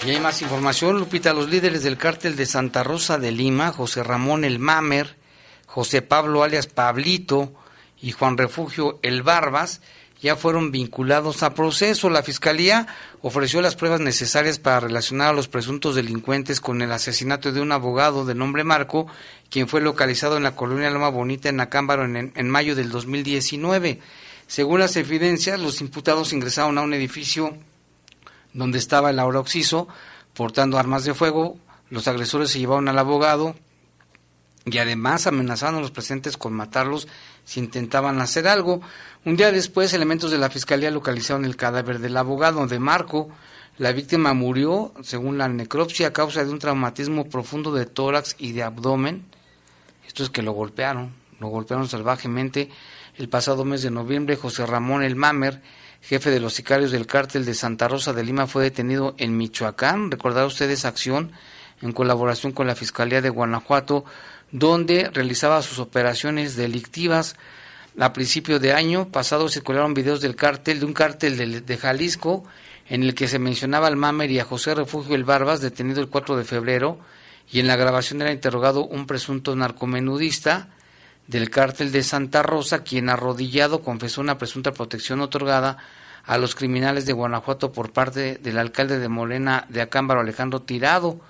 Y 0.04 0.10
hay 0.10 0.20
más 0.20 0.42
información, 0.42 0.98
Lupita, 0.98 1.32
los 1.32 1.48
líderes 1.48 1.82
del 1.82 1.96
cártel 1.96 2.36
de 2.36 2.46
Santa 2.46 2.84
Rosa 2.84 3.18
de 3.18 3.32
Lima, 3.32 3.72
José 3.72 4.02
Ramón 4.02 4.44
El 4.44 4.58
Mamer, 4.58 5.16
José 5.66 6.02
Pablo 6.02 6.42
alias 6.42 6.66
Pablito 6.66 7.54
y 8.00 8.12
Juan 8.12 8.36
Refugio 8.36 9.00
El 9.02 9.22
Barbas, 9.22 9.80
ya 10.20 10.36
fueron 10.36 10.70
vinculados 10.70 11.42
a 11.42 11.54
proceso. 11.54 12.10
La 12.10 12.22
Fiscalía 12.22 12.86
ofreció 13.22 13.60
las 13.60 13.76
pruebas 13.76 14.00
necesarias 14.00 14.58
para 14.58 14.80
relacionar 14.80 15.28
a 15.28 15.32
los 15.32 15.48
presuntos 15.48 15.94
delincuentes 15.94 16.60
con 16.60 16.80
el 16.82 16.92
asesinato 16.92 17.52
de 17.52 17.60
un 17.60 17.72
abogado 17.72 18.24
de 18.24 18.34
nombre 18.34 18.64
Marco, 18.64 19.06
quien 19.50 19.68
fue 19.68 19.80
localizado 19.80 20.36
en 20.36 20.42
la 20.42 20.56
colonia 20.56 20.90
Loma 20.90 21.08
Bonita 21.08 21.48
en 21.48 21.60
Acámbaro 21.60 22.04
en, 22.04 22.32
en 22.34 22.50
mayo 22.50 22.74
del 22.74 22.90
2019. 22.90 24.00
Según 24.46 24.80
las 24.80 24.96
evidencias, 24.96 25.60
los 25.60 25.80
imputados 25.80 26.32
ingresaron 26.32 26.78
a 26.78 26.82
un 26.82 26.94
edificio 26.94 27.56
donde 28.52 28.78
estaba 28.78 29.10
el 29.10 29.18
ahora 29.18 29.40
Oxiso, 29.40 29.86
portando 30.34 30.78
armas 30.78 31.04
de 31.04 31.14
fuego. 31.14 31.58
Los 31.90 32.08
agresores 32.08 32.50
se 32.50 32.58
llevaron 32.58 32.88
al 32.88 32.98
abogado 32.98 33.54
y 34.64 34.78
además 34.78 35.26
amenazaron 35.26 35.76
a 35.76 35.80
los 35.80 35.90
presentes 35.92 36.36
con 36.36 36.52
matarlos 36.52 37.06
si 37.46 37.60
intentaban 37.60 38.20
hacer 38.20 38.46
algo. 38.46 38.82
Un 39.24 39.36
día 39.36 39.50
después, 39.52 39.94
elementos 39.94 40.30
de 40.30 40.36
la 40.36 40.50
fiscalía 40.50 40.90
localizaron 40.90 41.46
el 41.46 41.56
cadáver 41.56 42.00
del 42.00 42.16
abogado 42.18 42.66
de 42.66 42.78
Marco. 42.78 43.30
La 43.78 43.92
víctima 43.92 44.34
murió, 44.34 44.92
según 45.02 45.38
la 45.38 45.48
necropsia, 45.48 46.08
a 46.08 46.12
causa 46.12 46.44
de 46.44 46.50
un 46.50 46.58
traumatismo 46.58 47.24
profundo 47.26 47.72
de 47.72 47.86
tórax 47.86 48.34
y 48.38 48.52
de 48.52 48.64
abdomen. 48.64 49.24
Esto 50.06 50.24
es 50.24 50.30
que 50.30 50.42
lo 50.42 50.52
golpearon, 50.52 51.14
lo 51.40 51.48
golpearon 51.48 51.88
salvajemente. 51.88 52.68
El 53.16 53.28
pasado 53.28 53.64
mes 53.64 53.82
de 53.82 53.90
noviembre, 53.90 54.36
José 54.36 54.66
Ramón 54.66 55.02
El 55.02 55.14
Mamer, 55.14 55.62
jefe 56.02 56.30
de 56.30 56.40
los 56.40 56.54
sicarios 56.54 56.90
del 56.90 57.06
cártel 57.06 57.44
de 57.44 57.54
Santa 57.54 57.86
Rosa 57.86 58.12
de 58.12 58.24
Lima, 58.24 58.46
fue 58.46 58.64
detenido 58.64 59.14
en 59.18 59.36
Michoacán. 59.36 60.10
¿Recordar 60.10 60.46
ustedes 60.46 60.84
acción 60.84 61.32
en 61.82 61.92
colaboración 61.92 62.52
con 62.52 62.66
la 62.66 62.74
Fiscalía 62.74 63.20
de 63.20 63.30
Guanajuato, 63.30 64.04
donde 64.50 65.10
realizaba 65.12 65.62
sus 65.62 65.78
operaciones 65.78 66.56
delictivas. 66.56 67.36
A 67.98 68.12
principio 68.12 68.58
de 68.58 68.72
año 68.72 69.08
pasado 69.08 69.48
circularon 69.48 69.94
videos 69.94 70.20
del 70.20 70.36
cártel, 70.36 70.80
de 70.80 70.86
un 70.86 70.92
cártel 70.92 71.64
de, 71.64 71.76
Jalisco, 71.76 72.44
en 72.88 73.02
el 73.02 73.14
que 73.14 73.28
se 73.28 73.38
mencionaba 73.38 73.86
al 73.86 73.96
Mamer 73.96 74.30
y 74.30 74.38
a 74.38 74.44
José 74.44 74.74
Refugio 74.74 75.14
El 75.14 75.24
Barbas, 75.24 75.60
detenido 75.60 76.00
el 76.00 76.08
4 76.08 76.36
de 76.36 76.44
febrero, 76.44 76.98
y 77.50 77.60
en 77.60 77.66
la 77.66 77.76
grabación 77.76 78.20
era 78.22 78.32
interrogado 78.32 78.84
un 78.84 79.06
presunto 79.06 79.54
narcomenudista 79.56 80.68
del 81.26 81.50
cártel 81.50 81.90
de 81.92 82.02
Santa 82.02 82.42
Rosa, 82.42 82.82
quien 82.82 83.08
arrodillado 83.08 83.82
confesó 83.82 84.20
una 84.20 84.38
presunta 84.38 84.72
protección 84.72 85.20
otorgada 85.20 85.78
a 86.24 86.38
los 86.38 86.54
criminales 86.54 87.06
de 87.06 87.12
Guanajuato 87.12 87.72
por 87.72 87.92
parte 87.92 88.36
del 88.38 88.58
alcalde 88.58 88.98
de 88.98 89.08
Morena 89.08 89.64
de 89.68 89.80
Acámbaro, 89.80 90.20
Alejandro 90.20 90.62
Tirado. 90.62 91.20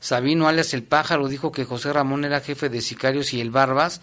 Sabino 0.00 0.48
alias 0.48 0.74
El 0.74 0.82
Pájaro 0.82 1.28
dijo 1.28 1.52
que 1.52 1.64
José 1.64 1.92
Ramón 1.92 2.24
era 2.24 2.40
jefe 2.40 2.68
de 2.68 2.80
sicarios 2.80 3.32
y 3.32 3.40
el 3.40 3.50
Barbas, 3.50 4.00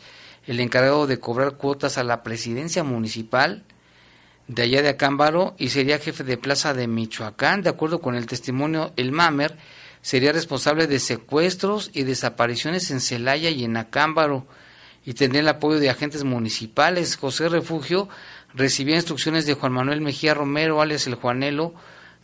el 0.48 0.60
encargado 0.60 1.08
de 1.08 1.20
cobrar 1.20 1.58
cuotas 1.58 1.98
a 1.98 2.04
la 2.04 2.24
presidencia 2.24 2.84
municipal 2.84 3.64
de 4.48 4.64
allá 4.64 4.82
de 4.82 4.90
Acámbaro 4.90 5.56
y 5.58 5.70
sería 5.70 6.00
jefe 6.00 6.24
de 6.24 6.38
plaza 6.38 6.74
de 6.74 6.88
Michoacán. 6.88 7.62
De 7.62 7.70
acuerdo 7.70 8.02
con 8.02 8.16
el 8.16 8.26
testimonio, 8.26 8.92
el 8.98 9.12
Mamer 9.12 9.58
sería 10.02 10.34
responsable 10.34 10.88
de 10.88 11.00
secuestros 11.00 11.90
y 11.94 12.04
desapariciones 12.04 12.92
en 12.92 13.00
Celaya 13.00 13.50
y 13.50 13.64
en 13.64 13.78
Acámbaro 13.78 14.46
y 15.06 15.14
tendría 15.14 15.42
el 15.42 15.48
apoyo 15.48 15.80
de 15.80 15.90
agentes 15.90 16.24
municipales. 16.24 17.16
José 17.16 17.50
Refugio 17.50 18.10
recibía 18.54 18.96
instrucciones 18.96 19.46
de 19.46 19.54
Juan 19.54 19.72
Manuel 19.72 20.02
Mejía 20.02 20.34
Romero, 20.34 20.82
alias 20.82 21.08
el 21.08 21.16
Juanelo, 21.16 21.74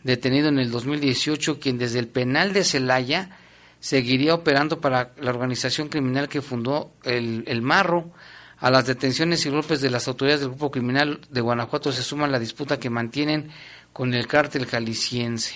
detenido 0.02 0.48
en 0.48 0.58
el 0.58 0.70
2018, 0.70 1.58
quien 1.58 1.78
desde 1.78 1.98
el 1.98 2.08
penal 2.08 2.52
de 2.52 2.64
Celaya 2.64 3.38
seguiría 3.80 4.34
operando 4.34 4.80
para 4.80 5.12
la 5.18 5.30
organización 5.30 5.88
criminal 5.88 6.28
que 6.28 6.42
fundó 6.42 6.92
el, 7.02 7.44
el 7.46 7.62
Marro. 7.62 8.10
A 8.58 8.70
las 8.70 8.86
detenciones 8.86 9.46
y 9.46 9.48
golpes 9.48 9.80
de 9.80 9.88
las 9.88 10.06
autoridades 10.06 10.42
del 10.42 10.50
grupo 10.50 10.70
criminal 10.70 11.20
de 11.30 11.40
Guanajuato 11.40 11.92
se 11.92 12.02
suma 12.02 12.28
la 12.28 12.38
disputa 12.38 12.78
que 12.78 12.90
mantienen 12.90 13.50
con 13.92 14.12
el 14.12 14.26
cártel 14.26 14.66
jalisciense. 14.66 15.54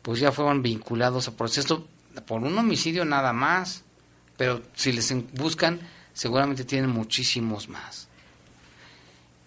Pues 0.00 0.20
ya 0.20 0.32
fueron 0.32 0.62
vinculados 0.62 1.28
a 1.28 1.36
proceso 1.36 1.86
por 2.26 2.42
un 2.42 2.56
homicidio 2.56 3.04
nada 3.04 3.34
más, 3.34 3.84
pero 4.38 4.62
si 4.74 4.92
les 4.92 5.14
buscan 5.34 5.80
seguramente 6.14 6.64
tienen 6.64 6.90
muchísimos 6.90 7.68
más. 7.68 8.08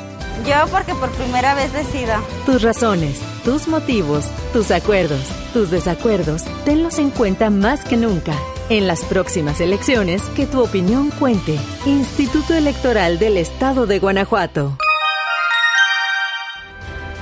Yo 0.46 0.66
porque 0.70 0.94
por 0.94 1.10
primera 1.12 1.54
vez 1.54 1.72
decida. 1.72 2.20
Tus 2.44 2.62
razones, 2.62 3.20
tus 3.44 3.68
motivos, 3.68 4.26
tus 4.52 4.70
acuerdos, 4.70 5.22
tus 5.52 5.70
desacuerdos, 5.70 6.42
tenlos 6.64 6.98
en 6.98 7.10
cuenta 7.10 7.50
más 7.50 7.84
que 7.84 7.96
nunca. 7.96 8.34
En 8.68 8.86
las 8.86 9.04
próximas 9.04 9.60
elecciones, 9.60 10.22
que 10.34 10.46
tu 10.46 10.62
opinión 10.62 11.10
cuente. 11.10 11.58
Instituto 11.86 12.54
Electoral 12.54 13.18
del 13.18 13.36
Estado 13.36 13.86
de 13.86 13.98
Guanajuato. 13.98 14.76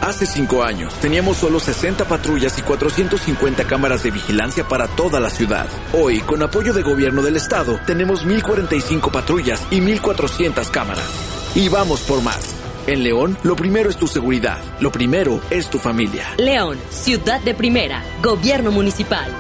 Hace 0.05 0.27
cinco 0.27 0.63
años 0.63 0.93
teníamos 1.01 1.39
solo 1.39 1.59
60 1.59 2.05
patrullas 2.05 2.59
y 2.59 2.63
450 2.63 3.65
cámaras 3.65 4.03
de 4.03 4.11
vigilancia 4.11 4.69
para 4.69 4.87
toda 4.87 5.19
la 5.19 5.31
ciudad. 5.31 5.67
Hoy, 5.95 6.21
con 6.21 6.43
apoyo 6.43 6.75
de 6.75 6.83
gobierno 6.83 7.23
del 7.23 7.37
estado, 7.37 7.81
tenemos 7.87 8.27
1045 8.27 9.11
patrullas 9.11 9.67
y 9.71 9.81
1400 9.81 10.69
cámaras. 10.69 11.09
Y 11.55 11.71
vamos 11.71 12.03
por 12.03 12.21
más. 12.21 12.55
En 12.87 13.03
León, 13.03 13.39
lo 13.45 13.57
primero 13.57 13.89
es 13.89 13.97
tu 13.97 14.07
seguridad, 14.07 14.59
lo 14.79 14.93
primero 14.93 15.41
es 15.49 15.71
tu 15.71 15.79
familia. 15.79 16.27
León, 16.37 16.77
ciudad 16.91 17.41
de 17.41 17.55
primera, 17.55 18.05
gobierno 18.23 18.71
municipal. 18.73 19.31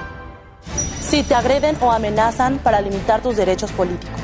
Si 0.98 1.22
te 1.24 1.34
agreden 1.34 1.76
o 1.82 1.92
amenazan 1.92 2.56
para 2.56 2.80
limitar 2.80 3.20
tus 3.20 3.36
derechos 3.36 3.70
políticos. 3.72 4.23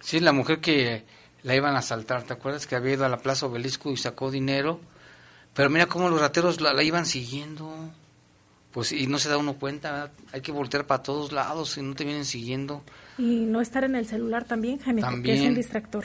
Sí, 0.00 0.20
la 0.20 0.32
mujer 0.32 0.60
que 0.60 1.04
la 1.42 1.54
iban 1.54 1.74
a 1.74 1.80
asaltar, 1.80 2.22
¿te 2.22 2.32
acuerdas 2.32 2.66
que 2.66 2.76
había 2.76 2.94
ido 2.94 3.04
a 3.04 3.08
la 3.08 3.18
Plaza 3.18 3.46
Obelisco 3.46 3.90
y 3.90 3.96
sacó 3.96 4.30
dinero? 4.30 4.80
Pero 5.54 5.68
mira 5.70 5.86
cómo 5.86 6.08
los 6.08 6.20
rateros 6.20 6.60
la, 6.60 6.72
la 6.72 6.82
iban 6.82 7.06
siguiendo. 7.06 7.90
Pues 8.72 8.92
y 8.92 9.06
no 9.08 9.18
se 9.18 9.28
da 9.28 9.36
uno 9.36 9.54
cuenta, 9.54 10.12
hay 10.32 10.42
que 10.42 10.52
voltear 10.52 10.86
para 10.86 11.02
todos 11.02 11.32
lados 11.32 11.76
y 11.76 11.82
no 11.82 11.94
te 11.94 12.04
vienen 12.04 12.24
siguiendo. 12.24 12.82
Y 13.18 13.40
no 13.40 13.60
estar 13.60 13.82
en 13.82 13.96
el 13.96 14.06
celular 14.06 14.44
también, 14.44 14.78
Jaime, 14.78 15.02
que 15.24 15.34
es 15.34 15.40
un 15.40 15.54
distractor. 15.54 16.04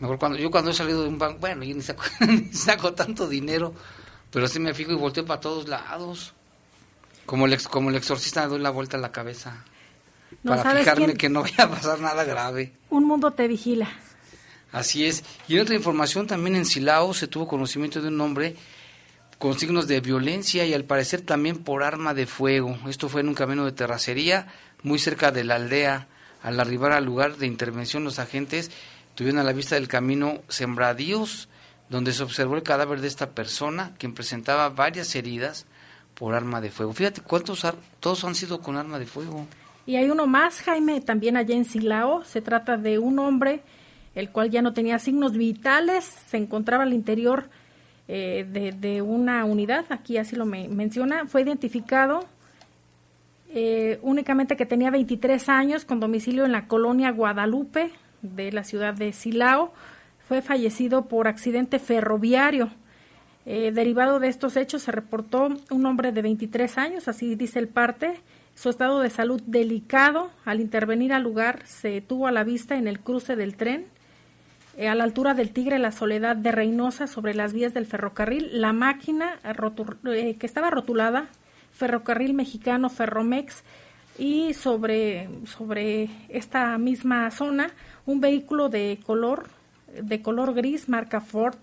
Mejor 0.00 0.18
cuando 0.18 0.38
yo 0.38 0.50
cuando 0.50 0.70
he 0.70 0.74
salido 0.74 1.02
de 1.02 1.08
un 1.08 1.18
banco, 1.18 1.40
bueno, 1.40 1.64
yo 1.64 1.74
ni 1.74 1.82
saco, 1.82 2.02
ni 2.26 2.52
saco 2.52 2.94
tanto 2.94 3.28
dinero, 3.28 3.74
pero 4.30 4.48
sí 4.48 4.58
me 4.58 4.72
fijo 4.72 4.92
y 4.92 4.94
volteo 4.94 5.26
para 5.26 5.40
todos 5.40 5.68
lados. 5.68 6.34
Como 7.28 7.44
el, 7.44 7.52
ex, 7.52 7.68
como 7.68 7.90
el 7.90 7.96
exorcista 7.96 8.46
doy 8.46 8.58
la 8.58 8.70
vuelta 8.70 8.96
a 8.96 9.00
la 9.00 9.12
cabeza. 9.12 9.62
No 10.42 10.56
para 10.56 10.78
fijarme 10.78 11.12
que 11.12 11.28
no 11.28 11.42
vaya 11.42 11.64
a 11.64 11.68
pasar 11.68 12.00
nada 12.00 12.24
grave. 12.24 12.72
Un 12.88 13.04
mundo 13.04 13.32
te 13.32 13.46
vigila. 13.46 13.86
Así 14.72 15.04
es. 15.04 15.22
Y 15.46 15.56
en 15.56 15.60
otra 15.60 15.74
información, 15.74 16.26
también 16.26 16.56
en 16.56 16.64
Silao 16.64 17.12
se 17.12 17.28
tuvo 17.28 17.46
conocimiento 17.46 18.00
de 18.00 18.08
un 18.08 18.18
hombre 18.22 18.56
con 19.38 19.58
signos 19.58 19.86
de 19.86 20.00
violencia 20.00 20.64
y 20.64 20.72
al 20.72 20.84
parecer 20.84 21.20
también 21.20 21.58
por 21.58 21.82
arma 21.82 22.14
de 22.14 22.24
fuego. 22.24 22.78
Esto 22.88 23.10
fue 23.10 23.20
en 23.20 23.28
un 23.28 23.34
camino 23.34 23.66
de 23.66 23.72
terracería 23.72 24.46
muy 24.82 24.98
cerca 24.98 25.30
de 25.30 25.44
la 25.44 25.56
aldea. 25.56 26.08
Al 26.42 26.58
arribar 26.58 26.92
al 26.92 27.04
lugar 27.04 27.36
de 27.36 27.46
intervención, 27.46 28.04
los 28.04 28.18
agentes 28.18 28.70
tuvieron 29.14 29.38
a 29.38 29.44
la 29.44 29.52
vista 29.52 29.74
del 29.74 29.86
camino 29.86 30.40
sembradíos, 30.48 31.50
donde 31.90 32.14
se 32.14 32.22
observó 32.22 32.56
el 32.56 32.62
cadáver 32.62 33.02
de 33.02 33.08
esta 33.08 33.32
persona, 33.32 33.92
quien 33.98 34.14
presentaba 34.14 34.70
varias 34.70 35.14
heridas 35.14 35.66
por 36.18 36.34
arma 36.34 36.60
de 36.60 36.70
fuego. 36.70 36.92
Fíjate 36.92 37.20
cuántos, 37.20 37.66
todos 38.00 38.24
han 38.24 38.34
sido 38.34 38.60
con 38.60 38.76
arma 38.76 38.98
de 38.98 39.06
fuego. 39.06 39.46
Y 39.86 39.96
hay 39.96 40.10
uno 40.10 40.26
más, 40.26 40.60
Jaime, 40.60 41.00
también 41.00 41.36
allá 41.36 41.54
en 41.54 41.64
Silao. 41.64 42.24
Se 42.24 42.42
trata 42.42 42.76
de 42.76 42.98
un 42.98 43.18
hombre, 43.18 43.62
el 44.14 44.30
cual 44.30 44.50
ya 44.50 44.60
no 44.60 44.74
tenía 44.74 44.98
signos 44.98 45.32
vitales, 45.32 46.04
se 46.04 46.36
encontraba 46.36 46.82
al 46.82 46.92
interior 46.92 47.48
eh, 48.08 48.74
de, 48.80 49.02
una 49.02 49.44
unidad, 49.44 49.84
aquí 49.90 50.16
así 50.16 50.34
lo 50.34 50.46
menciona, 50.46 51.26
fue 51.26 51.42
identificado 51.42 52.24
eh, 53.50 53.98
únicamente 54.02 54.56
que 54.56 54.64
tenía 54.66 54.90
23 54.90 55.48
años 55.50 55.84
con 55.84 56.00
domicilio 56.00 56.46
en 56.46 56.52
la 56.52 56.66
colonia 56.68 57.10
Guadalupe 57.10 57.90
de 58.22 58.50
la 58.50 58.64
ciudad 58.64 58.94
de 58.94 59.12
Silao, 59.12 59.72
fue 60.26 60.42
fallecido 60.42 61.06
por 61.06 61.28
accidente 61.28 61.78
ferroviario. 61.78 62.70
Eh, 63.50 63.72
derivado 63.72 64.20
de 64.20 64.28
estos 64.28 64.58
hechos 64.58 64.82
se 64.82 64.92
reportó 64.92 65.48
un 65.70 65.86
hombre 65.86 66.12
de 66.12 66.20
23 66.20 66.76
años, 66.76 67.08
así 67.08 67.34
dice 67.34 67.58
el 67.58 67.66
parte, 67.66 68.20
su 68.54 68.68
estado 68.68 69.00
de 69.00 69.08
salud 69.08 69.40
delicado. 69.46 70.30
Al 70.44 70.60
intervenir 70.60 71.14
al 71.14 71.22
lugar 71.22 71.62
se 71.64 72.02
tuvo 72.02 72.26
a 72.26 72.30
la 72.30 72.44
vista 72.44 72.76
en 72.76 72.86
el 72.86 73.00
cruce 73.00 73.36
del 73.36 73.56
tren 73.56 73.86
eh, 74.76 74.86
a 74.88 74.94
la 74.94 75.04
altura 75.04 75.32
del 75.32 75.50
Tigre 75.50 75.78
La 75.78 75.92
Soledad 75.92 76.36
de 76.36 76.52
Reynosa, 76.52 77.06
sobre 77.06 77.32
las 77.32 77.54
vías 77.54 77.72
del 77.72 77.86
ferrocarril, 77.86 78.60
la 78.60 78.74
máquina 78.74 79.38
eh, 79.42 80.36
que 80.38 80.46
estaba 80.46 80.68
rotulada 80.68 81.28
Ferrocarril 81.72 82.34
Mexicano 82.34 82.90
Ferromex 82.90 83.62
y 84.18 84.52
sobre, 84.52 85.30
sobre 85.46 86.10
esta 86.28 86.76
misma 86.76 87.30
zona 87.30 87.70
un 88.04 88.20
vehículo 88.20 88.68
de 88.68 89.00
color, 89.06 89.48
de 90.02 90.20
color 90.20 90.52
gris 90.52 90.90
marca 90.90 91.22
Ford 91.22 91.56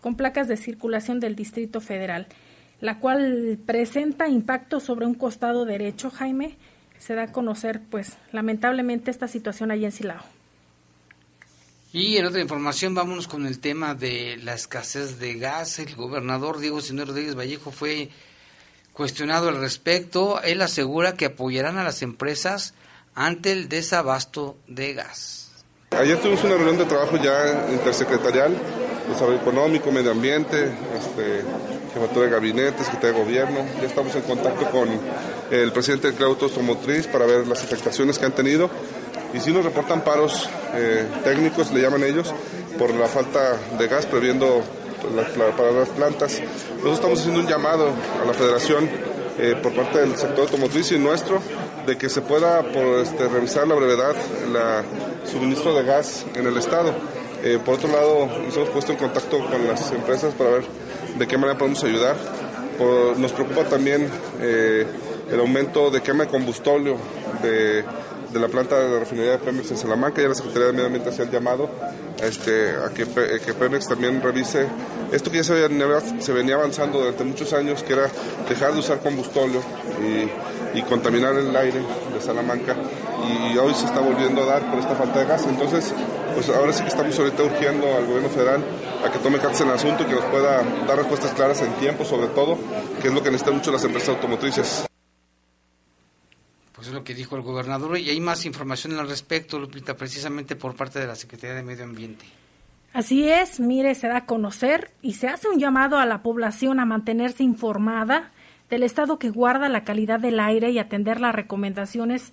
con 0.00 0.16
placas 0.16 0.48
de 0.48 0.56
circulación 0.56 1.20
del 1.20 1.34
Distrito 1.34 1.80
Federal, 1.80 2.26
la 2.80 2.98
cual 2.98 3.58
presenta 3.66 4.28
impacto 4.28 4.80
sobre 4.80 5.06
un 5.06 5.14
costado 5.14 5.64
derecho, 5.64 6.10
Jaime. 6.10 6.56
Se 6.98 7.14
da 7.14 7.24
a 7.24 7.32
conocer, 7.32 7.80
pues, 7.90 8.16
lamentablemente 8.32 9.10
esta 9.10 9.28
situación 9.28 9.70
allí 9.70 9.84
en 9.84 9.92
Silao. 9.92 10.22
Y 11.92 12.18
en 12.18 12.26
otra 12.26 12.40
información, 12.40 12.94
vámonos 12.94 13.28
con 13.28 13.46
el 13.46 13.60
tema 13.60 13.94
de 13.94 14.36
la 14.42 14.54
escasez 14.54 15.18
de 15.18 15.34
gas. 15.34 15.78
El 15.78 15.94
gobernador 15.94 16.58
Diego 16.58 16.80
Señor 16.80 17.08
Rodríguez 17.08 17.34
Vallejo 17.34 17.70
fue 17.70 18.10
cuestionado 18.92 19.48
al 19.48 19.58
respecto. 19.58 20.42
Él 20.42 20.60
asegura 20.60 21.14
que 21.14 21.26
apoyarán 21.26 21.78
a 21.78 21.84
las 21.84 22.02
empresas 22.02 22.74
ante 23.14 23.52
el 23.52 23.68
desabasto 23.68 24.58
de 24.66 24.94
gas. 24.94 25.50
Ayer 25.92 26.20
tuvimos 26.20 26.44
una 26.44 26.54
reunión 26.56 26.76
de 26.76 26.84
trabajo 26.84 27.16
ya 27.16 27.68
intersecretarial, 27.72 28.54
desarrollo 29.08 29.38
económico, 29.38 29.90
medio 29.90 30.12
ambiente, 30.12 30.64
este, 30.64 31.42
jefatura 31.94 32.26
de 32.26 32.32
gabinete, 32.32 32.84
secretaría 32.84 33.16
de 33.16 33.24
gobierno. 33.24 33.58
Ya 33.80 33.86
estamos 33.86 34.14
en 34.14 34.22
contacto 34.22 34.70
con 34.70 34.88
el 35.50 35.72
presidente 35.72 36.08
del 36.08 36.16
Club 36.16 36.38
Automotriz 36.40 37.06
para 37.06 37.26
ver 37.26 37.46
las 37.46 37.62
afectaciones 37.62 38.18
que 38.18 38.26
han 38.26 38.32
tenido 38.32 38.70
y 39.34 39.40
si 39.40 39.52
nos 39.52 39.64
reportan 39.64 40.02
paros 40.02 40.48
eh, 40.74 41.06
técnicos, 41.22 41.70
le 41.72 41.82
llaman 41.82 42.02
ellos, 42.02 42.32
por 42.78 42.94
la 42.94 43.06
falta 43.06 43.58
de 43.78 43.88
gas, 43.88 44.06
previendo 44.06 44.62
para 45.56 45.72
las 45.72 45.88
plantas. 45.90 46.40
Nosotros 46.76 46.94
estamos 46.94 47.20
haciendo 47.20 47.40
un 47.40 47.46
llamado 47.46 47.90
a 48.20 48.24
la 48.24 48.32
federación 48.32 48.88
eh, 49.38 49.54
por 49.62 49.74
parte 49.74 49.98
del 50.00 50.16
sector 50.16 50.40
automotriz 50.40 50.90
y 50.92 50.98
nuestro 50.98 51.40
de 51.86 51.96
que 51.96 52.08
se 52.08 52.22
pueda 52.22 52.60
este, 53.02 53.28
revisar 53.28 53.66
la 53.68 53.74
brevedad 53.74 54.16
el 54.44 55.28
suministro 55.30 55.74
de 55.74 55.84
gas 55.84 56.24
en 56.34 56.46
el 56.46 56.56
estado. 56.56 56.92
Eh, 57.42 57.58
por 57.64 57.74
otro 57.74 57.88
lado, 57.88 58.26
nos 58.26 58.56
hemos 58.56 58.68
puesto 58.70 58.92
en 58.92 58.98
contacto 58.98 59.38
con 59.38 59.66
las 59.66 59.90
empresas 59.92 60.34
para 60.34 60.50
ver 60.50 60.64
de 61.18 61.26
qué 61.26 61.36
manera 61.36 61.58
podemos 61.58 61.82
ayudar. 61.84 62.16
nos 63.16 63.32
preocupa 63.32 63.64
también 63.64 64.08
el 64.40 65.40
aumento 65.40 65.90
de 65.90 66.00
quema 66.00 66.24
de 66.24 66.30
combustible 66.30 66.96
de 67.42 67.84
de 68.32 68.38
la 68.38 68.48
planta 68.48 68.78
de 68.78 68.98
refinería 68.98 69.32
de 69.32 69.38
Pemex 69.38 69.70
en 69.70 69.76
Salamanca. 69.76 70.20
Ya 70.20 70.28
la 70.28 70.34
Secretaría 70.34 70.66
de 70.66 70.72
Medio 70.72 70.86
Ambiente 70.86 71.10
hacía 71.10 71.24
el 71.24 71.30
llamado 71.30 71.68
este, 72.22 72.70
a 72.70 72.90
que, 72.90 73.06
que, 73.44 73.54
Pemex 73.54 73.88
también 73.88 74.20
revise 74.20 74.66
esto 75.12 75.30
que 75.30 75.38
ya 75.38 75.44
se 75.44 75.54
venía, 75.54 75.86
se 76.20 76.52
avanzando 76.52 76.98
durante 76.98 77.24
muchos 77.24 77.52
años, 77.52 77.82
que 77.82 77.92
era 77.94 78.08
dejar 78.48 78.72
de 78.74 78.80
usar 78.80 79.00
combustible 79.00 79.60
y, 80.00 80.28
y, 80.74 80.82
contaminar 80.82 81.34
el 81.34 81.54
aire 81.54 81.80
de 82.12 82.20
Salamanca. 82.20 82.76
Y 83.28 83.56
hoy 83.56 83.74
se 83.74 83.86
está 83.86 84.00
volviendo 84.00 84.42
a 84.42 84.46
dar 84.46 84.70
por 84.70 84.78
esta 84.78 84.94
falta 84.94 85.20
de 85.20 85.26
gas. 85.26 85.46
Entonces, 85.46 85.94
pues 86.34 86.48
ahora 86.50 86.72
sí 86.72 86.82
que 86.82 86.88
estamos 86.88 87.18
ahorita 87.18 87.42
urgiendo 87.42 87.86
al 87.96 88.06
gobierno 88.06 88.28
federal 88.28 88.64
a 89.04 89.10
que 89.10 89.18
tome 89.18 89.38
cartas 89.38 89.60
en 89.60 89.68
el 89.68 89.74
asunto 89.74 90.02
y 90.02 90.06
que 90.06 90.14
nos 90.14 90.24
pueda 90.26 90.62
dar 90.62 90.96
respuestas 90.96 91.32
claras 91.32 91.60
en 91.62 91.72
tiempo, 91.74 92.04
sobre 92.04 92.28
todo, 92.28 92.58
que 93.00 93.08
es 93.08 93.14
lo 93.14 93.22
que 93.22 93.30
necesitan 93.30 93.54
mucho 93.56 93.72
las 93.72 93.84
empresas 93.84 94.10
automotrices. 94.10 94.86
Pues 96.72 96.88
es 96.88 96.94
lo 96.94 97.02
que 97.02 97.14
dijo 97.14 97.34
el 97.34 97.42
gobernador 97.42 97.98
y 97.98 98.08
hay 98.08 98.20
más 98.20 98.44
información 98.44 98.96
al 98.98 99.08
respecto, 99.08 99.58
Lupita, 99.58 99.96
precisamente 99.96 100.54
por 100.54 100.76
parte 100.76 101.00
de 101.00 101.08
la 101.08 101.16
Secretaría 101.16 101.56
de 101.56 101.64
Medio 101.64 101.84
Ambiente. 101.84 102.24
Así 102.92 103.28
es, 103.28 103.60
mire, 103.60 103.94
se 103.94 104.08
da 104.08 104.18
a 104.18 104.26
conocer 104.26 104.92
y 105.02 105.14
se 105.14 105.28
hace 105.28 105.48
un 105.48 105.58
llamado 105.58 105.98
a 105.98 106.06
la 106.06 106.22
población 106.22 106.80
a 106.80 106.84
mantenerse 106.84 107.42
informada 107.42 108.32
del 108.70 108.82
estado 108.82 109.18
que 109.18 109.30
guarda 109.30 109.68
la 109.68 109.84
calidad 109.84 110.20
del 110.20 110.40
aire 110.40 110.70
y 110.70 110.78
atender 110.78 111.20
las 111.20 111.34
recomendaciones 111.34 112.32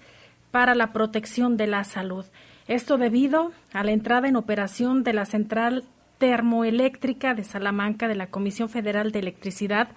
para 0.51 0.75
la 0.75 0.93
protección 0.93 1.57
de 1.57 1.67
la 1.67 1.83
salud. 1.83 2.25
Esto 2.67 2.97
debido 2.97 3.51
a 3.73 3.83
la 3.83 3.91
entrada 3.91 4.27
en 4.27 4.35
operación 4.35 5.03
de 5.03 5.13
la 5.13 5.25
central 5.25 5.83
termoeléctrica 6.17 7.33
de 7.33 7.43
Salamanca 7.43 8.07
de 8.07 8.15
la 8.15 8.27
Comisión 8.27 8.69
Federal 8.69 9.11
de 9.11 9.19
Electricidad 9.19 9.89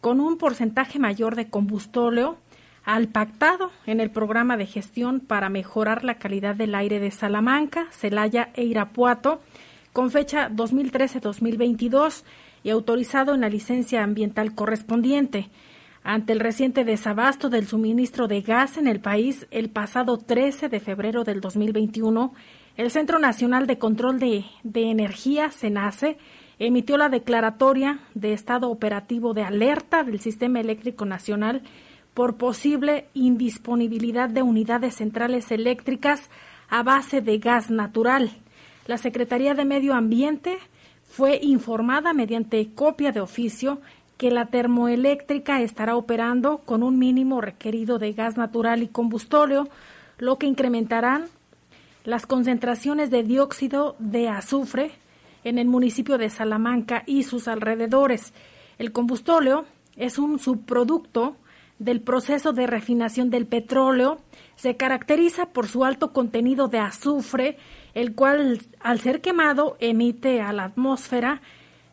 con 0.00 0.20
un 0.20 0.38
porcentaje 0.38 0.98
mayor 0.98 1.36
de 1.36 1.48
combustóleo 1.48 2.38
al 2.84 3.08
pactado 3.08 3.70
en 3.86 4.00
el 4.00 4.10
programa 4.10 4.56
de 4.56 4.66
gestión 4.66 5.20
para 5.20 5.50
mejorar 5.50 6.02
la 6.04 6.14
calidad 6.14 6.56
del 6.56 6.74
aire 6.74 6.98
de 6.98 7.10
Salamanca, 7.10 7.86
Celaya 7.90 8.50
e 8.54 8.64
Irapuato, 8.64 9.40
con 9.92 10.10
fecha 10.10 10.48
2013-2022 10.50 12.24
y 12.62 12.70
autorizado 12.70 13.34
en 13.34 13.42
la 13.42 13.48
licencia 13.48 14.02
ambiental 14.02 14.54
correspondiente. 14.54 15.50
Ante 16.02 16.32
el 16.32 16.40
reciente 16.40 16.84
desabasto 16.84 17.50
del 17.50 17.66
suministro 17.66 18.26
de 18.26 18.40
gas 18.40 18.78
en 18.78 18.86
el 18.86 19.00
país, 19.00 19.46
el 19.50 19.68
pasado 19.68 20.16
13 20.16 20.68
de 20.70 20.80
febrero 20.80 21.24
del 21.24 21.40
2021, 21.42 22.32
el 22.76 22.90
Centro 22.90 23.18
Nacional 23.18 23.66
de 23.66 23.78
Control 23.78 24.18
de, 24.18 24.44
Energía, 24.74 25.50
CENACE, 25.50 26.16
emitió 26.58 26.96
la 26.96 27.10
declaratoria 27.10 28.00
de 28.14 28.32
estado 28.32 28.70
operativo 28.70 29.34
de 29.34 29.42
alerta 29.42 30.02
del 30.02 30.20
Sistema 30.20 30.60
Eléctrico 30.60 31.04
Nacional 31.04 31.62
por 32.14 32.36
posible 32.36 33.06
indisponibilidad 33.12 34.30
de 34.30 34.42
unidades 34.42 34.94
centrales 34.94 35.50
eléctricas 35.50 36.30
a 36.70 36.82
base 36.82 37.20
de 37.20 37.38
gas 37.38 37.70
natural. 37.70 38.30
La 38.86 38.96
Secretaría 38.96 39.54
de 39.54 39.66
Medio 39.66 39.94
Ambiente 39.94 40.58
fue 41.04 41.38
informada 41.42 42.14
mediante 42.14 42.72
copia 42.74 43.12
de 43.12 43.20
oficio 43.20 43.80
que 44.20 44.30
la 44.30 44.44
termoeléctrica 44.44 45.62
estará 45.62 45.96
operando 45.96 46.58
con 46.58 46.82
un 46.82 46.98
mínimo 46.98 47.40
requerido 47.40 47.98
de 47.98 48.12
gas 48.12 48.36
natural 48.36 48.82
y 48.82 48.88
combustóleo, 48.88 49.66
lo 50.18 50.36
que 50.36 50.46
incrementarán 50.46 51.24
las 52.04 52.26
concentraciones 52.26 53.08
de 53.08 53.22
dióxido 53.22 53.96
de 53.98 54.28
azufre 54.28 54.90
en 55.42 55.56
el 55.56 55.68
municipio 55.68 56.18
de 56.18 56.28
Salamanca 56.28 57.02
y 57.06 57.22
sus 57.22 57.48
alrededores. 57.48 58.34
El 58.76 58.92
combustóleo 58.92 59.64
es 59.96 60.18
un 60.18 60.38
subproducto 60.38 61.36
del 61.78 62.02
proceso 62.02 62.52
de 62.52 62.66
refinación 62.66 63.30
del 63.30 63.46
petróleo. 63.46 64.18
Se 64.54 64.76
caracteriza 64.76 65.46
por 65.46 65.66
su 65.66 65.82
alto 65.82 66.12
contenido 66.12 66.68
de 66.68 66.78
azufre, 66.78 67.56
el 67.94 68.14
cual 68.14 68.60
al 68.80 69.00
ser 69.00 69.22
quemado 69.22 69.78
emite 69.80 70.42
a 70.42 70.52
la 70.52 70.64
atmósfera 70.64 71.40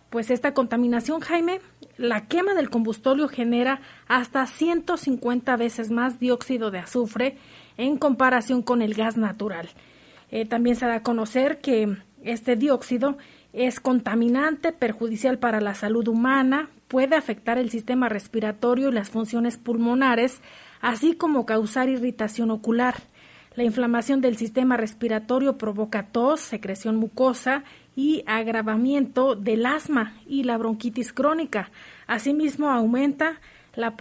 pues 0.10 0.32
esta 0.32 0.54
contaminación, 0.54 1.20
Jaime, 1.20 1.60
la 1.98 2.28
quema 2.28 2.54
del 2.54 2.70
combustóleo 2.70 3.28
genera 3.28 3.82
hasta 4.08 4.46
150 4.46 5.56
veces 5.58 5.92
más 5.92 6.20
dióxido 6.20 6.72
de 6.72 6.80
azufre 6.80 7.38
en 7.78 7.98
comparación 7.98 8.62
con 8.62 8.82
el 8.82 8.94
gas 8.94 9.18
natural. 9.18 9.70
Eh, 10.30 10.46
también 10.46 10.76
se 10.76 10.86
da 10.86 10.96
a 10.96 11.04
conocer 11.04 11.60
que 11.60 11.98
este 12.24 12.56
dióxido 12.56 13.18
es 13.54 13.80
contaminante, 13.80 14.72
perjudicial 14.72 15.40
para 15.40 15.62
la 15.62 15.74
salud 15.74 16.08
humana, 16.08 16.70
puede 16.88 17.16
afectar 17.16 17.58
el 17.58 17.70
sistema 17.70 18.10
respiratorio 18.10 18.90
y 18.90 18.94
las 18.94 19.10
funciones 19.10 19.58
pulmonares, 19.58 20.42
así 20.82 21.16
como 21.16 21.46
causar 21.46 21.90
irritación 21.90 22.52
ocular. 22.52 22.96
La 23.56 23.64
inflamación 23.64 24.22
del 24.22 24.38
sistema 24.38 24.78
respiratorio 24.78 25.58
provoca 25.58 26.08
tos, 26.12 26.42
secreción 26.42 26.98
mucosa 26.98 27.64
y 27.98 28.24
agravamiento 28.28 29.36
del 29.36 29.66
asma 29.66 30.14
y 30.28 30.44
la 30.44 30.56
bronquitis 30.60 31.12
crónica. 31.12 31.72
Asimismo, 32.06 32.70
aumenta 32.70 33.42
la, 33.76 33.96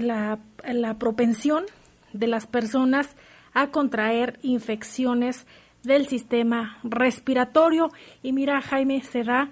la, 0.00 0.40
la 0.64 0.98
propensión 0.98 1.64
de 2.12 2.26
las 2.26 2.48
personas 2.48 3.14
a 3.54 3.68
contraer 3.68 4.40
infecciones 4.42 5.46
del 5.84 6.08
sistema 6.08 6.78
respiratorio. 6.82 7.92
Y 8.20 8.32
mira, 8.32 8.60
Jaime, 8.60 9.02
se 9.02 9.22
da 9.22 9.50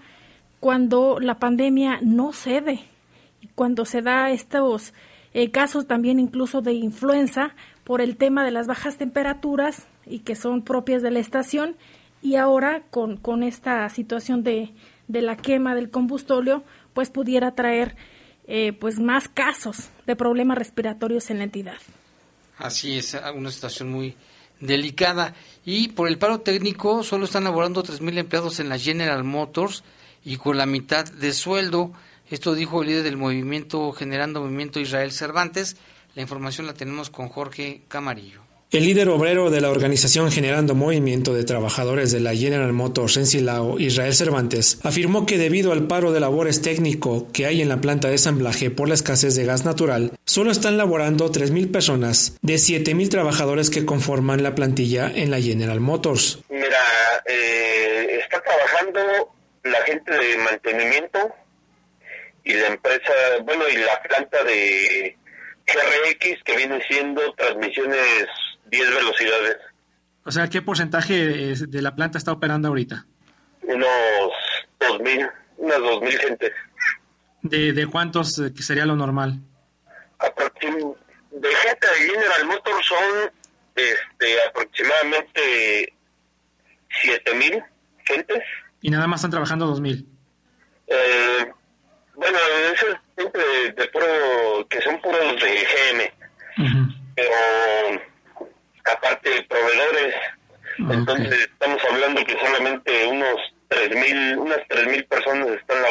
cuando 0.59 1.21
la 1.21 1.39
pandemia 1.39 2.01
no 2.03 2.33
cede, 2.33 2.81
cuando 3.55 3.85
se 3.85 4.03
da 4.03 4.33
estos 4.33 4.93
eh, 5.35 5.53
casos 5.53 5.87
también 5.87 6.19
incluso 6.19 6.63
de 6.63 6.73
influenza 6.73 7.55
por 7.85 8.01
el 8.01 8.17
tema 8.17 8.45
de 8.45 8.51
las 8.51 8.67
bajas 8.67 8.97
temperaturas 8.97 9.87
y 10.05 10.19
que 10.21 10.35
son 10.35 10.63
propias 10.63 11.01
de 11.01 11.13
la 11.13 11.21
estación 11.21 11.77
y 12.25 12.37
ahora 12.37 12.83
con, 12.91 13.19
con 13.19 13.43
esta 13.43 13.89
situación 13.91 14.43
de, 14.43 14.73
de 15.09 15.21
la 15.21 15.37
quema 15.37 15.75
del 15.75 15.91
combustóleo 15.91 16.65
pues 16.95 17.11
pudiera 17.11 17.55
traer 17.55 17.97
eh, 18.49 18.73
pues 18.73 18.99
más 18.99 19.29
casos 19.29 19.91
de 20.07 20.17
problemas 20.17 20.57
respiratorios 20.57 21.29
en 21.31 21.39
la 21.39 21.45
entidad. 21.45 21.77
Así 22.57 22.97
es, 22.97 23.17
una 23.35 23.51
situación 23.51 23.91
muy 23.91 24.17
delicada. 24.59 25.35
Y 25.67 25.89
por 25.89 26.09
el 26.09 26.17
paro 26.17 26.41
técnico 26.41 27.03
solo 27.03 27.27
están 27.27 27.45
laborando 27.45 27.83
3.000 27.83 28.19
empleados 28.19 28.59
en 28.59 28.71
la 28.71 28.79
General 28.79 29.23
Motors 29.23 29.85
y 30.25 30.37
con 30.37 30.57
la 30.57 30.65
mitad 30.65 31.05
de 31.05 31.33
sueldo. 31.35 31.93
Esto 32.31 32.55
dijo 32.55 32.81
el 32.81 32.89
líder 32.89 33.03
del 33.03 33.19
movimiento 33.19 33.93
Generando 33.93 34.41
Movimiento 34.41 34.81
Israel 34.81 35.13
Cervantes. 35.13 35.77
La 36.15 36.23
información 36.23 36.67
la 36.67 36.73
tenemos 36.73 37.11
con 37.11 37.29
Jorge 37.29 37.83
Camarillo. 37.89 38.44
El 38.75 38.87
líder 38.87 39.09
obrero 39.09 39.51
de 39.51 39.61
la 39.61 39.71
organización 39.71 40.33
Generando 40.33 40.75
Movimiento 40.75 41.33
de 41.33 41.45
Trabajadores 41.45 42.11
de 42.11 42.19
la 42.19 42.35
General 42.35 42.73
Motors 42.73 43.17
en 43.17 43.25
Silao, 43.25 43.79
Israel 43.79 44.13
Cervantes, 44.15 44.81
afirmó 44.83 45.27
que 45.27 45.39
debido 45.39 45.71
al 45.71 45.87
paro 45.87 46.11
de 46.11 46.19
labores 46.19 46.61
técnico 46.61 47.29
que 47.33 47.47
hay 47.47 47.63
en 47.63 47.69
la 47.69 47.81
planta 47.81 48.09
de 48.09 48.15
ensamblaje 48.15 48.73
por 48.73 48.89
la 48.89 48.95
escasez 48.95 49.37
de 49.37 49.45
gas 49.45 49.65
natural, 49.65 50.19
solo 50.25 50.51
están 50.51 50.77
laborando 50.77 51.31
3.000 51.31 51.71
personas 51.71 52.37
de 52.43 52.55
7.000 52.55 53.11
trabajadores 53.11 53.71
que 53.71 53.87
conforman 53.87 54.43
la 54.43 54.57
plantilla 54.57 55.09
en 55.15 55.31
la 55.31 55.41
General 55.41 55.79
Motors. 55.79 56.41
Mira, 56.49 56.83
eh, 57.27 58.19
está 58.25 58.43
trabajando 58.43 59.37
la 59.63 59.83
gente 59.83 60.11
de 60.11 60.37
mantenimiento 60.39 61.33
y 62.43 62.55
la 62.55 62.67
empresa, 62.67 63.13
bueno, 63.45 63.69
y 63.73 63.77
la 63.77 64.03
planta 64.03 64.43
de 64.43 65.17
GRX 65.65 66.43
que 66.43 66.57
viene 66.57 66.83
siendo 66.89 67.33
transmisiones 67.35 68.27
10 68.75 68.95
velocidades. 68.95 69.57
O 70.25 70.31
sea, 70.31 70.49
¿qué 70.49 70.63
porcentaje 70.63 71.55
de 71.55 71.83
la 71.83 71.95
planta 71.95 72.19
está 72.19 72.33
operando 72.33 72.69
ahorita? 72.69 73.07
Unos 73.63 73.89
2.000, 74.81 75.33
unas 75.59 75.79
2.000 75.79 76.19
gente. 76.19 76.53
¿De, 77.43 77.73
¿De 77.73 77.87
cuántos 77.87 78.39
eh, 78.39 78.53
que 78.55 78.63
sería 78.63 78.87
lo 78.87 78.97
normal? 78.97 79.41
De 81.31 81.55
gente 81.55 81.87
de 81.87 82.09
General 82.09 82.47
Motors 82.47 82.87
son 82.87 83.33
este, 83.75 84.43
aproximadamente 84.49 85.93
7.000 87.05 87.65
gentes. 88.07 88.43
¿Y 88.81 88.91
nada 88.91 89.07
más 89.07 89.21
están 89.21 89.33
trabajando 89.33 89.75
2.000? 89.75 90.07
Eh, 90.87 91.53
bueno, 92.15 92.39
eso 92.73 92.87
es 92.89 92.97
gente 93.19 93.39
de, 93.77 93.89
puro, 93.89 94.67
que 94.69 94.81
son 94.81 95.01
puros 95.03 95.41
de 95.41 95.67
GM. 95.67 96.13
Pero 97.15 97.35
aparte 98.85 99.47
proveedores. 99.49 100.15
Entonces 100.79 101.41
estamos 101.41 101.81
hablando 101.91 102.25
que 102.25 102.39
solamente 102.39 103.07
unos 103.07 103.41
3.000, 103.71 104.39
unas 104.39 104.59
3.000 104.69 105.09
personas 105.09 105.49
están 105.49 105.83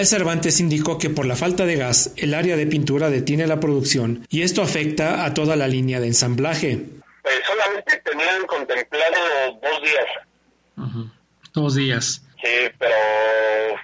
Israel 0.00 0.20
Cervantes 0.20 0.60
indicó 0.60 0.96
que 0.96 1.10
por 1.10 1.26
la 1.26 1.36
falta 1.36 1.66
de 1.66 1.76
gas, 1.76 2.14
el 2.16 2.32
área 2.32 2.56
de 2.56 2.66
pintura 2.66 3.10
detiene 3.10 3.46
la 3.46 3.60
producción 3.60 4.26
y 4.30 4.42
esto 4.42 4.62
afecta 4.62 5.26
a 5.26 5.34
toda 5.34 5.56
la 5.56 5.68
línea 5.68 6.00
de 6.00 6.06
ensamblaje. 6.06 6.86
Pues 7.22 7.34
solamente 7.46 8.00
tenían 8.02 8.46
contemplado 8.46 9.60
dos 9.62 9.82
días. 9.82 11.06
Dos 11.52 11.74
días. 11.74 12.22
Sí, 12.42 12.72
pero 12.78 12.94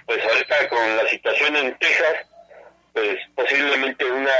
pues 0.07 0.19
ahorita 0.23 0.69
con 0.69 0.97
la 0.97 1.07
situación 1.07 1.55
en 1.55 1.77
Texas, 1.77 2.15
pues 2.93 3.17
posiblemente 3.35 4.03
una 4.05 4.31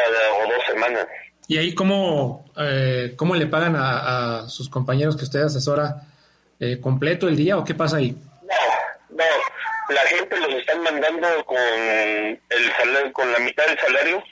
o 0.44 0.50
dos 0.50 0.66
semanas. 0.68 1.06
¿Y 1.48 1.58
ahí 1.58 1.76
cómo, 1.76 2.46
eh, 2.58 3.14
cómo 3.16 3.36
le 3.36 3.46
pagan 3.46 3.76
a, 3.78 4.50
sus 4.50 4.68
compañeros 4.68 5.16
que 5.16 5.26
usted 5.26 5.44
asesora 5.44 6.08
eh, 6.60 6.80
completo 6.82 7.28
el 7.28 7.36
día 7.36 7.56
o 7.56 7.64
qué 7.64 7.76
pasa 7.76 7.98
ahí? 7.98 8.18
La 9.90 10.02
gente 10.02 10.38
los 10.40 10.54
están 10.54 10.82
mandando 10.84 11.46
con 11.46 11.58
el 11.58 12.72
salario, 12.78 13.14
con 13.14 13.32
la 13.32 13.40
mitad 13.40 13.66
del 13.68 13.80
salario, 13.80 14.24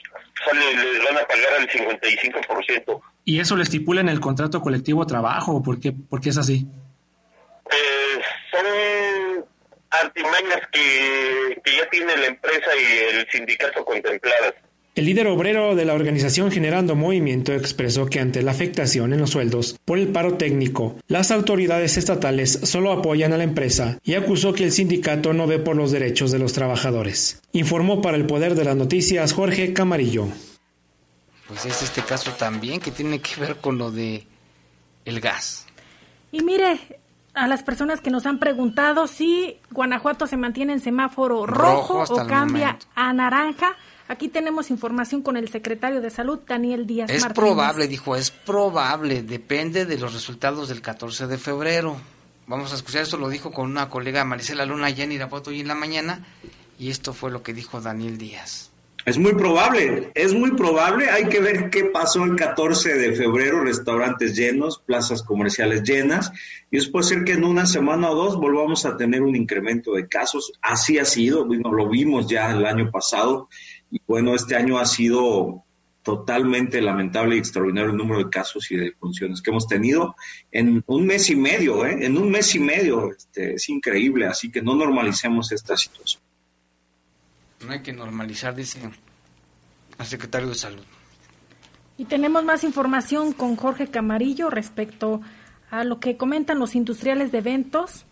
sale, 0.44 0.76
les 0.76 1.04
van 1.04 1.16
a 1.16 1.26
pagar 1.26 1.60
el 1.60 1.68
55%. 1.68 3.00
¿Y 3.24 3.40
eso 3.40 3.56
lo 3.56 3.62
estipula 3.62 4.00
en 4.00 4.08
el 4.08 4.20
contrato 4.20 4.60
colectivo 4.60 5.04
de 5.04 5.08
trabajo 5.08 5.52
o 5.52 5.62
por 5.62 5.80
qué, 5.80 5.92
por 5.92 6.20
qué 6.20 6.28
es 6.28 6.38
así? 6.38 6.66
Eh, 7.70 8.20
son 8.50 9.46
artimañas 9.90 10.60
que, 10.72 11.60
que 11.64 11.76
ya 11.76 11.88
tiene 11.90 12.16
la 12.16 12.26
empresa 12.26 12.70
y 12.76 13.16
el 13.16 13.26
sindicato 13.30 13.84
contempladas. 13.84 14.54
El 14.96 15.04
líder 15.04 15.26
obrero 15.26 15.74
de 15.74 15.84
la 15.84 15.92
organización 15.92 16.50
Generando 16.50 16.96
Movimiento 16.96 17.52
expresó 17.52 18.06
que 18.06 18.18
ante 18.18 18.40
la 18.40 18.52
afectación 18.52 19.12
en 19.12 19.20
los 19.20 19.28
sueldos 19.28 19.78
por 19.84 19.98
el 19.98 20.08
paro 20.08 20.38
técnico, 20.38 20.96
las 21.06 21.30
autoridades 21.30 21.98
estatales 21.98 22.60
solo 22.62 22.90
apoyan 22.90 23.34
a 23.34 23.36
la 23.36 23.44
empresa 23.44 23.98
y 24.02 24.14
acusó 24.14 24.54
que 24.54 24.64
el 24.64 24.72
sindicato 24.72 25.34
no 25.34 25.46
ve 25.46 25.58
por 25.58 25.76
los 25.76 25.90
derechos 25.90 26.32
de 26.32 26.38
los 26.38 26.54
trabajadores. 26.54 27.42
Informó 27.52 28.00
para 28.00 28.16
el 28.16 28.24
Poder 28.24 28.54
de 28.54 28.64
las 28.64 28.74
Noticias 28.74 29.34
Jorge 29.34 29.74
Camarillo. 29.74 30.28
Pues 31.46 31.66
es 31.66 31.82
este 31.82 32.00
caso 32.00 32.30
también 32.30 32.80
que 32.80 32.90
tiene 32.90 33.20
que 33.20 33.38
ver 33.38 33.56
con 33.56 33.76
lo 33.76 33.90
de 33.90 34.26
el 35.04 35.20
gas. 35.20 35.66
Y 36.32 36.42
mire, 36.42 36.80
a 37.34 37.46
las 37.46 37.62
personas 37.62 38.00
que 38.00 38.10
nos 38.10 38.24
han 38.24 38.38
preguntado 38.38 39.06
si 39.08 39.58
Guanajuato 39.70 40.26
se 40.26 40.38
mantiene 40.38 40.72
en 40.72 40.80
semáforo 40.80 41.44
rojo, 41.44 42.02
o 42.08 42.26
cambia 42.26 42.78
a 42.94 43.12
naranja, 43.12 43.76
Aquí 44.08 44.28
tenemos 44.28 44.70
información 44.70 45.22
con 45.22 45.36
el 45.36 45.48
secretario 45.48 46.00
de 46.00 46.10
Salud, 46.10 46.38
Daniel 46.46 46.86
Díaz 46.86 47.10
Es 47.10 47.26
probable, 47.26 47.88
dijo, 47.88 48.14
es 48.14 48.30
probable, 48.30 49.22
depende 49.22 49.84
de 49.84 49.98
los 49.98 50.14
resultados 50.14 50.68
del 50.68 50.80
14 50.80 51.26
de 51.26 51.38
febrero. 51.38 51.96
Vamos 52.46 52.72
a 52.72 52.76
escuchar 52.76 53.02
esto, 53.02 53.16
lo 53.16 53.28
dijo 53.28 53.50
con 53.50 53.68
una 53.68 53.90
colega 53.90 54.24
Marisela 54.24 54.64
Luna 54.64 54.86
allá 54.86 55.02
en 55.02 55.12
Irapuato 55.12 55.50
hoy 55.50 55.60
en 55.60 55.68
la 55.68 55.74
mañana, 55.74 56.24
y 56.78 56.90
esto 56.90 57.12
fue 57.12 57.32
lo 57.32 57.42
que 57.42 57.52
dijo 57.52 57.80
Daniel 57.80 58.16
Díaz. 58.16 58.70
Es 59.06 59.18
muy 59.18 59.34
probable, 59.34 60.10
es 60.16 60.34
muy 60.34 60.50
probable. 60.56 61.08
Hay 61.08 61.28
que 61.28 61.38
ver 61.38 61.70
qué 61.70 61.84
pasó 61.84 62.24
el 62.24 62.34
14 62.34 62.94
de 62.96 63.14
febrero, 63.14 63.62
restaurantes 63.62 64.34
llenos, 64.34 64.80
plazas 64.84 65.22
comerciales 65.22 65.84
llenas, 65.84 66.32
y 66.72 66.78
es 66.78 66.88
puede 66.88 67.04
ser 67.04 67.24
que 67.24 67.34
en 67.34 67.44
una 67.44 67.66
semana 67.66 68.10
o 68.10 68.16
dos 68.16 68.36
volvamos 68.36 68.84
a 68.84 68.96
tener 68.96 69.22
un 69.22 69.36
incremento 69.36 69.92
de 69.92 70.08
casos. 70.08 70.52
Así 70.60 70.98
ha 70.98 71.04
sido, 71.04 71.44
bueno, 71.44 71.72
lo 71.72 71.88
vimos 71.88 72.26
ya 72.26 72.50
el 72.50 72.66
año 72.66 72.90
pasado, 72.90 73.48
y 73.90 74.00
bueno, 74.06 74.34
este 74.34 74.56
año 74.56 74.78
ha 74.78 74.86
sido 74.86 75.64
totalmente 76.02 76.80
lamentable 76.80 77.34
y 77.34 77.38
extraordinario 77.40 77.90
el 77.90 77.96
número 77.96 78.20
de 78.20 78.30
casos 78.30 78.70
y 78.70 78.76
de 78.76 78.92
funciones 78.92 79.42
que 79.42 79.50
hemos 79.50 79.66
tenido 79.66 80.14
en 80.52 80.84
un 80.86 81.04
mes 81.04 81.30
y 81.30 81.36
medio, 81.36 81.84
¿eh? 81.84 82.06
en 82.06 82.16
un 82.16 82.30
mes 82.30 82.54
y 82.54 82.60
medio, 82.60 83.10
este, 83.10 83.54
es 83.54 83.68
increíble, 83.68 84.26
así 84.26 84.48
que 84.50 84.62
no 84.62 84.76
normalicemos 84.76 85.50
esta 85.50 85.76
situación. 85.76 86.22
No 87.66 87.72
hay 87.72 87.82
que 87.82 87.92
normalizar, 87.92 88.54
dice 88.54 88.88
el 89.98 90.06
secretario 90.06 90.48
de 90.48 90.54
Salud. 90.54 90.84
Y 91.98 92.04
tenemos 92.04 92.44
más 92.44 92.62
información 92.62 93.32
con 93.32 93.56
Jorge 93.56 93.88
Camarillo 93.88 94.48
respecto 94.48 95.22
a 95.70 95.82
lo 95.82 95.98
que 95.98 96.16
comentan 96.16 96.60
los 96.60 96.76
industriales 96.76 97.32
de 97.32 97.38
eventos 97.38 98.04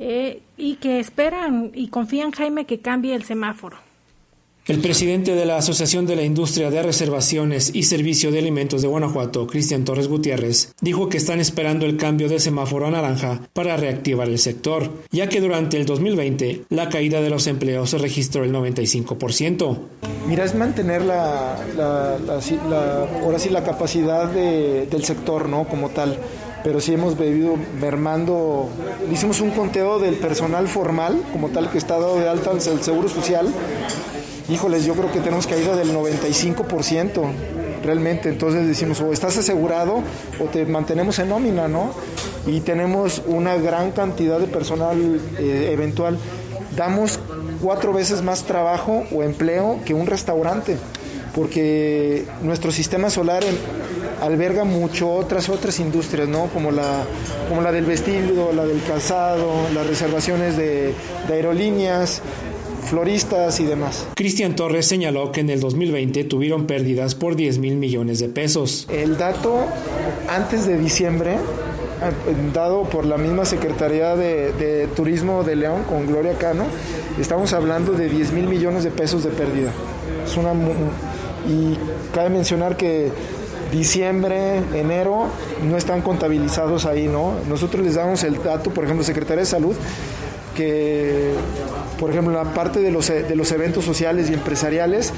eh, 0.00 0.42
y 0.56 0.76
que 0.76 0.98
esperan 0.98 1.70
y 1.74 1.88
confían, 1.88 2.32
Jaime, 2.32 2.64
que 2.64 2.80
cambie 2.80 3.14
el 3.14 3.22
semáforo. 3.22 3.89
El 4.66 4.78
presidente 4.80 5.34
de 5.34 5.46
la 5.46 5.56
Asociación 5.56 6.06
de 6.06 6.16
la 6.16 6.22
Industria 6.22 6.70
de 6.70 6.82
Reservaciones 6.82 7.70
y 7.74 7.84
Servicio 7.84 8.30
de 8.30 8.38
Alimentos 8.38 8.82
de 8.82 8.88
Guanajuato, 8.88 9.46
Cristian 9.46 9.84
Torres 9.84 10.06
Gutiérrez, 10.06 10.74
dijo 10.80 11.08
que 11.08 11.16
están 11.16 11.40
esperando 11.40 11.86
el 11.86 11.96
cambio 11.96 12.28
de 12.28 12.38
semáforo 12.38 12.86
a 12.86 12.90
naranja 12.90 13.40
para 13.52 13.76
reactivar 13.76 14.28
el 14.28 14.38
sector, 14.38 14.92
ya 15.10 15.28
que 15.28 15.40
durante 15.40 15.76
el 15.76 15.86
2020 15.86 16.66
la 16.68 16.88
caída 16.88 17.20
de 17.20 17.30
los 17.30 17.46
empleos 17.46 17.90
se 17.90 17.98
registró 17.98 18.44
el 18.44 18.52
95%. 18.52 19.78
Mira, 20.28 20.44
es 20.44 20.54
mantener 20.54 21.02
la, 21.02 21.56
ahora 23.22 23.38
sí 23.38 23.48
la 23.48 23.64
capacidad 23.64 24.30
del 24.30 25.04
sector, 25.04 25.48
¿no? 25.48 25.66
Como 25.66 25.88
tal 25.88 26.18
pero 26.62 26.78
sí 26.78 26.92
hemos 26.92 27.18
vivido 27.18 27.56
mermando, 27.80 28.68
hicimos 29.10 29.40
un 29.40 29.50
conteo 29.50 29.98
del 29.98 30.16
personal 30.16 30.68
formal, 30.68 31.22
como 31.32 31.48
tal 31.48 31.70
que 31.70 31.78
está 31.78 31.98
dado 31.98 32.18
de 32.18 32.28
alta 32.28 32.50
el 32.50 32.60
Seguro 32.60 33.08
Social, 33.08 33.48
híjoles, 34.50 34.84
yo 34.84 34.94
creo 34.94 35.12
que 35.12 35.20
tenemos 35.20 35.46
caída 35.46 35.76
del 35.76 35.94
95% 35.94 37.32
realmente. 37.84 38.28
Entonces 38.28 38.66
decimos, 38.66 39.00
o 39.00 39.12
estás 39.12 39.36
asegurado 39.38 40.02
o 40.38 40.44
te 40.44 40.66
mantenemos 40.66 41.18
en 41.18 41.28
nómina, 41.28 41.68
¿no? 41.68 41.92
Y 42.46 42.60
tenemos 42.60 43.22
una 43.26 43.56
gran 43.56 43.92
cantidad 43.92 44.38
de 44.38 44.46
personal 44.46 45.20
eh, 45.38 45.70
eventual. 45.72 46.18
Damos 46.76 47.18
cuatro 47.62 47.92
veces 47.92 48.22
más 48.22 48.44
trabajo 48.44 49.04
o 49.12 49.22
empleo 49.22 49.80
que 49.84 49.94
un 49.94 50.06
restaurante, 50.06 50.76
porque 51.34 52.26
nuestro 52.42 52.72
sistema 52.72 53.10
solar 53.10 53.42
alberga 54.22 54.64
mucho 54.64 55.10
otras 55.12 55.48
otras 55.48 55.80
industrias, 55.80 56.28
¿no? 56.28 56.46
Como 56.48 56.70
la, 56.70 57.04
como 57.48 57.60
la 57.62 57.72
del 57.72 57.84
vestido, 57.84 58.52
la 58.52 58.64
del 58.64 58.82
calzado, 58.82 59.50
las 59.74 59.86
reservaciones 59.86 60.56
de, 60.56 60.94
de 61.26 61.34
aerolíneas, 61.34 62.22
floristas 62.90 63.60
y 63.60 63.64
demás. 63.64 64.06
Cristian 64.14 64.54
Torres 64.56 64.86
señaló 64.86 65.32
que 65.32 65.40
en 65.40 65.50
el 65.50 65.60
2020 65.60 66.24
tuvieron 66.24 66.66
pérdidas 66.66 67.14
por 67.14 67.36
10 67.36 67.58
mil 67.58 67.76
millones 67.76 68.18
de 68.18 68.28
pesos. 68.28 68.86
El 68.90 69.16
dato 69.16 69.64
antes 70.28 70.66
de 70.66 70.76
diciembre 70.76 71.36
dado 72.52 72.84
por 72.84 73.04
la 73.04 73.18
misma 73.18 73.44
Secretaría 73.44 74.16
de, 74.16 74.88
Turismo 74.96 75.44
de 75.44 75.56
León 75.56 75.84
con 75.84 76.06
Gloria 76.06 76.34
Cano, 76.38 76.64
estamos 77.20 77.52
hablando 77.52 77.92
de 77.92 78.08
10 78.08 78.32
mil 78.32 78.46
millones 78.46 78.84
de 78.84 78.90
pesos 78.90 79.22
de 79.24 79.30
pérdida. 79.30 79.70
Es 80.26 80.36
una, 80.36 80.52
y 81.48 81.76
cabe 82.14 82.30
mencionar 82.30 82.76
que 82.76 83.10
diciembre, 83.70 84.56
enero 84.74 85.28
no 85.68 85.76
están 85.76 86.02
contabilizados 86.02 86.86
ahí, 86.86 87.06
¿no? 87.06 87.34
Nosotros 87.48 87.84
les 87.84 87.94
damos 87.94 88.24
el 88.24 88.42
dato, 88.42 88.70
por 88.70 88.84
ejemplo, 88.84 89.04
Secretaría 89.04 89.42
de 89.42 89.46
Salud, 89.46 89.76
que 90.56 91.32
por 92.00 92.10
ejemplo, 92.10 92.32
la 92.32 92.54
parte 92.54 92.80
de 92.80 92.90
los, 92.90 93.08
de 93.08 93.36
los 93.36 93.52
eventos 93.52 93.84
sociales 93.84 94.30
y 94.30 94.34
empresariales, 94.34 95.12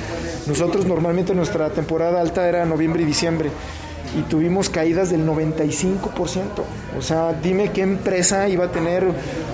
nosotros 0.48 0.84
normalmente 0.84 1.32
nuestra 1.32 1.70
temporada 1.70 2.20
alta 2.20 2.48
era 2.48 2.66
noviembre 2.66 3.04
y 3.04 3.06
diciembre 3.06 3.50
y 4.18 4.22
tuvimos 4.22 4.68
caídas 4.70 5.10
del 5.10 5.26
95%. 5.26 6.40
O 6.98 7.02
sea, 7.02 7.32
dime 7.42 7.70
qué 7.72 7.82
empresa 7.82 8.48
iba 8.48 8.66
a 8.66 8.72
tener 8.72 9.06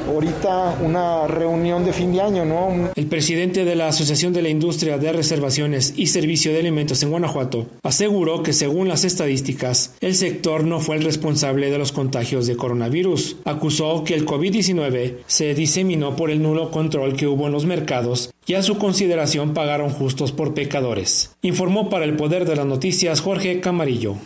ahorita 0.08 0.78
una 0.82 1.26
reunión 1.26 1.84
de 1.84 1.92
fin 1.92 2.12
de 2.12 2.20
año, 2.20 2.44
¿no? 2.44 2.90
El 2.94 3.06
presidente 3.06 3.64
de 3.64 3.76
la 3.76 3.88
Asociación 3.88 4.32
de 4.32 4.42
la 4.42 4.48
Industria 4.48 4.98
de 4.98 5.12
Reservaciones 5.12 5.94
y 5.96 6.06
Servicio 6.06 6.52
de 6.52 6.60
Alimentos 6.60 7.02
en 7.02 7.10
Guanajuato 7.10 7.66
aseguró 7.82 8.42
que 8.42 8.52
según 8.52 8.88
las 8.88 9.04
estadísticas, 9.04 9.94
el 10.00 10.14
sector 10.14 10.64
no 10.64 10.80
fue 10.80 10.96
el 10.96 11.04
responsable 11.04 11.70
de 11.70 11.78
los 11.78 11.92
contagios 11.92 12.46
de 12.46 12.56
coronavirus. 12.56 13.36
Acusó 13.44 14.04
que 14.04 14.14
el 14.14 14.26
COVID-19 14.26 15.18
se 15.26 15.54
diseminó 15.54 16.16
por 16.16 16.30
el 16.30 16.42
nulo 16.42 16.70
control 16.70 17.16
que 17.16 17.26
hubo 17.26 17.46
en 17.46 17.52
los 17.52 17.66
mercados 17.66 18.30
y 18.46 18.54
a 18.54 18.62
su 18.62 18.78
consideración 18.78 19.52
pagaron 19.52 19.90
justos 19.90 20.32
por 20.32 20.54
pecadores. 20.54 21.36
Informó 21.42 21.90
para 21.90 22.04
el 22.04 22.16
Poder 22.16 22.46
de 22.46 22.56
las 22.56 22.66
Noticias 22.66 23.20
Jorge 23.20 23.60
Camarillo. 23.60 24.16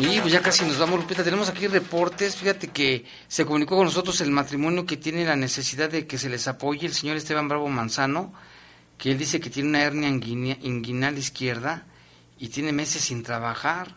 Y 0.00 0.20
pues 0.20 0.32
ya 0.32 0.42
casi 0.42 0.64
nos 0.64 0.76
vamos, 0.76 0.98
Lupita. 0.98 1.22
Tenemos 1.22 1.48
aquí 1.48 1.68
reportes. 1.68 2.34
Fíjate 2.34 2.68
que 2.68 3.04
se 3.28 3.46
comunicó 3.46 3.76
con 3.76 3.84
nosotros 3.84 4.20
el 4.20 4.30
matrimonio 4.30 4.86
que 4.86 4.96
tiene 4.96 5.24
la 5.24 5.36
necesidad 5.36 5.88
de 5.88 6.06
que 6.08 6.18
se 6.18 6.28
les 6.28 6.48
apoye, 6.48 6.86
el 6.86 6.94
señor 6.94 7.16
Esteban 7.16 7.46
Bravo 7.46 7.68
Manzano, 7.68 8.32
que 8.98 9.12
él 9.12 9.18
dice 9.18 9.38
que 9.38 9.50
tiene 9.50 9.68
una 9.68 9.82
hernia 9.82 10.08
inguinal 10.08 11.16
izquierda 11.16 11.86
y 12.40 12.48
tiene 12.48 12.72
meses 12.72 13.02
sin 13.02 13.22
trabajar. 13.22 13.94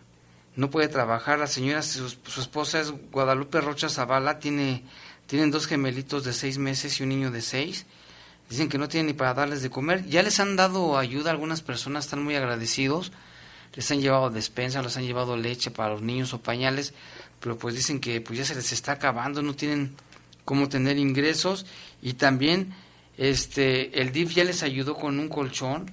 No 0.55 0.69
puede 0.69 0.87
trabajar. 0.87 1.39
La 1.39 1.47
señora, 1.47 1.81
su, 1.81 2.05
esposa 2.05 2.79
es 2.79 2.93
Guadalupe 3.11 3.59
Rocha 3.59 3.89
Zavala, 3.89 4.37
tiene, 4.37 4.83
tienen 5.25 5.49
dos 5.49 5.65
gemelitos 5.65 6.23
de 6.23 6.33
seis 6.33 6.59
meses 6.59 6.99
y 6.99 7.03
un 7.03 7.09
niño 7.09 7.31
de 7.31 7.41
seis. 7.41 7.87
Dicen 8.51 8.69
que 8.69 8.77
no 8.77 8.87
tienen 8.87 9.07
ni 9.07 9.13
para 9.13 9.33
darles 9.33 9.63
de 9.63 9.71
comer. 9.71 10.05
Ya 10.05 10.21
les 10.21 10.39
han 10.39 10.57
dado 10.57 10.95
ayuda, 10.95 11.31
algunas 11.31 11.63
personas 11.63 12.05
están 12.05 12.23
muy 12.23 12.35
agradecidos 12.35 13.11
les 13.77 13.91
han 13.91 14.01
llevado 14.01 14.31
despensa, 14.31 14.81
les 14.81 14.97
han 14.97 15.05
llevado 15.05 15.37
leche 15.37 15.69
para 15.69 15.91
los 15.91 16.01
niños 16.01 16.33
o 16.33 16.41
pañales, 16.41 16.95
pero 17.39 17.59
pues 17.59 17.75
dicen 17.75 17.99
que 17.99 18.19
pues 18.21 18.39
ya 18.39 18.43
se 18.43 18.55
les 18.55 18.71
está 18.71 18.93
acabando, 18.93 19.43
no 19.43 19.55
tienen 19.55 19.95
cómo 20.45 20.67
tener 20.67 20.97
ingresos 20.97 21.67
y 22.01 22.13
también 22.13 22.73
este 23.17 24.01
el 24.01 24.11
DIF 24.11 24.33
ya 24.33 24.43
les 24.43 24.63
ayudó 24.63 24.95
con 24.95 25.19
un 25.19 25.29
colchón, 25.29 25.91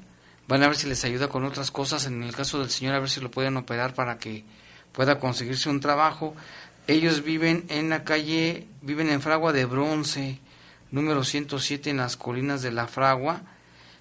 van 0.48 0.62
a 0.62 0.68
ver 0.68 0.76
si 0.76 0.88
les 0.88 1.04
ayuda 1.04 1.28
con 1.28 1.44
otras 1.44 1.70
cosas, 1.70 2.06
en 2.06 2.22
el 2.22 2.34
caso 2.34 2.58
del 2.58 2.70
señor 2.70 2.94
a 2.94 3.00
ver 3.00 3.10
si 3.10 3.20
lo 3.20 3.30
pueden 3.30 3.54
operar 3.58 3.92
para 3.92 4.16
que 4.16 4.44
pueda 4.92 5.18
conseguirse 5.18 5.68
un 5.68 5.80
trabajo. 5.80 6.34
Ellos 6.86 7.22
viven 7.22 7.66
en 7.68 7.90
la 7.90 8.02
calle, 8.04 8.66
viven 8.80 9.10
en 9.10 9.20
Fragua 9.20 9.52
de 9.52 9.66
Bronce, 9.66 10.38
número 10.90 11.22
107 11.22 11.90
en 11.90 11.98
las 11.98 12.16
colinas 12.16 12.62
de 12.62 12.72
la 12.72 12.86
Fragua. 12.86 13.42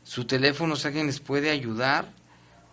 Su 0.06 0.24
teléfono, 0.24 0.78
si 0.78 0.88
alguien 0.88 1.08
les 1.08 1.20
puede 1.20 1.50
ayudar, 1.50 2.12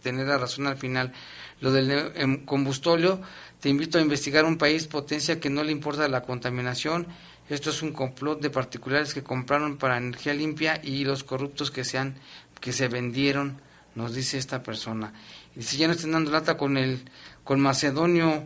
tener 0.02 0.28
la 0.28 0.38
razón 0.38 0.68
al 0.68 0.78
final. 0.78 1.12
Lo 1.60 1.74
del 1.74 2.12
em, 2.16 2.46
combustóleo, 2.46 3.20
te 3.60 3.68
invito 3.68 3.98
a 3.98 4.02
investigar 4.02 4.46
un 4.46 4.58
país 4.58 4.88
potencia 4.88 5.40
que 5.40 5.50
no 5.50 5.64
le 5.64 5.72
importa 5.72 6.08
la 6.08 6.22
contaminación 6.22 7.08
Esto 7.50 7.70
es 7.70 7.82
un 7.82 7.92
complot 7.92 8.42
de 8.42 8.50
particulares 8.50 9.14
que 9.14 9.24
compraron 9.24 9.78
para 9.78 9.98
energía 9.98 10.34
limpia 10.34 10.80
y 10.82 11.04
los 11.04 11.24
corruptos 11.24 11.70
que 11.70 11.84
se, 11.84 11.98
han, 11.98 12.16
que 12.60 12.72
se 12.72 12.88
vendieron, 12.88 13.62
nos 13.94 14.16
dice 14.16 14.38
esta 14.38 14.64
persona. 14.64 15.14
Y 15.56 15.64
si 15.64 15.78
ya 15.78 15.88
no 15.88 15.94
están 15.94 16.14
dando 16.14 16.32
lata 16.32 16.58
con 16.58 16.78
el 16.78 17.04
con 17.44 17.60
Macedonio, 17.60 18.46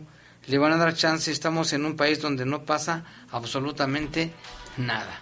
le 0.50 0.58
van 0.58 0.72
a 0.72 0.76
dar 0.76 0.94
chance, 0.94 1.30
estamos 1.30 1.72
en 1.72 1.84
un 1.84 1.96
país 1.96 2.20
donde 2.20 2.44
no 2.44 2.64
pasa 2.64 3.04
absolutamente 3.30 4.32
nada. 4.76 5.20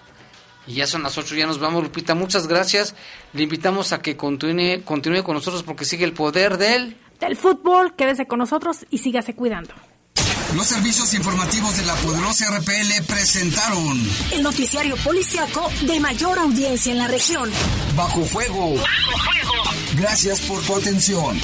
Y 0.66 0.74
ya 0.74 0.86
son 0.86 1.02
las 1.02 1.18
8, 1.18 1.34
ya 1.34 1.46
nos 1.46 1.58
vamos, 1.58 1.82
Lupita. 1.82 2.14
Muchas 2.14 2.46
gracias. 2.46 2.94
Le 3.34 3.42
invitamos 3.42 3.92
a 3.92 4.00
que 4.00 4.16
continúe, 4.16 4.82
continúe 4.84 5.22
con 5.22 5.34
nosotros 5.34 5.62
porque 5.62 5.84
sigue 5.84 6.04
el 6.04 6.14
poder 6.14 6.56
del... 6.56 6.96
Del 7.20 7.36
fútbol, 7.36 7.94
quédese 7.94 8.26
con 8.26 8.38
nosotros 8.38 8.86
y 8.90 8.98
sígase 8.98 9.34
cuidando. 9.34 9.74
Los 10.54 10.66
servicios 10.66 11.12
informativos 11.12 11.76
de 11.76 11.84
la 11.84 11.94
poderosa 11.96 12.46
RPL 12.58 13.04
presentaron 13.06 14.00
el 14.32 14.42
noticiario 14.42 14.96
policiaco 14.96 15.70
de 15.82 16.00
mayor 16.00 16.38
audiencia 16.38 16.90
en 16.90 16.98
la 16.98 17.08
región. 17.08 17.50
Bajo 17.94 18.24
fuego. 18.24 18.76
Bajo 18.76 19.30
fuego. 19.30 19.54
Gracias 19.98 20.40
por 20.40 20.62
tu 20.62 20.74
atención. 20.74 21.38